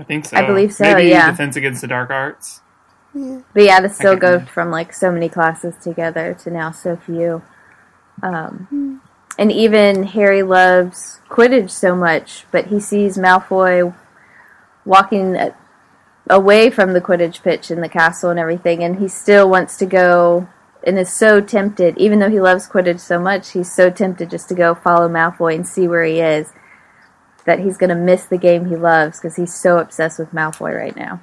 I 0.00 0.04
think 0.04 0.24
so. 0.24 0.36
I 0.36 0.46
believe 0.46 0.72
so, 0.72 0.84
Maybe 0.84 1.10
yeah. 1.10 1.30
Defense 1.30 1.56
Against 1.56 1.82
the 1.82 1.86
Dark 1.86 2.10
Arts. 2.10 2.62
Yeah. 3.14 3.40
but 3.52 3.62
yeah, 3.64 3.80
to 3.80 3.88
still 3.88 4.14
could 4.14 4.20
go 4.20 4.38
be. 4.38 4.46
from 4.46 4.70
like 4.70 4.92
so 4.94 5.12
many 5.12 5.28
classes 5.28 5.74
together 5.82 6.34
to 6.42 6.50
now 6.50 6.70
so 6.70 6.96
few. 6.96 7.42
Um, 8.22 9.02
and 9.38 9.52
even 9.52 10.04
Harry 10.04 10.42
loves 10.42 11.20
Quidditch 11.28 11.70
so 11.70 11.94
much, 11.94 12.46
but 12.50 12.66
he 12.68 12.80
sees 12.80 13.18
Malfoy 13.18 13.94
walking 14.84 15.36
a- 15.36 15.54
away 16.28 16.70
from 16.70 16.92
the 16.94 17.00
Quidditch 17.00 17.42
pitch 17.42 17.70
in 17.70 17.80
the 17.80 17.88
castle 17.88 18.30
and 18.30 18.38
everything, 18.38 18.82
and 18.82 19.00
he 19.00 19.08
still 19.08 19.50
wants 19.50 19.76
to 19.78 19.86
go 19.86 20.48
and 20.84 20.98
is 20.98 21.12
so 21.12 21.40
tempted, 21.42 21.98
even 21.98 22.20
though 22.20 22.30
he 22.30 22.40
loves 22.40 22.66
Quidditch 22.68 23.00
so 23.00 23.18
much, 23.18 23.50
he's 23.50 23.70
so 23.70 23.90
tempted 23.90 24.30
just 24.30 24.48
to 24.48 24.54
go 24.54 24.74
follow 24.74 25.08
Malfoy 25.08 25.54
and 25.54 25.66
see 25.66 25.86
where 25.86 26.04
he 26.04 26.20
is. 26.20 26.52
That 27.50 27.58
he's 27.58 27.76
going 27.76 27.90
to 27.90 27.96
miss 27.96 28.26
the 28.26 28.38
game 28.38 28.66
he 28.66 28.76
loves 28.76 29.18
because 29.18 29.34
he's 29.34 29.52
so 29.52 29.78
obsessed 29.78 30.20
with 30.20 30.30
Malfoy 30.30 30.72
right 30.72 30.94
now. 30.94 31.20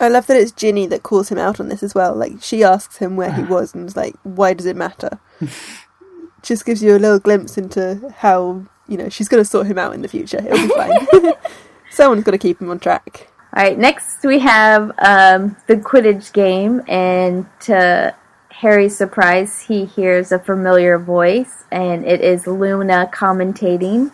I 0.00 0.08
love 0.08 0.26
that 0.26 0.36
it's 0.36 0.50
Ginny 0.50 0.88
that 0.88 1.04
calls 1.04 1.28
him 1.28 1.38
out 1.38 1.60
on 1.60 1.68
this 1.68 1.84
as 1.84 1.94
well. 1.94 2.12
Like 2.12 2.42
she 2.42 2.64
asks 2.64 2.96
him 2.96 3.14
where 3.14 3.32
he 3.32 3.42
was 3.54 3.72
and 3.72 3.86
is 3.86 3.96
like, 3.96 4.16
"Why 4.24 4.52
does 4.52 4.66
it 4.66 4.74
matter?" 4.74 5.20
Just 6.42 6.66
gives 6.66 6.82
you 6.82 6.96
a 6.96 6.98
little 6.98 7.20
glimpse 7.20 7.56
into 7.56 8.12
how 8.16 8.64
you 8.88 8.96
know 8.96 9.08
she's 9.08 9.28
going 9.28 9.44
to 9.44 9.48
sort 9.48 9.68
him 9.68 9.78
out 9.78 9.94
in 9.94 10.02
the 10.02 10.08
future. 10.08 10.38
It'll 10.38 10.66
be 10.66 10.74
fine. 10.74 11.34
Someone's 11.90 12.24
got 12.24 12.32
to 12.32 12.38
keep 12.38 12.60
him 12.60 12.70
on 12.70 12.80
track. 12.80 13.28
All 13.54 13.62
right, 13.62 13.78
next 13.78 14.24
we 14.24 14.40
have 14.40 14.90
um, 14.98 15.56
the 15.68 15.76
Quidditch 15.76 16.32
game, 16.32 16.82
and 16.88 17.46
to 17.60 18.12
Harry's 18.48 18.96
surprise, 18.96 19.62
he 19.62 19.84
hears 19.84 20.32
a 20.32 20.38
familiar 20.38 20.98
voice, 20.98 21.64
and 21.70 22.04
it 22.04 22.20
is 22.20 22.46
Luna 22.46 23.08
commentating. 23.12 24.12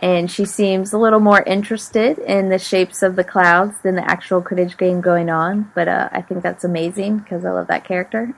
And 0.00 0.30
she 0.30 0.46
seems 0.46 0.92
a 0.94 0.98
little 0.98 1.20
more 1.20 1.42
interested 1.42 2.18
in 2.18 2.48
the 2.48 2.58
shapes 2.58 3.02
of 3.02 3.16
the 3.16 3.24
clouds 3.24 3.76
than 3.82 3.96
the 3.96 4.10
actual 4.10 4.42
Quidditch 4.42 4.78
game 4.78 5.00
going 5.02 5.30
on. 5.30 5.70
But 5.74 5.88
uh, 5.88 6.08
I 6.12 6.22
think 6.22 6.42
that's 6.42 6.64
amazing 6.64 7.18
because 7.18 7.44
I 7.44 7.52
love 7.52 7.68
that 7.68 7.84
character. 7.84 8.34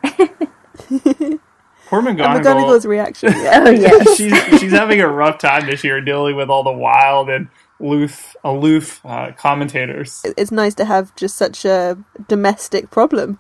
Poor 1.86 2.00
And 2.20 2.42
McGonagall. 2.42 2.42
McGonagall's 2.42 2.86
reaction. 2.86 3.32
Yeah. 3.36 3.64
oh 3.66 3.70
yes, 3.70 4.16
she's 4.16 4.60
she's 4.60 4.72
having 4.72 5.00
a 5.00 5.08
rough 5.08 5.38
time 5.38 5.66
this 5.66 5.84
year 5.84 6.00
dealing 6.00 6.36
with 6.36 6.50
all 6.50 6.64
the 6.64 6.72
wild 6.72 7.30
and 7.30 7.48
aloof 7.80 8.36
aloof 8.44 9.00
uh, 9.04 9.32
commentators. 9.36 10.22
it's 10.36 10.52
nice 10.52 10.74
to 10.76 10.84
have 10.86 11.14
just 11.16 11.36
such 11.36 11.64
a 11.64 11.98
domestic 12.28 12.90
problem. 12.90 13.38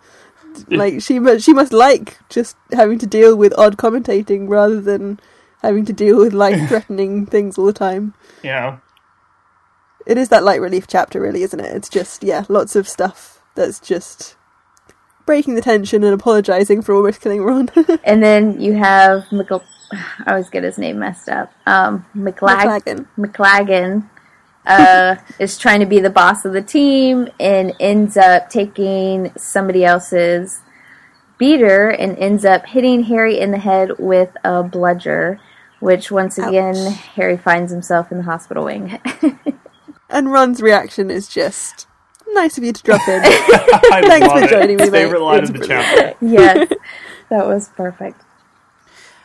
Like 0.68 1.02
she 1.02 1.18
must, 1.18 1.44
she 1.44 1.54
must 1.54 1.72
like 1.72 2.18
just 2.28 2.56
having 2.72 2.98
to 3.00 3.06
deal 3.06 3.36
with 3.36 3.54
odd 3.58 3.78
commentating 3.78 4.48
rather 4.48 4.80
than 4.82 5.18
having 5.62 5.84
to 5.86 5.92
deal 5.92 6.18
with 6.18 6.32
life 6.32 6.68
threatening 6.68 7.26
things 7.26 7.56
all 7.56 7.66
the 7.66 7.72
time. 7.72 8.14
Yeah. 8.42 8.78
It 10.04 10.18
is 10.18 10.28
that 10.30 10.42
light 10.42 10.60
relief 10.60 10.86
chapter, 10.86 11.20
really, 11.20 11.42
isn't 11.42 11.60
it? 11.60 11.74
It's 11.74 11.88
just 11.88 12.24
yeah, 12.24 12.44
lots 12.48 12.76
of 12.76 12.88
stuff 12.88 13.42
that's 13.54 13.80
just 13.80 14.36
breaking 15.24 15.54
the 15.54 15.62
tension 15.62 16.02
and 16.02 16.12
apologising 16.12 16.82
for 16.82 16.94
almost 16.94 17.20
killing 17.20 17.42
Ron. 17.42 17.70
and 18.04 18.22
then 18.22 18.60
you 18.60 18.74
have 18.74 19.30
Mc- 19.30 19.50
I 19.92 20.30
always 20.32 20.50
get 20.50 20.64
his 20.64 20.78
name 20.78 20.98
messed 20.98 21.28
up. 21.28 21.52
Um, 21.66 22.04
McLag- 22.16 22.82
McLaggen. 22.82 23.06
McLaggen 23.16 24.08
uh, 24.66 25.16
is 25.38 25.58
trying 25.58 25.80
to 25.80 25.86
be 25.86 26.00
the 26.00 26.10
boss 26.10 26.44
of 26.44 26.52
the 26.52 26.62
team 26.62 27.28
and 27.38 27.72
ends 27.78 28.16
up 28.16 28.50
taking 28.50 29.32
somebody 29.36 29.84
else's 29.84 30.60
beater 31.38 31.88
and 31.90 32.16
ends 32.18 32.44
up 32.44 32.66
hitting 32.66 33.04
Harry 33.04 33.38
in 33.38 33.50
the 33.50 33.58
head 33.58 33.90
with 33.98 34.30
a 34.44 34.62
bludger, 34.62 35.40
which 35.82 36.10
once 36.12 36.38
again 36.38 36.76
Ouch. 36.76 36.96
Harry 37.16 37.36
finds 37.36 37.72
himself 37.72 38.10
in 38.12 38.18
the 38.18 38.24
hospital 38.24 38.64
wing. 38.64 38.98
And 40.08 40.30
Ron's 40.30 40.60
reaction 40.60 41.10
is 41.10 41.26
just 41.26 41.86
nice 42.34 42.58
of 42.58 42.64
you 42.64 42.74
to 42.74 42.82
drop 42.82 43.00
in. 43.08 43.22
Thanks 44.02 44.28
love 44.28 44.40
for 44.40 44.44
it. 44.44 44.50
joining 44.50 44.76
me, 44.76 44.82
It's 44.82 44.92
mate. 44.92 45.04
Favorite 45.04 45.22
line 45.22 45.38
It's 45.40 45.48
of 45.50 45.58
the 45.58 45.66
chapter. 45.66 46.14
yes, 46.20 46.68
that 47.30 47.46
was 47.46 47.70
perfect. 47.70 48.20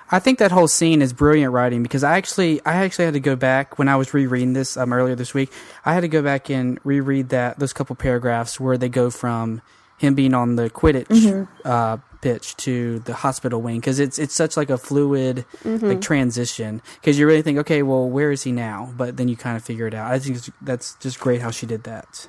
I 0.09 0.19
think 0.19 0.39
that 0.39 0.53
whole 0.53 0.69
scene 0.69 1.01
is 1.01 1.11
brilliant 1.11 1.51
writing 1.51 1.83
because 1.83 2.05
I 2.05 2.15
actually 2.15 2.61
I 2.65 2.75
actually 2.85 3.03
had 3.03 3.15
to 3.15 3.19
go 3.19 3.35
back 3.35 3.77
when 3.77 3.89
I 3.89 3.97
was 3.97 4.13
rereading 4.13 4.53
this 4.53 4.77
um, 4.77 4.93
earlier 4.93 5.15
this 5.15 5.33
week. 5.33 5.51
I 5.83 5.93
had 5.93 6.01
to 6.01 6.07
go 6.07 6.21
back 6.21 6.49
and 6.49 6.79
reread 6.85 7.27
that 7.29 7.59
those 7.59 7.73
couple 7.73 7.97
paragraphs 7.97 8.57
where 8.57 8.77
they 8.77 8.87
go 8.87 9.09
from 9.09 9.61
him 9.97 10.15
being 10.15 10.33
on 10.33 10.55
the 10.55 10.69
Quidditch 10.69 11.49
uh, 11.65 11.97
pitch 12.21 12.55
to 12.57 12.99
the 12.99 13.13
hospital 13.13 13.61
wing 13.61 13.79
because 13.79 13.99
it's 13.99 14.17
it's 14.19 14.33
such 14.33 14.57
like 14.57 14.69
a 14.69 14.77
fluid 14.77 15.45
mm-hmm. 15.63 15.85
like 15.85 16.01
transition 16.01 16.81
because 16.95 17.17
you 17.19 17.27
really 17.27 17.41
think 17.41 17.57
okay 17.57 17.83
well 17.83 18.09
where 18.09 18.31
is 18.31 18.43
he 18.43 18.51
now 18.51 18.91
but 18.97 19.17
then 19.17 19.27
you 19.27 19.35
kind 19.35 19.55
of 19.57 19.63
figure 19.63 19.87
it 19.87 19.93
out. 19.93 20.11
I 20.11 20.19
think 20.19 20.37
it's, 20.37 20.49
that's 20.61 20.95
just 20.95 21.19
great 21.19 21.41
how 21.41 21.51
she 21.51 21.65
did 21.65 21.83
that. 21.83 22.27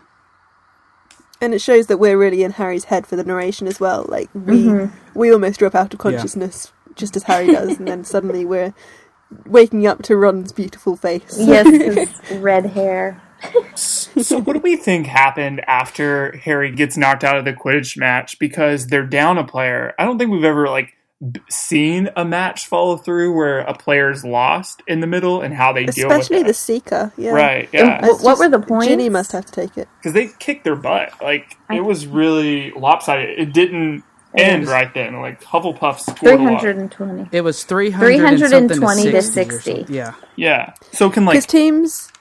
and 1.40 1.54
it 1.54 1.60
shows 1.60 1.86
that 1.86 1.98
we're 1.98 2.18
really 2.18 2.42
in 2.42 2.52
Harry's 2.52 2.84
head 2.84 3.06
for 3.06 3.16
the 3.16 3.24
narration 3.24 3.66
as 3.66 3.80
well. 3.80 4.04
Like 4.08 4.28
we 4.34 4.64
mm-hmm. 4.64 5.18
we 5.18 5.32
almost 5.32 5.58
drop 5.58 5.74
out 5.74 5.92
of 5.92 5.98
consciousness 5.98 6.72
just 6.94 7.16
as 7.16 7.22
Harry 7.24 7.46
does, 7.46 7.78
and 7.78 7.86
then 7.86 8.04
suddenly 8.04 8.44
we're 8.44 8.74
waking 9.46 9.86
up 9.86 10.02
to 10.02 10.16
Ron's 10.16 10.52
beautiful 10.52 10.96
face. 10.96 11.36
Yes, 11.38 11.66
his 11.66 12.40
red 12.40 12.66
hair. 12.66 13.22
So, 13.74 14.40
what 14.40 14.54
do 14.54 14.58
we 14.60 14.76
think 14.76 15.06
happened 15.06 15.62
after 15.68 16.36
Harry 16.38 16.70
gets 16.72 16.96
knocked 16.96 17.22
out 17.24 17.36
of 17.36 17.44
the 17.44 17.52
Quidditch 17.52 17.96
match 17.96 18.38
because 18.38 18.88
they're 18.88 19.06
down 19.06 19.38
a 19.38 19.44
player? 19.44 19.94
I 19.98 20.04
don't 20.04 20.18
think 20.18 20.30
we've 20.30 20.44
ever 20.44 20.68
like 20.68 20.94
seen 21.48 22.08
a 22.16 22.24
match 22.24 22.66
follow 22.66 22.96
through 22.96 23.34
where 23.34 23.58
a 23.60 23.74
player's 23.74 24.24
lost 24.24 24.82
in 24.86 25.00
the 25.00 25.06
middle 25.06 25.40
and 25.40 25.52
how 25.54 25.72
they 25.72 25.84
deal 25.86 26.08
with 26.08 26.18
Especially 26.18 26.42
the 26.44 26.54
Seeker. 26.54 27.12
Yeah. 27.16 27.30
right? 27.32 27.68
Yeah, 27.72 28.06
What- 28.06 28.22
what 28.22 28.38
were 28.38 28.48
the 28.48 28.60
points? 28.60 28.86
Ginny 28.86 29.08
must 29.08 29.32
have 29.32 29.44
to 29.46 29.52
take 29.52 29.76
it. 29.76 29.88
because 29.98 30.12
they 30.12 30.28
kicked 30.38 30.64
their 30.64 30.76
butt. 30.76 31.12
Like 31.22 31.56
it 31.70 31.80
was 31.84 32.06
really 32.06 32.70
lopsided. 32.72 33.36
It 33.38 33.52
didn't 33.52 34.04
end 34.36 34.60
was- 34.62 34.70
right 34.70 34.92
then. 34.94 35.20
Like 35.20 35.42
Hufflepuff 35.42 35.98
scored 36.00 36.18
Three 36.18 36.30
a 36.32 36.36
lot. 36.36 36.54
hundred 36.54 36.76
and 36.76 36.90
twenty. 36.92 37.28
It 37.32 37.40
was 37.40 37.64
300 37.64 38.06
320 38.38 39.02
to 39.04 39.10
to 39.12 39.22
60. 39.22 39.32
60. 39.50 39.70
or 39.72 39.76
something. 39.76 39.94
Yeah. 39.94 40.14
Yeah. 40.36 40.72
So 40.92 41.10
can 41.10 41.24
Because 41.24 41.44
like 41.44 41.48
teams, 41.48 42.12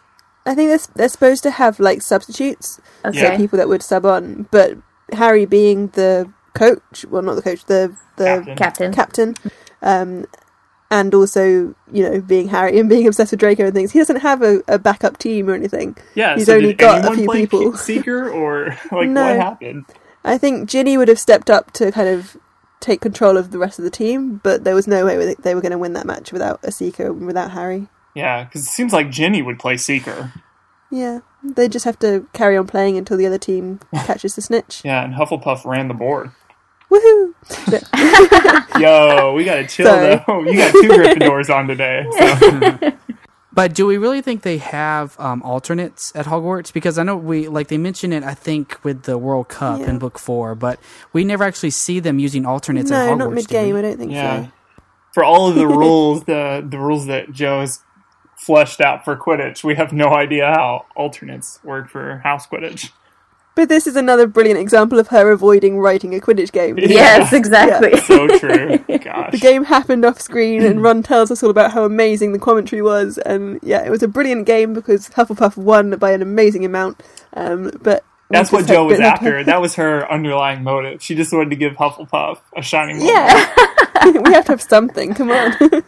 I 0.48 0.56
think 0.56 0.70
they're, 0.70 0.88
they're 0.96 1.10
supposed 1.10 1.44
to 1.44 1.52
have 1.52 1.80
like 1.80 2.02
substitutes, 2.02 2.80
Okay. 3.06 3.22
Yeah. 3.22 3.38
people 3.38 3.58
that 3.58 3.68
would 3.68 3.84
sub 3.84 4.06
on. 4.06 4.48
But 4.50 4.78
Harry 5.14 5.46
being 5.46 5.88
the 5.90 6.32
coach, 6.56 7.06
well, 7.10 7.22
not 7.22 7.36
the 7.36 7.42
coach, 7.44 7.66
the 7.66 7.96
the 8.16 8.44
captain. 8.58 8.92
Captain. 8.94 9.34
captain, 9.34 9.36
um, 9.82 10.26
and 10.90 11.14
also 11.14 11.76
you 11.92 12.02
know 12.10 12.22
being 12.22 12.48
Harry 12.48 12.80
and 12.80 12.88
being 12.90 13.08
obsessed 13.08 13.32
with 13.32 13.40
Draco 13.42 13.66
and 13.66 13.74
things, 13.76 13.92
he 13.92 14.00
doesn't 14.00 14.22
have 14.22 14.42
a, 14.42 14.62
a 14.68 14.80
backup 14.80 15.18
team 15.18 15.50
or 15.50 15.54
anything. 15.54 15.98
Yeah. 16.16 16.36
he's 16.36 16.46
so 16.48 16.56
only 16.56 16.70
did 16.70 16.78
got 16.78 17.06
a 17.06 17.16
few 17.16 17.30
people. 17.30 17.74
Seeker 17.78 18.30
or 18.30 18.70
like 18.92 19.10
No. 19.10 19.26
what 19.26 19.36
happened? 19.36 19.86
I 20.24 20.38
think 20.38 20.68
Ginny 20.70 20.98
would 20.98 21.08
have 21.10 21.20
stepped 21.20 21.50
up 21.50 21.72
to 21.74 21.92
kind 21.92 22.08
of 22.10 22.38
take 22.80 23.02
control 23.02 23.38
of 23.38 23.52
the 23.52 23.58
rest 23.58 23.80
of 23.80 23.84
the 23.86 23.92
team, 23.92 24.40
but 24.44 24.64
there 24.64 24.76
was 24.76 24.88
no 24.88 25.06
way 25.06 25.36
they 25.40 25.56
were 25.56 25.62
going 25.62 25.72
to 25.72 25.78
win 25.78 25.94
that 25.94 26.06
match 26.06 26.32
without 26.32 26.60
a 26.64 26.72
Seeker, 26.72 27.08
and 27.08 27.26
without 27.26 27.52
Harry. 27.52 27.88
Yeah, 28.18 28.44
because 28.44 28.64
it 28.64 28.70
seems 28.70 28.94
like 28.94 29.10
Ginny 29.12 29.42
would 29.42 29.60
play 29.60 29.78
Seeker. 29.78 30.34
Yeah, 30.90 31.20
they 31.44 31.68
just 31.70 31.86
have 31.86 32.00
to 32.00 32.28
carry 32.34 32.58
on 32.58 32.66
playing 32.68 32.98
until 32.98 33.18
the 33.18 33.26
other 33.26 33.38
team 33.38 33.80
catches 33.94 34.36
the 34.36 34.42
snitch. 34.42 34.82
Yeah, 34.84 35.04
and 35.04 35.14
Hufflepuff 35.14 35.66
ran 35.66 35.88
the 35.88 35.94
board. 35.94 36.32
Woohoo! 36.90 37.34
Yo, 38.80 39.34
we 39.34 39.44
gotta 39.44 39.68
chill 39.68 39.88
Sorry. 39.88 40.22
though. 40.28 40.42
You 40.44 40.58
got 40.58 40.72
two 40.72 40.88
Gryffindors 40.90 41.54
on 41.54 41.68
today. 41.68 42.06
So. 42.18 42.92
But 43.52 43.74
do 43.74 43.88
we 43.88 43.98
really 43.98 44.22
think 44.22 44.44
they 44.44 44.60
have 44.60 45.20
um, 45.20 45.42
alternates 45.42 46.16
at 46.16 46.28
Hogwarts? 46.28 46.72
Because 46.72 46.98
I 47.00 47.04
know 47.04 47.18
we 47.18 47.48
like 47.48 47.68
they 47.70 47.78
mention 47.78 48.14
it. 48.14 48.24
I 48.24 48.34
think 48.36 48.78
with 48.84 49.04
the 49.04 49.18
World 49.18 49.50
Cup 49.50 49.80
Yeah. 49.82 49.90
in 49.90 50.00
Book 50.00 50.20
Four, 50.20 50.54
but 50.56 50.80
we 51.12 51.24
never 51.24 51.44
actually 51.44 51.72
see 51.72 52.00
them 52.00 52.20
using 52.20 52.46
alternates 52.46 52.92
at 52.92 53.06
no, 53.08 53.14
Hogwarts. 53.16 53.20
not 53.20 53.34
mid 53.34 53.48
game. 53.50 53.76
I 53.76 53.82
don't 53.82 53.98
think 53.98 54.12
Yeah. 54.12 54.46
so. 54.46 54.52
For 55.14 55.24
all 55.24 55.50
of 55.50 55.56
the 55.56 55.68
rules, 55.68 56.24
the 56.26 56.64
the 56.68 56.78
rules 56.80 57.08
that 57.08 57.32
Joe 57.32 57.62
has 57.62 57.80
fleshed 58.48 58.80
out 58.80 59.04
for 59.04 59.16
Quidditch, 59.16 59.64
we 59.64 59.76
have 59.76 59.92
no 59.92 60.14
idea 60.14 60.48
how 60.48 60.86
alternates 60.96 61.60
work 61.64 61.90
for 61.90 62.20
House 62.24 62.48
Quidditch. 62.48 62.92
But 63.56 63.70
this 63.70 63.88
is 63.88 63.96
another 63.96 64.28
brilliant 64.28 64.60
example 64.60 65.00
of 65.00 65.08
her 65.10 65.32
avoiding 65.32 65.80
writing 65.80 66.16
a 66.16 66.20
Quidditch 66.20 66.52
game. 66.52 66.78
Yes, 66.88 67.34
exactly. 67.34 68.00
So 68.02 68.28
true. 68.40 68.78
Gosh. 69.00 69.32
The 69.32 69.40
game 69.40 69.66
happened 69.66 70.06
off 70.06 70.22
screen, 70.22 70.64
and 70.64 70.82
Ron 70.84 71.04
tells 71.04 71.30
us 71.30 71.44
all 71.44 71.50
about 71.50 71.72
how 71.72 71.84
amazing 71.84 72.32
the 72.32 72.40
commentary 72.40 72.82
was. 72.82 73.18
And 73.18 73.60
yeah, 73.62 73.84
it 73.84 73.90
was 73.90 74.02
a 74.02 74.08
brilliant 74.08 74.46
game 74.46 74.74
because 74.74 75.10
Hufflepuff 75.10 75.58
won 75.58 75.98
by 75.98 76.12
an 76.12 76.22
amazing 76.22 76.64
amount. 76.64 77.04
Um, 77.34 77.72
but 77.82 78.06
That's 78.30 78.52
what 78.52 78.60
just 78.60 78.70
Joe 78.70 78.86
was 78.86 79.00
after. 79.00 79.44
That 79.44 79.60
was 79.60 79.76
her 79.76 80.10
underlying 80.10 80.64
motive. 80.64 81.02
She 81.04 81.16
just 81.16 81.34
wanted 81.34 81.50
to 81.50 81.58
give 81.58 81.74
Hufflepuff 81.74 82.40
a 82.56 82.62
shining 82.62 83.00
moment. 83.00 83.16
Yeah, 83.18 84.12
we 84.24 84.34
have 84.34 84.46
to 84.46 84.52
have 84.54 84.62
something. 84.62 85.14
Come 85.16 85.32
on. 85.32 85.84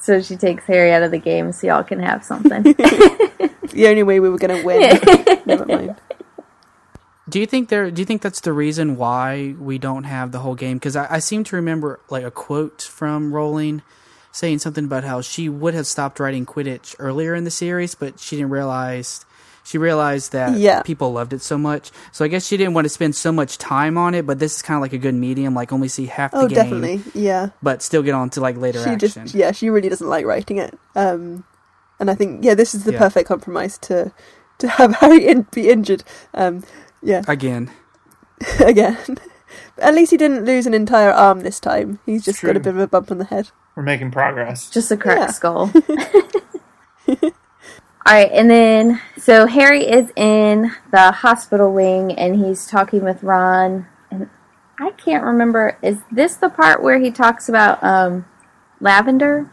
So 0.00 0.22
she 0.22 0.36
takes 0.36 0.64
Harry 0.64 0.92
out 0.92 1.02
of 1.02 1.10
the 1.10 1.18
game 1.18 1.52
so 1.52 1.66
y'all 1.66 1.84
can 1.84 2.00
have 2.00 2.24
something. 2.24 2.62
the 2.62 3.86
only 3.86 4.02
way 4.02 4.20
we 4.20 4.28
were 4.28 4.38
going 4.38 4.56
to 4.56 4.64
win. 4.64 5.00
Never 5.46 5.66
mind. 5.66 5.96
Do 7.28 7.40
you 7.40 7.46
think 7.46 7.68
there? 7.68 7.90
Do 7.90 8.02
you 8.02 8.06
think 8.06 8.22
that's 8.22 8.40
the 8.40 8.52
reason 8.52 8.96
why 8.96 9.54
we 9.58 9.78
don't 9.78 10.04
have 10.04 10.30
the 10.30 10.40
whole 10.40 10.54
game? 10.54 10.76
Because 10.76 10.94
I, 10.94 11.14
I 11.14 11.18
seem 11.20 11.42
to 11.44 11.56
remember 11.56 12.00
like 12.10 12.24
a 12.24 12.30
quote 12.30 12.82
from 12.82 13.32
Rowling 13.32 13.82
saying 14.30 14.58
something 14.58 14.84
about 14.84 15.04
how 15.04 15.20
she 15.20 15.48
would 15.48 15.74
have 15.74 15.86
stopped 15.86 16.20
writing 16.20 16.44
Quidditch 16.44 16.94
earlier 16.98 17.34
in 17.34 17.44
the 17.44 17.50
series, 17.50 17.94
but 17.94 18.18
she 18.18 18.36
didn't 18.36 18.50
realize 18.50 19.24
she 19.64 19.78
realized 19.78 20.30
that 20.32 20.56
Yeah. 20.58 20.82
people 20.82 21.12
loved 21.12 21.32
it 21.32 21.42
so 21.42 21.58
much. 21.58 21.90
So 22.12 22.24
I 22.24 22.28
guess 22.28 22.46
she 22.46 22.56
didn't 22.56 22.74
want 22.74 22.84
to 22.84 22.88
spend 22.90 23.16
so 23.16 23.32
much 23.32 23.58
time 23.58 23.98
on 23.98 24.14
it. 24.14 24.24
But 24.26 24.38
this 24.38 24.54
is 24.56 24.62
kind 24.62 24.76
of 24.76 24.82
like 24.82 24.92
a 24.92 24.98
good 24.98 25.14
medium, 25.14 25.54
like 25.54 25.72
only 25.72 25.88
see 25.88 26.06
half 26.06 26.30
the 26.30 26.38
Oh, 26.38 26.46
game, 26.48 26.54
definitely. 26.54 27.02
Yeah. 27.14 27.48
but 27.62 27.82
still 27.82 28.02
get 28.02 28.14
on 28.14 28.30
to 28.30 28.40
like 28.40 28.56
later 28.56 28.78
She 28.84 28.90
action. 28.90 28.98
just 29.24 29.34
yeah, 29.34 29.50
she 29.52 29.70
really 29.70 29.88
doesn't 29.88 30.06
like 30.08 30.24
writing 30.26 30.58
it. 30.58 30.78
Um, 30.94 31.44
and 31.98 32.10
I 32.10 32.14
think 32.14 32.44
yeah, 32.44 32.54
this 32.54 32.74
is 32.74 32.84
the 32.84 32.92
Yeah. 32.92 32.98
perfect 32.98 33.26
compromise 33.26 33.78
to 33.78 34.12
to 34.58 34.68
have 34.68 34.94
Harry 35.00 35.26
in, 35.26 35.46
be 35.50 35.68
injured. 35.68 36.04
Um, 36.34 36.62
yeah, 37.02 37.22
Again, 37.26 37.70
again. 38.60 38.98
But 39.76 39.84
at 39.84 39.94
least 39.94 40.10
he 40.10 40.16
didn't 40.16 40.44
lose 40.44 40.66
an 40.66 40.74
entire 40.74 41.10
arm 41.10 41.40
this 41.40 41.58
time. 41.60 41.98
He's 42.06 42.24
just 42.24 42.42
got 42.42 42.56
a 42.56 42.60
bit 42.60 42.74
of 42.74 42.78
a 42.78 42.86
bump 42.86 43.10
on 43.10 43.18
the 43.18 43.24
head. 43.24 43.50
We're 43.76 43.82
making 43.82 44.10
progress. 44.12 44.68
Just 44.70 44.90
a 44.92 44.96
cracked 44.96 45.20
Yeah. 45.20 45.30
skull. 45.32 45.72
All 48.06 48.12
right, 48.12 48.30
and 48.32 48.50
then 48.50 49.00
so 49.16 49.46
Harry 49.46 49.86
is 49.88 50.10
in 50.14 50.72
the 50.90 51.10
hospital 51.10 51.72
wing 51.72 52.12
and 52.12 52.36
he's 52.44 52.66
talking 52.66 53.02
with 53.02 53.22
Ron. 53.22 53.86
And 54.10 54.28
I 54.78 54.90
can't 54.90 55.24
remember. 55.24 55.78
Is 55.82 55.98
this 56.12 56.36
the 56.36 56.50
part 56.50 56.82
where 56.82 56.98
he 56.98 57.10
talks 57.10 57.48
about 57.48 57.82
um, 57.82 58.26
lavender, 58.80 59.50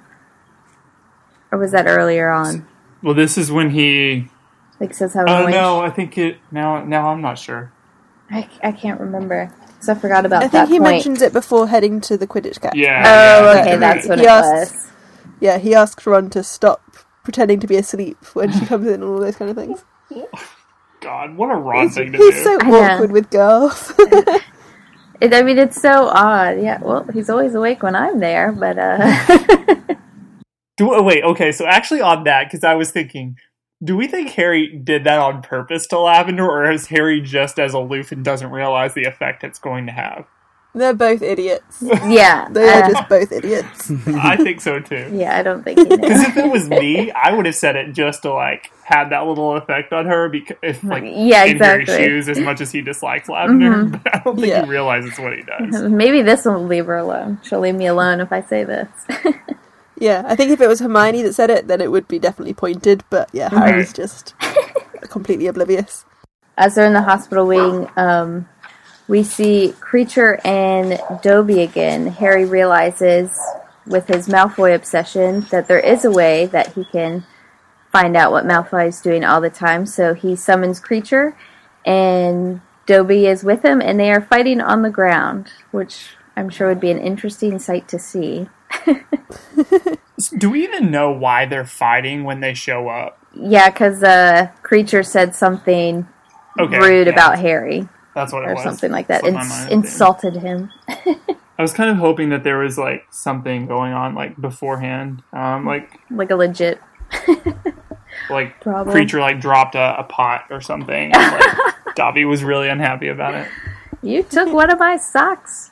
or 1.52 1.60
was 1.60 1.72
that 1.72 1.88
earlier 1.88 2.30
on? 2.30 2.68
Well, 3.02 3.14
this 3.14 3.38
is 3.38 3.52
when 3.52 3.70
he. 3.70 4.28
Like 4.82 4.94
says 4.96 5.14
how. 5.14 5.22
Oh 5.22 5.38
annoying- 5.46 5.52
no, 5.54 5.80
I 5.80 5.90
think 5.90 6.18
it. 6.18 6.38
Now, 6.52 6.84
now 6.84 7.10
I'm 7.10 7.22
not 7.22 7.40
sure. 7.40 7.72
I, 8.30 8.50
I 8.64 8.72
can't 8.74 9.00
remember 9.00 9.54
because 9.68 9.90
I 9.90 9.96
forgot 9.96 10.26
about 10.26 10.44
I 10.44 10.48
that 10.48 10.68
think 10.68 10.70
he 10.70 10.80
point. 10.80 10.92
mentions 10.96 11.22
it 11.22 11.32
before 11.34 11.68
heading 11.68 12.02
to 12.02 12.18
the 12.18 12.28
Quidditch 12.28 12.60
catch. 12.62 12.76
Yeah. 12.76 13.04
Oh, 13.06 13.54
yeah. 13.54 13.62
okay, 13.62 13.78
that's 13.78 14.08
what 14.08 14.20
He 14.20 14.26
it 14.26 14.30
asked- 14.30 14.74
was. 14.74 14.88
Yeah, 15.40 15.58
he 15.58 15.74
asked 15.74 16.06
Ron 16.06 16.30
to 16.32 16.44
stop 16.44 16.91
pretending 17.24 17.60
to 17.60 17.68
be 17.68 17.76
asleep 17.78 18.18
when 18.34 18.52
she 18.52 18.66
comes 18.66 18.88
in 18.88 18.96
and 18.96 19.04
all 19.04 19.20
those 19.20 19.36
kind 19.36 19.52
of 19.52 19.58
things. 19.58 19.84
God, 21.02 21.36
what 21.36 21.52
a 21.52 21.56
Ron 21.56 21.86
He's, 21.88 21.96
thing 21.96 22.12
to 22.12 22.18
he's 22.18 22.30
do. 22.30 22.36
He's 22.36 22.44
so 22.44 22.60
I 22.62 22.70
know. 22.70 22.82
awkward 22.82 23.12
with 23.12 23.30
girls. 23.30 23.94
It, 25.22 25.36
I 25.36 25.44
mean, 25.44 25.60
it's 25.60 25.80
so 25.80 26.08
odd. 26.08 26.60
Yeah, 26.60 26.80
well, 26.82 27.06
he's 27.14 27.30
always 27.30 27.54
awake 27.54 27.84
when 27.84 27.96
I'm 27.96 28.20
there, 28.20 28.52
but 28.52 28.80
uh, 28.80 29.76
Do, 30.78 30.96
oh, 30.96 31.04
wait, 31.04 31.24
okay, 31.24 31.52
so 31.52 31.68
actually 31.68 32.02
on 32.02 32.24
that, 32.24 32.46
because 32.46 32.64
I 32.64 32.74
was 32.74 32.90
thinking, 32.90 33.36
do 33.84 33.96
we 33.96 34.08
think 34.08 34.30
Harry 34.32 34.68
did 34.84 35.04
that 35.04 35.20
on 35.20 35.44
purpose 35.44 35.86
to 35.88 36.00
Lavender, 36.00 36.44
or 36.46 36.72
is 36.72 36.88
Harry 36.88 37.22
just 37.22 37.60
as 37.60 37.76
aloof 37.76 38.12
and 38.12 38.26
doesn't 38.26 38.50
realize 38.50 38.96
the 38.96 39.04
effect 39.04 39.44
it's 39.44 39.60
going 39.60 39.86
to 39.86 39.92
have? 39.92 40.26
They're 40.74 40.94
both 40.94 41.22
idiots. 41.22 41.82
yeah, 41.82 42.48
They 42.52 42.68
are 42.70 42.84
uh, 42.84 42.92
just 42.92 43.10
both 43.10 43.32
idiots. 43.32 43.92
I 44.08 44.38
think 44.38 44.62
so 44.62 44.80
too. 44.80 45.10
yeah. 45.14 45.38
I 45.38 45.44
don't 45.44 45.64
think 45.64 45.80
he 45.80 45.86
Because 45.86 46.22
if 46.24 46.38
it 46.38 46.50
was 46.50 46.70
me, 46.70 47.12
I 47.12 47.34
would 47.34 47.46
have 47.46 47.56
said 47.56 47.76
it 47.76 47.92
just 47.94 48.22
to 48.22 48.34
like 48.34 48.72
have 48.84 49.10
that 49.10 49.26
little 49.26 49.58
effect 49.58 49.92
on 49.92 50.06
her. 50.06 50.30
Because 50.30 50.56
if 50.64 50.82
like 50.84 51.04
Yeah, 51.04 51.44
in 51.46 51.58
Harry's 51.58 51.90
exactly. 51.90 51.98
shoes, 52.06 52.30
as 52.30 52.40
much 52.40 52.62
as 52.62 52.72
he 52.72 52.82
dislikes 52.82 53.28
Lavender, 53.28 53.86
but 53.86 54.16
I 54.16 54.20
don't 54.24 54.36
think 54.38 54.48
Yeah. 54.48 54.64
he 54.64 54.70
realizes 54.70 55.20
what 55.20 55.34
he 55.36 55.44
does. 55.44 55.82
Maybe 55.84 56.22
this 56.22 56.46
will 56.46 56.64
leave 56.66 56.86
her 56.86 56.98
alone. 56.98 57.40
She'll 57.44 57.60
leave 57.60 57.76
me 57.76 57.88
alone 57.88 58.22
if 58.22 58.32
I 58.32 58.42
say 58.42 58.64
this. 58.64 58.88
Yeah, 59.98 60.24
I 60.26 60.36
think 60.36 60.50
if 60.52 60.60
it 60.62 60.68
was 60.68 60.80
Hermione 60.80 61.22
that 61.24 61.34
said 61.34 61.52
it, 61.52 61.68
then 61.68 61.80
it 61.80 61.92
would 61.92 62.08
be 62.08 62.18
definitely 62.18 62.56
pointed. 62.56 63.04
But 63.12 63.30
yeah, 63.34 63.50
Harry's 63.50 63.94
just 63.94 64.34
completely 65.10 65.46
oblivious. 65.48 66.06
As 66.58 66.74
they're 66.76 66.88
in 66.88 66.94
the 66.94 67.04
hospital 67.04 67.46
wing, 67.46 67.88
um, 67.98 68.48
we 69.12 69.24
see 69.24 69.74
Kreacher 69.82 70.40
and 70.46 70.98
Dobby 71.22 71.64
again. 71.64 72.08
Harry 72.08 72.46
realizes, 72.46 73.38
with 73.86 74.08
his 74.08 74.30
Malfoy 74.30 74.74
obsession, 74.74 75.42
that 75.52 75.68
there 75.68 75.82
is 75.82 76.06
a 76.06 76.12
way 76.12 76.46
that 76.46 76.72
he 76.76 76.86
can 76.86 77.26
find 77.92 78.16
out 78.16 78.32
what 78.32 78.46
Malfoy 78.46 78.88
is 78.88 79.02
doing 79.02 79.26
all 79.26 79.42
the 79.42 79.50
time. 79.50 79.86
So 79.86 80.14
he 80.14 80.38
summons 80.38 80.80
Kreacher, 80.80 81.36
and 81.86 82.62
Dobby 82.86 83.26
is 83.26 83.44
with 83.44 83.66
him, 83.66 83.82
and 83.82 84.00
they 84.00 84.14
are 84.14 84.22
fighting 84.22 84.62
on 84.62 84.82
the 84.82 84.90
ground, 84.90 85.52
which 85.72 86.16
I'm 86.38 86.48
sure 86.48 86.70
would 86.70 86.80
be 86.80 86.92
an 86.92 87.00
interesting 87.00 87.60
sight 87.60 87.90
to 87.90 88.00
see. 88.00 88.48
Do 90.38 90.52
we 90.52 90.64
even 90.64 90.90
know 90.90 91.12
why 91.12 91.48
they're 91.48 91.66
fighting 91.66 92.24
when 92.24 92.40
they 92.40 92.54
show 92.54 92.88
up? 92.88 93.20
Yeah, 93.36 93.72
because 93.72 94.04
uh, 94.04 94.52
Kreacher 94.64 95.06
said 95.06 95.36
something 95.36 96.08
Okay, 96.58 96.80
rude 96.80 97.08
yeah, 97.08 97.14
about 97.14 97.40
Harry 97.40 97.90
that's 98.16 98.34
what 98.34 98.44
it 98.44 98.50
or 98.50 98.56
was. 98.56 98.64
something 98.64 98.92
like 98.92 99.08
that. 99.08 99.22
Slipped 99.22 99.38
Ins- 99.38 99.68
insulted 99.68 100.36
him. 100.38 100.72
I 100.88 101.62
was 101.62 101.74
kind 101.74 101.90
of 101.90 101.98
hoping 101.98 102.30
that 102.30 102.44
there 102.44 102.58
was 102.60 102.78
like 102.78 103.06
something 103.12 103.68
going 103.68 103.94
on 103.94 104.16
like 104.16 104.40
beforehand, 104.40 105.22
um, 105.34 105.66
like 105.66 105.90
Like 106.10 106.32
a 106.32 106.36
legit. 106.36 106.80
like 108.30 108.60
Problem. 108.62 108.96
Kreacher 108.96 109.20
like 109.20 109.40
dropped 109.40 109.76
a, 109.76 110.00
a 110.00 110.04
pot 110.04 110.46
or 110.50 110.62
something. 110.62 111.12
And, 111.14 111.40
like, 111.40 111.76
Dobby 111.96 112.26
was 112.26 112.44
really 112.44 112.68
unhappy 112.70 113.10
about 113.10 113.34
it 113.36 113.48
You 114.02 114.24
took 114.24 114.52
one 114.54 114.70
of 114.72 114.80
my 114.80 114.98
socks. 114.98 115.72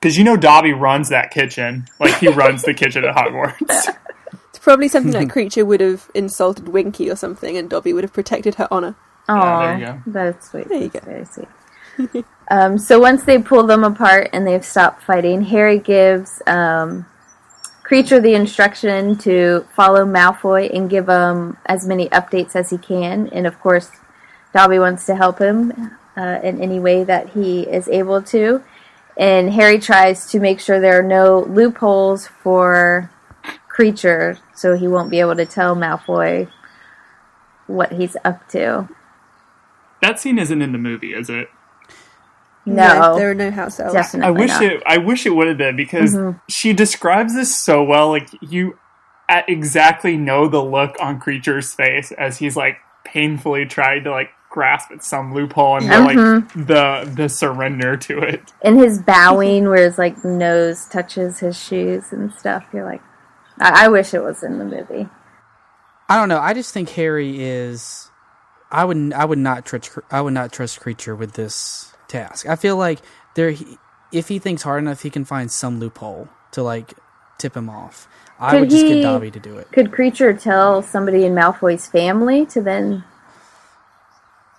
because 0.00 0.16
you 0.18 0.24
know 0.24 0.36
Dobby 0.36 0.72
runs 0.72 1.08
that 1.10 1.30
kitchen, 1.30 1.86
like 2.00 2.16
he 2.18 2.28
runs 2.28 2.62
the 2.62 2.74
kitchen 2.74 3.04
at 3.04 3.14
Hogwarts. 3.14 3.94
It's 4.50 4.58
probably 4.58 4.88
something 4.88 5.12
that 5.12 5.28
Kreacher 5.28 5.64
would 5.64 5.80
have 5.80 6.10
insulted 6.14 6.68
Winky 6.68 7.08
or 7.10 7.16
something, 7.16 7.56
and 7.56 7.70
Dobby 7.70 7.92
would 7.92 8.02
have 8.04 8.12
protected 8.12 8.56
her 8.56 8.66
honor. 8.70 8.96
Oh, 9.28 9.60
there 9.60 9.78
you 9.78 9.86
go. 9.86 10.02
that's 10.06 10.50
sweet. 10.50 10.68
There 10.68 10.82
you 10.82 10.88
That's 10.88 11.04
very 11.04 11.24
sweet. 11.24 12.24
um, 12.50 12.78
so 12.78 12.98
once 12.98 13.24
they 13.24 13.38
pull 13.38 13.64
them 13.64 13.84
apart 13.84 14.30
and 14.32 14.46
they've 14.46 14.64
stopped 14.64 15.02
fighting, 15.02 15.42
Harry 15.42 15.78
gives 15.78 16.40
um, 16.46 17.06
Kreacher 17.84 18.22
the 18.22 18.34
instruction 18.34 19.16
to 19.18 19.66
follow 19.74 20.04
Malfoy 20.04 20.74
and 20.74 20.90
give 20.90 21.08
him 21.08 21.56
as 21.66 21.86
many 21.86 22.08
updates 22.10 22.54
as 22.54 22.70
he 22.70 22.78
can. 22.78 23.28
And 23.28 23.46
of 23.46 23.58
course, 23.60 23.90
Dobby 24.54 24.78
wants 24.78 25.06
to 25.06 25.14
help 25.14 25.38
him 25.38 25.72
uh, 26.16 26.40
in 26.42 26.60
any 26.60 26.80
way 26.80 27.04
that 27.04 27.30
he 27.30 27.62
is 27.62 27.88
able 27.88 28.22
to. 28.22 28.62
And 29.16 29.52
Harry 29.52 29.78
tries 29.78 30.30
to 30.30 30.38
make 30.38 30.60
sure 30.60 30.80
there 30.80 31.00
are 31.00 31.02
no 31.02 31.40
loopholes 31.40 32.26
for 32.26 33.10
Kreacher, 33.74 34.38
so 34.54 34.76
he 34.76 34.86
won't 34.86 35.10
be 35.10 35.20
able 35.20 35.36
to 35.36 35.46
tell 35.46 35.74
Malfoy 35.74 36.50
what 37.66 37.92
he's 37.92 38.16
up 38.24 38.48
to. 38.50 38.88
That 40.00 40.20
scene 40.20 40.38
isn't 40.38 40.62
in 40.62 40.72
the 40.72 40.78
movie, 40.78 41.12
is 41.12 41.28
it? 41.28 41.48
No, 42.66 43.16
there 43.16 43.30
are 43.30 43.34
no 43.34 43.50
house 43.50 43.80
elves. 43.80 43.94
definitely 43.94 44.28
I 44.28 44.30
wish 44.30 44.50
not. 44.50 44.62
it. 44.62 44.82
I 44.86 44.98
wish 44.98 45.26
it 45.26 45.30
would 45.30 45.46
have 45.46 45.58
been 45.58 45.76
because 45.76 46.14
mm-hmm. 46.14 46.38
she 46.48 46.72
describes 46.72 47.34
this 47.34 47.56
so 47.56 47.82
well. 47.82 48.10
Like 48.10 48.28
you, 48.40 48.78
at 49.28 49.48
exactly 49.48 50.16
know 50.16 50.48
the 50.48 50.62
look 50.62 50.96
on 51.00 51.20
Kreacher's 51.20 51.72
face 51.72 52.12
as 52.12 52.38
he's 52.38 52.56
like 52.56 52.78
painfully 53.04 53.64
trying 53.66 54.04
to 54.04 54.10
like 54.10 54.30
grasp 54.50 54.90
at 54.90 55.04
some 55.04 55.34
loophole 55.34 55.76
and 55.76 55.90
the, 55.90 56.00
like 56.00 56.16
mm-hmm. 56.16 56.64
the 56.64 57.10
the 57.14 57.28
surrender 57.28 57.96
to 57.96 58.18
it. 58.18 58.52
and 58.62 58.78
his 58.78 59.00
bowing 59.00 59.68
where 59.68 59.84
his 59.84 59.98
like 59.98 60.24
nose 60.24 60.86
touches 60.86 61.38
his 61.38 61.58
shoes 61.58 62.12
and 62.12 62.32
stuff. 62.34 62.66
You're 62.72 62.84
like, 62.84 63.02
I, 63.58 63.86
I 63.86 63.88
wish 63.88 64.14
it 64.14 64.22
was 64.22 64.42
in 64.42 64.58
the 64.58 64.64
movie. 64.64 65.08
I 66.08 66.16
don't 66.16 66.28
know. 66.28 66.40
I 66.40 66.54
just 66.54 66.72
think 66.72 66.90
Harry 66.90 67.42
is. 67.42 68.07
I 68.70 68.84
would. 68.84 69.12
I 69.12 69.24
would 69.24 69.38
not 69.38 69.64
trust. 69.64 69.90
I 70.10 70.20
would 70.20 70.34
not 70.34 70.52
trust 70.52 70.80
Kreacher 70.80 71.16
with 71.16 71.32
this 71.32 71.92
task. 72.08 72.46
I 72.46 72.56
feel 72.56 72.76
like 72.76 73.00
there. 73.34 73.50
he- 73.50 73.78
If 74.10 74.28
he 74.28 74.38
thinks 74.38 74.62
hard 74.62 74.82
enough, 74.82 75.02
he 75.02 75.10
can 75.10 75.24
find 75.24 75.50
some 75.50 75.78
loophole 75.80 76.28
to 76.52 76.62
like 76.62 76.94
tip 77.38 77.54
him 77.56 77.68
off. 77.68 78.08
I 78.40 78.52
Could 78.52 78.60
would 78.60 78.70
just 78.70 78.84
he- 78.84 78.94
get 78.94 79.02
Dobby 79.02 79.30
to 79.30 79.40
do 79.40 79.58
it. 79.58 79.70
Could 79.72 79.90
Kreacher 79.90 80.38
tell 80.40 80.82
somebody 80.82 81.24
in 81.26 81.34
Malfoy's 81.34 81.86
family 81.86 82.46
to 82.46 82.60
then? 82.62 83.04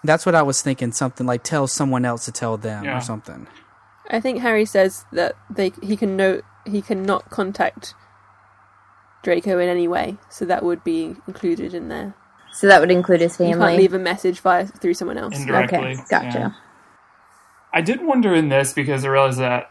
That's 0.03 0.25
what 0.25 0.35
I 0.35 0.41
was 0.43 0.61
thinking. 0.61 0.91
Something 0.91 1.25
like 1.27 1.43
tell 1.43 1.67
someone 1.67 2.05
else 2.05 2.25
to 2.25 2.31
tell 2.31 2.57
them 2.57 2.85
Yeah. 2.85 2.97
or 2.97 3.01
something. 3.01 3.47
I 4.09 4.19
think 4.19 4.39
Harry 4.39 4.65
says 4.65 5.05
that 5.11 5.35
they 5.49 5.71
he 5.83 5.95
can 5.97 6.15
know 6.17 6.41
he 6.65 6.81
cannot 6.81 7.29
contact 7.29 7.93
Draco 9.23 9.59
in 9.59 9.67
any 9.69 9.87
way, 9.87 10.17
so 10.29 10.45
that 10.45 10.63
would 10.63 10.83
be 10.83 11.15
included 11.27 11.73
in 11.73 11.89
there. 11.89 12.15
So 12.53 12.67
that 12.67 12.79
would 12.81 12.91
include 12.91 13.21
his 13.21 13.39
You 13.39 13.45
can't 13.47 13.59
family. 13.59 13.77
leave 13.77 13.93
a 13.93 13.99
message 13.99 14.39
via 14.39 14.65
through 14.65 14.93
someone 14.95 15.17
else. 15.17 15.37
Indirectly. 15.39 15.77
okay, 15.77 15.95
gotcha. 16.09 16.39
yeah. 16.39 16.51
I 17.71 17.81
did 17.81 18.03
wonder 18.03 18.33
in 18.33 18.49
this 18.49 18.73
because 18.73 19.05
I 19.05 19.09
realized 19.09 19.39
that, 19.39 19.69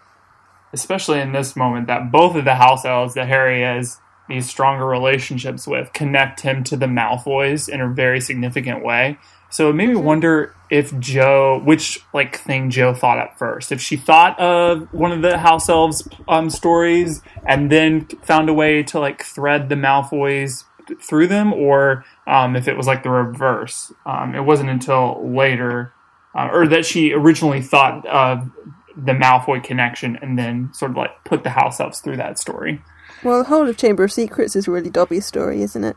especially 0.72 1.20
in 1.20 1.32
this 1.32 1.56
moment, 1.56 1.88
that 1.88 2.12
both 2.12 2.36
of 2.36 2.44
the 2.44 2.54
house 2.54 2.84
elves 2.84 3.14
that 3.14 3.26
Harry 3.28 3.62
has 3.62 3.98
these 4.28 4.48
stronger 4.48 4.86
relationships 4.86 5.66
with 5.66 5.92
connect 5.92 6.40
him 6.40 6.62
to 6.62 6.76
the 6.76 6.86
Malfoys 6.86 7.68
in 7.68 7.80
a 7.80 7.88
very 7.88 8.20
significant 8.20 8.84
way. 8.84 9.18
So 9.50 9.70
it 9.70 9.72
made 9.72 9.88
me 9.88 9.96
wonder 9.96 10.54
if 10.70 10.96
Joe, 11.00 11.60
which 11.64 12.00
like 12.12 12.36
thing 12.38 12.68
Joe 12.70 12.92
thought 12.92 13.18
at 13.18 13.38
first, 13.38 13.72
if 13.72 13.80
she 13.80 13.96
thought 13.96 14.38
of 14.38 14.92
one 14.92 15.10
of 15.10 15.22
the 15.22 15.38
house 15.38 15.70
elves 15.70 16.06
um, 16.28 16.50
stories 16.50 17.22
and 17.46 17.72
then 17.72 18.06
found 18.22 18.50
a 18.50 18.52
way 18.54 18.82
to 18.84 19.00
like 19.00 19.22
thread 19.24 19.70
the 19.70 19.74
Malfoys 19.74 20.64
through 21.02 21.26
them, 21.28 21.52
or 21.52 22.04
um, 22.26 22.56
if 22.56 22.68
it 22.68 22.76
was 22.76 22.86
like 22.86 23.02
the 23.02 23.10
reverse. 23.10 23.92
Um, 24.06 24.34
it 24.34 24.40
wasn't 24.44 24.70
until 24.70 25.20
later, 25.28 25.92
uh, 26.34 26.48
or 26.52 26.66
that 26.68 26.86
she 26.86 27.12
originally 27.12 27.60
thought 27.62 28.06
of 28.06 28.50
the 28.96 29.12
Malfoy 29.12 29.62
connection 29.62 30.18
and 30.20 30.38
then 30.38 30.70
sort 30.72 30.90
of 30.90 30.96
like 30.96 31.24
put 31.24 31.44
the 31.44 31.50
house 31.50 31.78
elves 31.80 32.00
through 32.00 32.16
that 32.16 32.38
story. 32.38 32.82
Well, 33.22 33.38
the 33.42 33.48
whole 33.48 33.68
of 33.68 33.76
Chamber 33.76 34.04
of 34.04 34.12
Secrets 34.12 34.56
is 34.56 34.68
really 34.68 34.90
Dobby's 34.90 35.26
story, 35.26 35.62
isn't 35.62 35.84
it? 35.84 35.96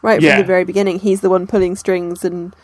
Right 0.00 0.20
Yeah. 0.20 0.32
from 0.32 0.40
the 0.42 0.46
very 0.46 0.64
beginning, 0.64 0.98
he's 1.00 1.20
the 1.20 1.30
one 1.30 1.46
pulling 1.46 1.76
strings 1.76 2.24
and 2.24 2.54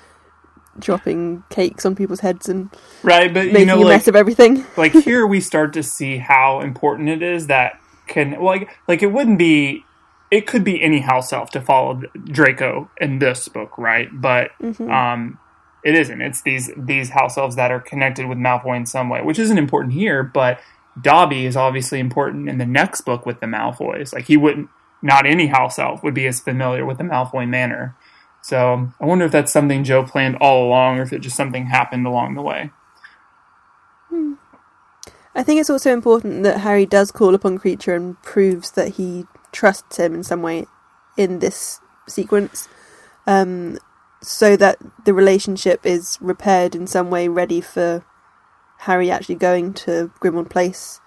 dropping 0.78 1.42
cakes 1.50 1.84
on 1.84 1.94
people's 1.96 2.20
heads 2.20 2.48
and 2.48 2.70
Right, 3.02 3.32
but 3.32 3.46
making 3.46 3.60
you 3.60 3.66
know, 3.66 3.78
a 3.78 3.84
like, 3.84 3.88
mess 3.88 4.08
of 4.08 4.16
everything. 4.16 4.64
like 4.76 4.92
here 4.92 5.26
we 5.26 5.40
start 5.40 5.72
to 5.74 5.82
see 5.82 6.18
how 6.18 6.60
important 6.60 7.08
it 7.08 7.22
is 7.22 7.46
that 7.48 7.80
can 8.06 8.30
well, 8.32 8.44
like 8.46 8.70
like 8.86 9.02
it 9.02 9.12
wouldn't 9.12 9.38
be 9.38 9.84
it 10.30 10.46
could 10.46 10.64
be 10.64 10.82
any 10.82 11.00
house 11.00 11.32
elf 11.32 11.50
to 11.50 11.60
follow 11.60 12.02
Draco 12.24 12.90
in 13.00 13.18
this 13.18 13.48
book, 13.48 13.76
right? 13.78 14.08
But 14.12 14.50
um 14.90 15.38
it 15.84 15.94
isn't. 15.94 16.20
It's 16.20 16.42
these 16.42 16.70
these 16.76 17.10
house 17.10 17.38
elves 17.38 17.56
that 17.56 17.70
are 17.70 17.80
connected 17.80 18.26
with 18.26 18.38
Malfoy 18.38 18.76
in 18.76 18.86
some 18.86 19.08
way, 19.08 19.22
which 19.22 19.38
isn't 19.38 19.58
important 19.58 19.94
here, 19.94 20.22
but 20.22 20.60
Dobby 21.00 21.46
is 21.46 21.56
obviously 21.56 22.00
important 22.00 22.48
in 22.48 22.58
the 22.58 22.66
next 22.66 23.02
book 23.02 23.24
with 23.24 23.40
the 23.40 23.46
Malfoys. 23.46 24.12
Like 24.12 24.26
he 24.26 24.36
wouldn't 24.36 24.68
not 25.02 25.26
any 25.26 25.46
house 25.46 25.78
elf 25.78 26.02
would 26.02 26.14
be 26.14 26.26
as 26.26 26.40
familiar 26.40 26.84
with 26.84 26.98
the 26.98 27.04
Malfoy 27.04 27.48
manor. 27.48 27.96
So 28.42 28.90
I 29.00 29.06
wonder 29.06 29.24
if 29.24 29.32
that's 29.32 29.52
something 29.52 29.84
Joe 29.84 30.02
planned 30.04 30.36
all 30.40 30.66
along 30.66 30.98
or 30.98 31.02
if 31.02 31.12
it 31.12 31.20
just 31.20 31.36
something 31.36 31.66
happened 31.66 32.06
along 32.06 32.34
the 32.34 32.42
way. 32.42 32.70
I 35.34 35.42
think 35.44 35.60
it's 35.60 35.70
also 35.70 35.92
important 35.92 36.42
that 36.42 36.60
Harry 36.60 36.84
does 36.84 37.12
call 37.12 37.34
upon 37.34 37.58
Kreacher 37.58 37.94
and 37.94 38.20
proves 38.22 38.72
that 38.72 38.96
he 38.96 39.26
trusts 39.58 39.96
him 39.96 40.14
in 40.14 40.22
some 40.22 40.40
way 40.40 40.66
in 41.16 41.40
this 41.40 41.80
sequence, 42.06 42.68
um, 43.26 43.76
so 44.22 44.56
that 44.56 44.78
the 45.04 45.12
relationship 45.12 45.84
is 45.84 46.16
repaired 46.20 46.76
in 46.76 46.86
some 46.86 47.10
way, 47.10 47.26
ready 47.26 47.60
for 47.60 48.04
Harry 48.82 49.10
actually 49.10 49.34
going 49.34 49.74
to 49.74 50.12
Grimmauld 50.20 50.48
Place 50.48 51.00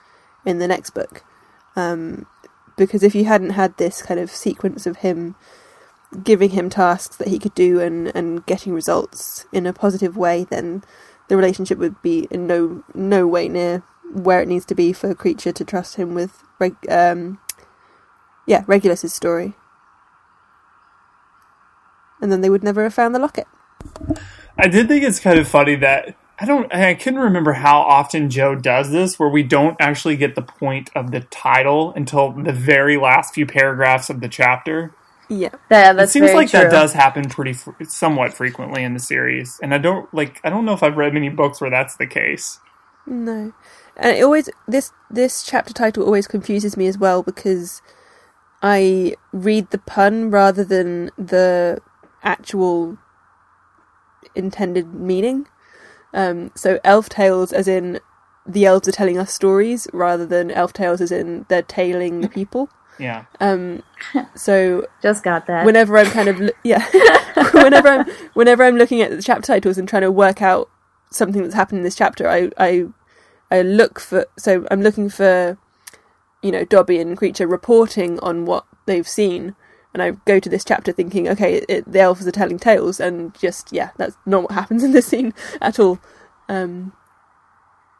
in 0.45 0.59
the 0.59 0.67
next 0.67 0.89
book. 0.89 1.23
Um, 1.77 2.25
because 2.75 3.03
if 3.03 3.15
you 3.15 3.23
hadn't 3.23 3.51
had 3.51 3.77
this 3.77 4.01
kind 4.01 4.19
of 4.19 4.29
sequence 4.29 4.85
of 4.85 4.97
him 4.97 5.35
giving 6.21 6.49
him 6.49 6.69
tasks 6.69 7.15
that 7.15 7.29
he 7.29 7.39
could 7.39 7.55
do 7.55 7.79
and, 7.79 8.13
and 8.13 8.45
getting 8.45 8.73
results 8.73 9.45
in 9.53 9.65
a 9.65 9.71
positive 9.71 10.17
way, 10.17 10.45
then 10.49 10.83
the 11.29 11.37
relationship 11.37 11.77
would 11.77 12.01
be 12.01 12.27
in 12.29 12.47
no 12.47 12.83
no 12.93 13.25
way 13.25 13.47
near 13.47 13.81
where 14.11 14.41
it 14.41 14.49
needs 14.49 14.65
to 14.65 14.75
be 14.75 14.91
for 14.91 15.09
a 15.09 15.15
Kreacher 15.15 15.53
to 15.53 15.63
trust 15.63 15.95
him 15.95 16.13
with 16.13 16.43
um 16.89 17.39
yeah 18.47 18.63
Regulus's 18.67 19.13
story 19.13 19.55
and 22.21 22.31
then 22.31 22.41
they 22.41 22.49
would 22.49 22.63
never 22.63 22.83
have 22.83 22.93
found 22.93 23.15
the 23.15 23.19
locket 23.19 23.47
I 24.57 24.67
did 24.67 24.87
think 24.87 25.03
it's 25.03 25.19
kind 25.19 25.39
of 25.39 25.47
funny 25.47 25.75
that 25.75 26.15
I 26.39 26.45
don't 26.45 26.73
I 26.73 26.93
couldn't 26.95 27.19
remember 27.19 27.53
how 27.53 27.81
often 27.81 28.29
Joe 28.29 28.55
does 28.55 28.91
this 28.91 29.19
where 29.19 29.29
we 29.29 29.43
don't 29.43 29.77
actually 29.79 30.17
get 30.17 30.35
the 30.35 30.41
point 30.41 30.89
of 30.95 31.11
the 31.11 31.21
title 31.21 31.93
until 31.95 32.31
the 32.31 32.53
very 32.53 32.97
last 32.97 33.33
few 33.33 33.45
paragraphs 33.45 34.09
of 34.09 34.21
the 34.21 34.29
chapter. 34.29 34.93
yeah 35.29 35.49
Yeah, 35.69 35.93
that's 35.93 36.09
it 36.09 36.13
seems 36.13 36.25
very 36.27 36.37
like 36.37 36.49
true. 36.49 36.61
that 36.61 36.71
does 36.71 36.93
happen 36.93 37.29
pretty 37.29 37.53
fr- 37.53 37.71
somewhat 37.87 38.33
frequently 38.33 38.83
in 38.83 38.93
the 38.93 38.99
series 38.99 39.59
and 39.61 39.73
I 39.73 39.77
don't 39.77 40.13
like 40.13 40.41
I 40.43 40.49
don't 40.49 40.65
know 40.65 40.73
if 40.73 40.83
I've 40.83 40.97
read 40.97 41.13
many 41.13 41.29
books 41.29 41.61
where 41.61 41.69
that's 41.69 41.95
the 41.97 42.07
case. 42.07 42.59
no 43.05 43.53
and 43.97 44.17
it 44.17 44.23
always 44.23 44.49
this 44.67 44.91
this 45.09 45.43
chapter 45.43 45.73
title 45.73 46.03
always 46.05 46.27
confuses 46.27 46.77
me 46.77 46.87
as 46.87 46.97
well 46.97 47.23
because 47.23 47.81
I 48.61 49.15
read 49.31 49.71
the 49.71 49.77
pun 49.79 50.29
rather 50.31 50.63
than 50.63 51.11
the 51.17 51.81
actual 52.23 52.97
intended 54.35 54.93
meaning. 54.93 55.47
Um, 56.13 56.51
so 56.55 56.79
elf 56.83 57.09
tales, 57.09 57.51
as 57.53 57.67
in 57.67 57.99
the 58.45 58.65
elves 58.65 58.87
are 58.87 58.91
telling 58.91 59.17
us 59.17 59.33
stories, 59.33 59.87
rather 59.93 60.25
than 60.25 60.51
elf 60.51 60.73
tales, 60.73 61.01
as 61.01 61.11
in 61.11 61.45
they're 61.49 61.61
tailing 61.61 62.21
the 62.21 62.29
people. 62.29 62.69
Yeah. 62.99 63.25
Um, 63.39 63.81
so 64.35 64.85
Just 65.01 65.23
got 65.23 65.47
that. 65.47 65.65
whenever 65.65 65.97
I'm 65.97 66.07
kind 66.07 66.27
of 66.29 66.39
lo- 66.39 66.49
yeah, 66.63 66.85
whenever 67.53 67.87
I'm 67.87 68.09
whenever 68.33 68.63
I'm 68.63 68.77
looking 68.77 69.01
at 69.01 69.09
the 69.11 69.21
chapter 69.21 69.47
titles 69.47 69.77
and 69.77 69.87
trying 69.87 70.03
to 70.03 70.11
work 70.11 70.41
out 70.41 70.69
something 71.09 71.41
that's 71.41 71.55
happened 71.55 71.79
in 71.79 71.83
this 71.83 71.95
chapter, 71.95 72.27
I 72.29 72.49
I 72.57 72.85
I 73.49 73.61
look 73.61 73.99
for 73.99 74.25
so 74.37 74.67
I'm 74.69 74.81
looking 74.81 75.09
for 75.09 75.57
you 76.41 76.51
know 76.51 76.65
Dobby 76.65 76.99
and 76.99 77.17
Kreacher 77.17 77.49
reporting 77.49 78.19
on 78.19 78.45
what 78.45 78.65
they've 78.85 79.07
seen, 79.07 79.55
and 79.93 80.01
I 80.01 80.11
go 80.25 80.39
to 80.39 80.49
this 80.49 80.63
chapter 80.63 80.91
thinking, 80.91 81.27
okay, 81.29 81.63
it, 81.67 81.91
the 81.91 81.99
elves 81.99 82.25
are 82.27 82.31
telling 82.31 82.59
tales, 82.59 82.99
and 82.99 83.33
just 83.35 83.71
yeah, 83.71 83.91
that's 83.97 84.17
not 84.25 84.43
what 84.43 84.51
happens 84.51 84.83
in 84.83 84.91
this 84.91 85.07
scene 85.07 85.33
at 85.61 85.79
all. 85.79 85.99
Um, 86.49 86.93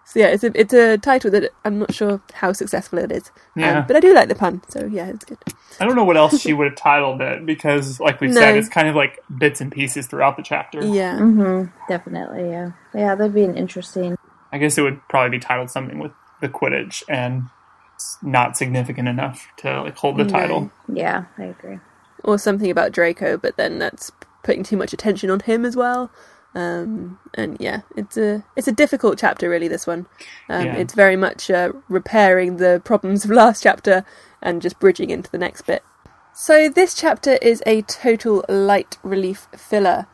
so 0.05 0.19
yeah, 0.19 0.27
it's 0.27 0.43
a 0.43 0.51
it's 0.59 0.73
a 0.73 0.97
title 0.97 1.31
that 1.31 1.51
I'm 1.63 1.79
not 1.79 1.93
sure 1.93 2.21
how 2.33 2.51
successful 2.53 2.99
it 2.99 3.11
is, 3.11 3.31
Um, 3.55 3.61
Yeah. 3.61 3.81
but 3.87 3.95
I 3.95 3.99
do 3.99 4.13
like 4.13 4.27
the 4.27 4.35
pun, 4.35 4.61
so 4.67 4.85
yeah, 4.85 5.07
it's 5.07 5.25
good. 5.25 5.37
I 5.79 5.85
don't 5.85 5.95
know 5.95 6.03
what 6.03 6.17
else 6.17 6.39
she 6.39 6.53
would 6.57 6.67
have 6.67 6.75
titled 6.75 7.21
it 7.21 7.45
because 7.45 7.99
like 7.99 8.19
we 8.21 8.27
No. 8.27 8.33
said 8.33 8.55
it's 8.57 8.69
kind 8.69 8.87
of 8.87 8.95
like 8.95 9.23
bits 9.37 9.61
and 9.61 9.71
pieces 9.71 10.07
throughout 10.07 10.37
the 10.37 10.43
chapter. 10.43 10.85
Yeah. 10.85 11.17
hmm 11.17 11.65
definitely, 11.87 12.49
yeah. 12.49 12.71
Yeah, 12.93 13.15
that'd 13.15 13.33
be 13.33 13.43
an 13.43 13.55
interesting. 13.55 14.15
I 14.51 14.57
guess 14.57 14.77
it 14.77 14.81
would 14.81 14.99
probably 15.07 15.37
be 15.37 15.39
titled 15.39 15.69
something 15.69 15.97
with 15.99 16.11
the 16.41 16.49
Quidditch 16.49 17.03
and 17.07 17.43
it's 18.02 18.24
not 18.24 18.58
significant 18.58 19.08
enough 19.08 19.47
to 19.58 19.82
like 19.84 19.97
hold 19.97 20.18
the 20.18 20.26
title. 20.26 20.72
Yeah, 20.91 21.26
I 21.38 21.43
agree. 21.45 21.80
or 22.24 22.38
something 22.38 22.70
about 22.72 22.91
Draco, 22.91 23.38
but 23.38 23.58
then 23.58 23.80
that's 23.80 24.12
putting 24.43 24.64
too 24.64 24.78
much 24.78 24.93
attention 24.93 25.30
on 25.30 25.39
him 25.41 25.66
as 25.66 25.76
well. 25.76 26.12
Um, 26.54 27.20
and 27.36 27.58
yeah, 27.60 27.82
it's 27.95 28.18
a 28.18 28.43
it's 28.56 28.68
a 28.68 28.72
difficult 28.74 29.18
chapter, 29.18 29.49
really. 29.49 29.68
This 29.68 29.88
one, 29.88 30.06
um, 30.49 30.66
Yeah. 30.66 30.76
it's 30.76 30.93
very 30.93 31.16
much 31.16 31.49
uh, 31.49 31.72
repairing 31.89 32.58
the 32.58 32.82
problems 32.84 33.24
of 33.26 33.32
last 33.41 33.64
chapter 33.64 34.04
and 34.41 34.62
just 34.62 34.80
bridging 34.80 35.10
into 35.12 35.30
the 35.32 35.38
next 35.38 35.62
bit. 35.64 35.84
So 36.34 36.68
this 36.70 36.93
chapter 36.93 37.34
is 37.41 37.62
a 37.66 37.82
total 37.84 38.43
light 38.49 38.97
relief 39.04 39.47
filler. 39.56 40.08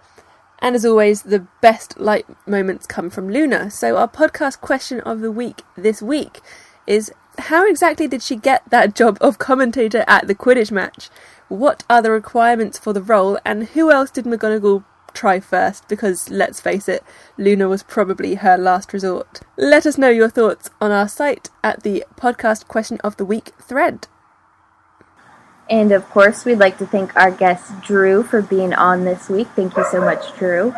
And 0.60 0.76
as 0.76 0.84
always, 0.86 1.22
the 1.22 1.46
best 1.62 2.00
light 2.00 2.26
moments 2.48 2.88
come 2.88 3.12
from 3.12 3.30
Luna. 3.30 3.70
So 3.70 3.96
our 3.98 4.08
podcast 4.08 4.60
question 4.60 5.00
of 5.02 5.20
the 5.22 5.32
week 5.32 5.62
this 5.76 6.02
week 6.02 6.42
is 6.88 7.12
how 7.38 7.68
exactly 7.68 8.08
did 8.08 8.22
she 8.22 8.36
get 8.36 8.70
that 8.70 8.96
job 8.96 9.18
of 9.22 9.38
commentator 9.38 10.04
at 10.08 10.28
the 10.28 10.36
Quidditch 10.36 10.72
match? 10.72 11.10
What 11.48 11.84
are 11.90 12.02
the 12.02 12.12
requirements 12.12 12.78
for 12.78 12.94
the 12.94 13.02
role, 13.02 13.40
and 13.46 13.68
who 13.70 13.92
else 13.92 14.12
did 14.12 14.26
McGonagall 14.26 14.84
try 15.14 15.40
first? 15.40 15.88
Because 15.88 16.30
let's 16.30 16.60
face 16.60 16.90
it, 16.90 17.04
Luna 17.38 17.70
was 17.70 17.84
probably 17.84 18.36
her 18.36 18.58
last 18.58 18.94
resort. 18.94 19.42
Let 19.58 19.86
us 19.86 19.98
know 19.98 20.10
your 20.10 20.30
thoughts 20.30 20.70
on 20.82 20.92
our 20.92 21.08
site 21.08 21.50
at 21.64 21.84
the 21.84 22.04
podcast 22.16 22.68
question 22.68 23.00
of 23.04 23.18
the 23.18 23.26
week 23.26 23.52
thread. 23.62 24.08
And 25.70 25.92
of 25.92 26.10
course, 26.10 26.46
we'd 26.46 26.60
like 26.60 26.78
to 26.78 26.86
thank 26.86 27.16
our 27.16 27.32
guest 27.32 27.82
Drew 27.82 28.24
for 28.24 28.42
being 28.42 28.74
on 28.74 29.04
this 29.04 29.30
week. 29.30 29.48
Thank 29.56 29.76
you 29.76 29.86
so 29.92 30.00
much, 30.00 30.36
Drew. 30.38 30.74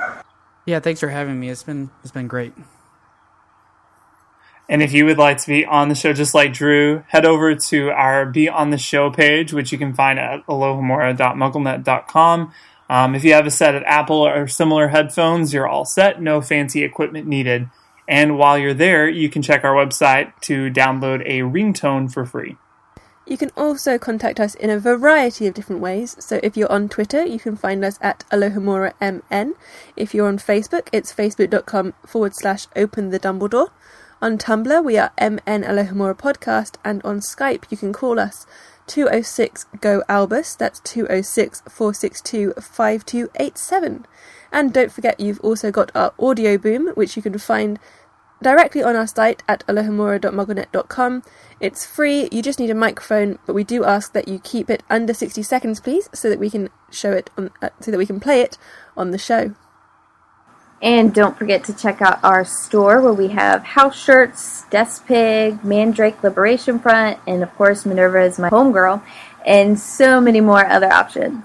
Yeah, 0.66 0.80
thanks 0.80 1.00
for 1.00 1.10
having 1.10 1.40
me. 1.40 1.50
It's 1.50 1.64
been 1.64 1.90
it's 2.04 2.12
been 2.12 2.28
great. 2.28 2.54
And 4.70 4.82
if 4.84 4.94
you 4.94 5.06
would 5.06 5.18
like 5.18 5.40
to 5.40 5.48
be 5.48 5.66
on 5.66 5.90
the 5.90 5.96
show 5.96 6.14
just 6.14 6.36
like 6.36 6.54
Drew, 6.54 7.04
head 7.08 7.26
over 7.26 7.56
to 7.56 7.90
our 7.90 8.28
Be 8.28 8.48
On 8.48 8.70
the 8.70 8.78
Show 8.78 9.10
page, 9.10 9.52
which 9.52 9.72
you 9.72 9.80
can 9.80 9.96
find 9.96 10.20
at 10.20 10.46
alohomora.mugglenet.com. 10.46 12.54
Um, 12.88 13.16
if 13.16 13.24
you 13.24 13.34
have 13.34 13.48
a 13.48 13.52
set 13.52 13.74
of 13.74 13.82
Apple 13.88 14.28
or 14.28 14.48
similar 14.48 14.90
headphones, 14.90 15.52
you're 15.54 15.68
all 15.68 15.86
set. 15.86 16.22
No 16.22 16.40
fancy 16.40 16.84
equipment 16.84 17.26
needed. 17.28 17.68
And 18.08 18.38
while 18.38 18.60
you're 18.60 18.76
there, 18.76 19.10
you 19.10 19.28
can 19.28 19.42
check 19.42 19.64
our 19.64 19.74
website 19.74 20.34
to 20.42 20.70
download 20.70 21.24
a 21.26 21.42
ringtone 21.42 22.12
for 22.12 22.24
free. 22.26 22.58
You 23.26 23.38
can 23.38 23.52
also 23.56 23.98
contact 24.00 24.40
us 24.40 24.56
in 24.56 24.72
a 24.72 24.80
variety 24.80 25.46
of 25.46 25.54
different 25.54 25.82
ways. 25.82 26.16
So 26.20 26.40
if 26.42 26.58
you're 26.58 26.72
on 26.72 26.90
Twitter, 26.90 27.24
you 27.24 27.40
can 27.40 27.56
find 27.56 27.86
us 27.86 28.00
at 28.02 28.26
Alohomora 28.32 28.94
MN. 29.00 29.54
If 29.96 30.16
you're 30.16 30.28
on 30.28 30.40
Facebook, 30.40 30.88
it's 30.92 31.14
facebook.com 31.14 31.94
forward 32.08 32.34
slash 32.36 32.66
open 32.76 33.12
the 33.12 33.20
Dumbledore. 33.20 33.70
On 34.22 34.38
Tumblr, 34.38 34.84
we 34.84 34.98
are 34.98 35.14
MN 35.18 35.64
Alohomora 35.64 36.14
Podcast, 36.14 36.76
and 36.84 37.02
on 37.06 37.22
Skype, 37.22 37.64
you 37.70 37.78
can 37.78 37.94
call 37.94 38.20
us 38.20 38.46
206 38.88 39.66
Go 39.80 40.04
Albus, 40.10 40.56
that's 40.56 40.82
206 40.82 41.62
462 41.70 42.52
5287. 42.60 44.06
And 44.52 44.74
don't 44.74 44.92
forget, 44.92 45.22
you've 45.22 45.40
also 45.40 45.72
got 45.72 45.90
our 45.96 46.14
audio 46.20 46.58
boom, 46.58 46.90
which 46.96 47.16
you 47.16 47.22
can 47.22 47.38
find 47.38 47.80
directly 48.44 48.84
on 48.84 48.98
our 48.98 49.08
site 49.08 49.42
at 49.48 49.66
alohomora.mugglenet.com. 49.68 51.24
It's 51.62 51.86
free, 51.86 52.28
you 52.30 52.42
just 52.42 52.60
need 52.60 52.72
a 52.72 52.76
microphone, 52.76 53.40
but 53.46 53.54
we 53.54 53.64
do 53.64 53.86
ask 53.86 54.12
that 54.12 54.28
you 54.28 54.40
keep 54.40 54.70
it 54.70 54.84
under 54.90 55.14
60 55.14 55.42
seconds, 55.44 55.80
please, 55.80 56.10
so 56.14 56.30
that 56.30 56.40
we 56.40 56.50
can 56.50 56.68
show 56.92 57.14
it 57.14 57.30
on, 57.38 57.52
uh, 57.62 57.70
so 57.80 57.90
that 57.90 57.98
we 57.98 58.06
can 58.06 58.20
play 58.20 58.42
it 58.42 58.58
on 58.98 59.12
the 59.12 59.18
show. 59.18 59.56
And 60.82 61.14
don't 61.14 61.38
forget 61.38 61.66
to 61.66 61.74
check 61.74 62.02
out 62.02 62.24
our 62.24 62.46
store 62.46 63.02
where 63.02 63.14
we 63.14 63.30
have 63.30 63.64
house 63.64 64.02
shirts, 64.02 64.64
Death 64.70 65.06
Pig, 65.06 65.64
Mandrake 65.64 66.24
Liberation 66.24 66.80
Front, 66.80 67.20
and 67.28 67.44
of 67.44 67.54
course 67.56 67.86
Minerva 67.86 68.22
is 68.22 68.40
my 68.40 68.50
homegirl, 68.50 69.04
and 69.46 69.78
so 69.78 70.22
many 70.22 70.40
more 70.40 70.66
other 70.66 70.92
options. 70.92 71.44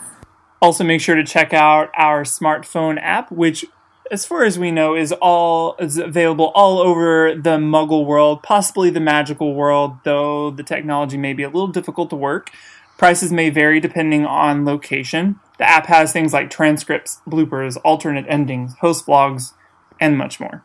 Also, 0.62 0.84
make 0.84 1.00
sure 1.00 1.16
to 1.16 1.24
check 1.24 1.52
out 1.52 1.90
our 1.96 2.22
smartphone 2.22 2.98
app, 3.02 3.30
which, 3.32 3.66
as 4.10 4.24
far 4.24 4.44
as 4.44 4.56
we 4.56 4.70
know, 4.70 4.94
is 4.94 5.12
all 5.12 5.74
is 5.80 5.98
available 5.98 6.52
all 6.54 6.78
over 6.78 7.34
the 7.34 7.58
Muggle 7.58 8.06
world, 8.06 8.42
possibly 8.42 8.88
the 8.88 9.00
magical 9.00 9.54
world. 9.54 9.98
Though 10.04 10.52
the 10.52 10.62
technology 10.62 11.16
may 11.16 11.32
be 11.32 11.42
a 11.42 11.48
little 11.48 11.66
difficult 11.66 12.08
to 12.10 12.16
work. 12.16 12.50
Prices 12.96 13.32
may 13.32 13.50
vary 13.50 13.80
depending 13.80 14.24
on 14.24 14.64
location. 14.64 15.40
The 15.58 15.68
app 15.68 15.86
has 15.86 16.12
things 16.12 16.32
like 16.32 16.50
transcripts, 16.50 17.20
bloopers, 17.28 17.76
alternate 17.84 18.26
endings, 18.28 18.74
host 18.80 19.06
blogs, 19.06 19.52
and 20.00 20.16
much 20.16 20.38
more. 20.38 20.62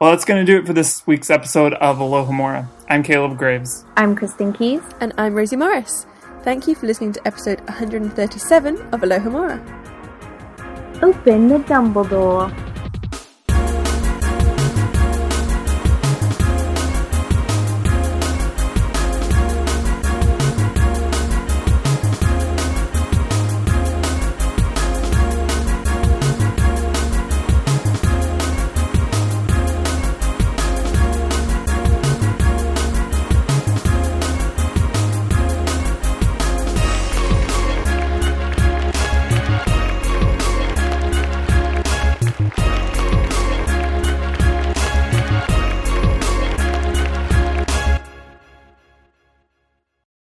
Well, 0.00 0.10
that's 0.10 0.24
going 0.24 0.44
to 0.44 0.50
do 0.50 0.58
it 0.58 0.66
for 0.66 0.72
this 0.72 1.06
week's 1.06 1.30
episode 1.30 1.74
of 1.74 1.98
Alohomora. 1.98 2.68
I'm 2.88 3.02
Caleb 3.02 3.38
Graves. 3.38 3.84
I'm 3.96 4.16
Kristen 4.16 4.52
Keys. 4.52 4.80
And 4.98 5.12
I'm 5.18 5.34
Rosie 5.34 5.56
Morris. 5.56 6.06
Thank 6.42 6.66
you 6.66 6.74
for 6.74 6.86
listening 6.86 7.12
to 7.12 7.26
episode 7.26 7.60
137 7.60 8.76
of 8.92 9.00
Alohomora. 9.00 9.60
Open 11.02 11.48
the 11.48 11.58
Dumbledore. 11.58 12.69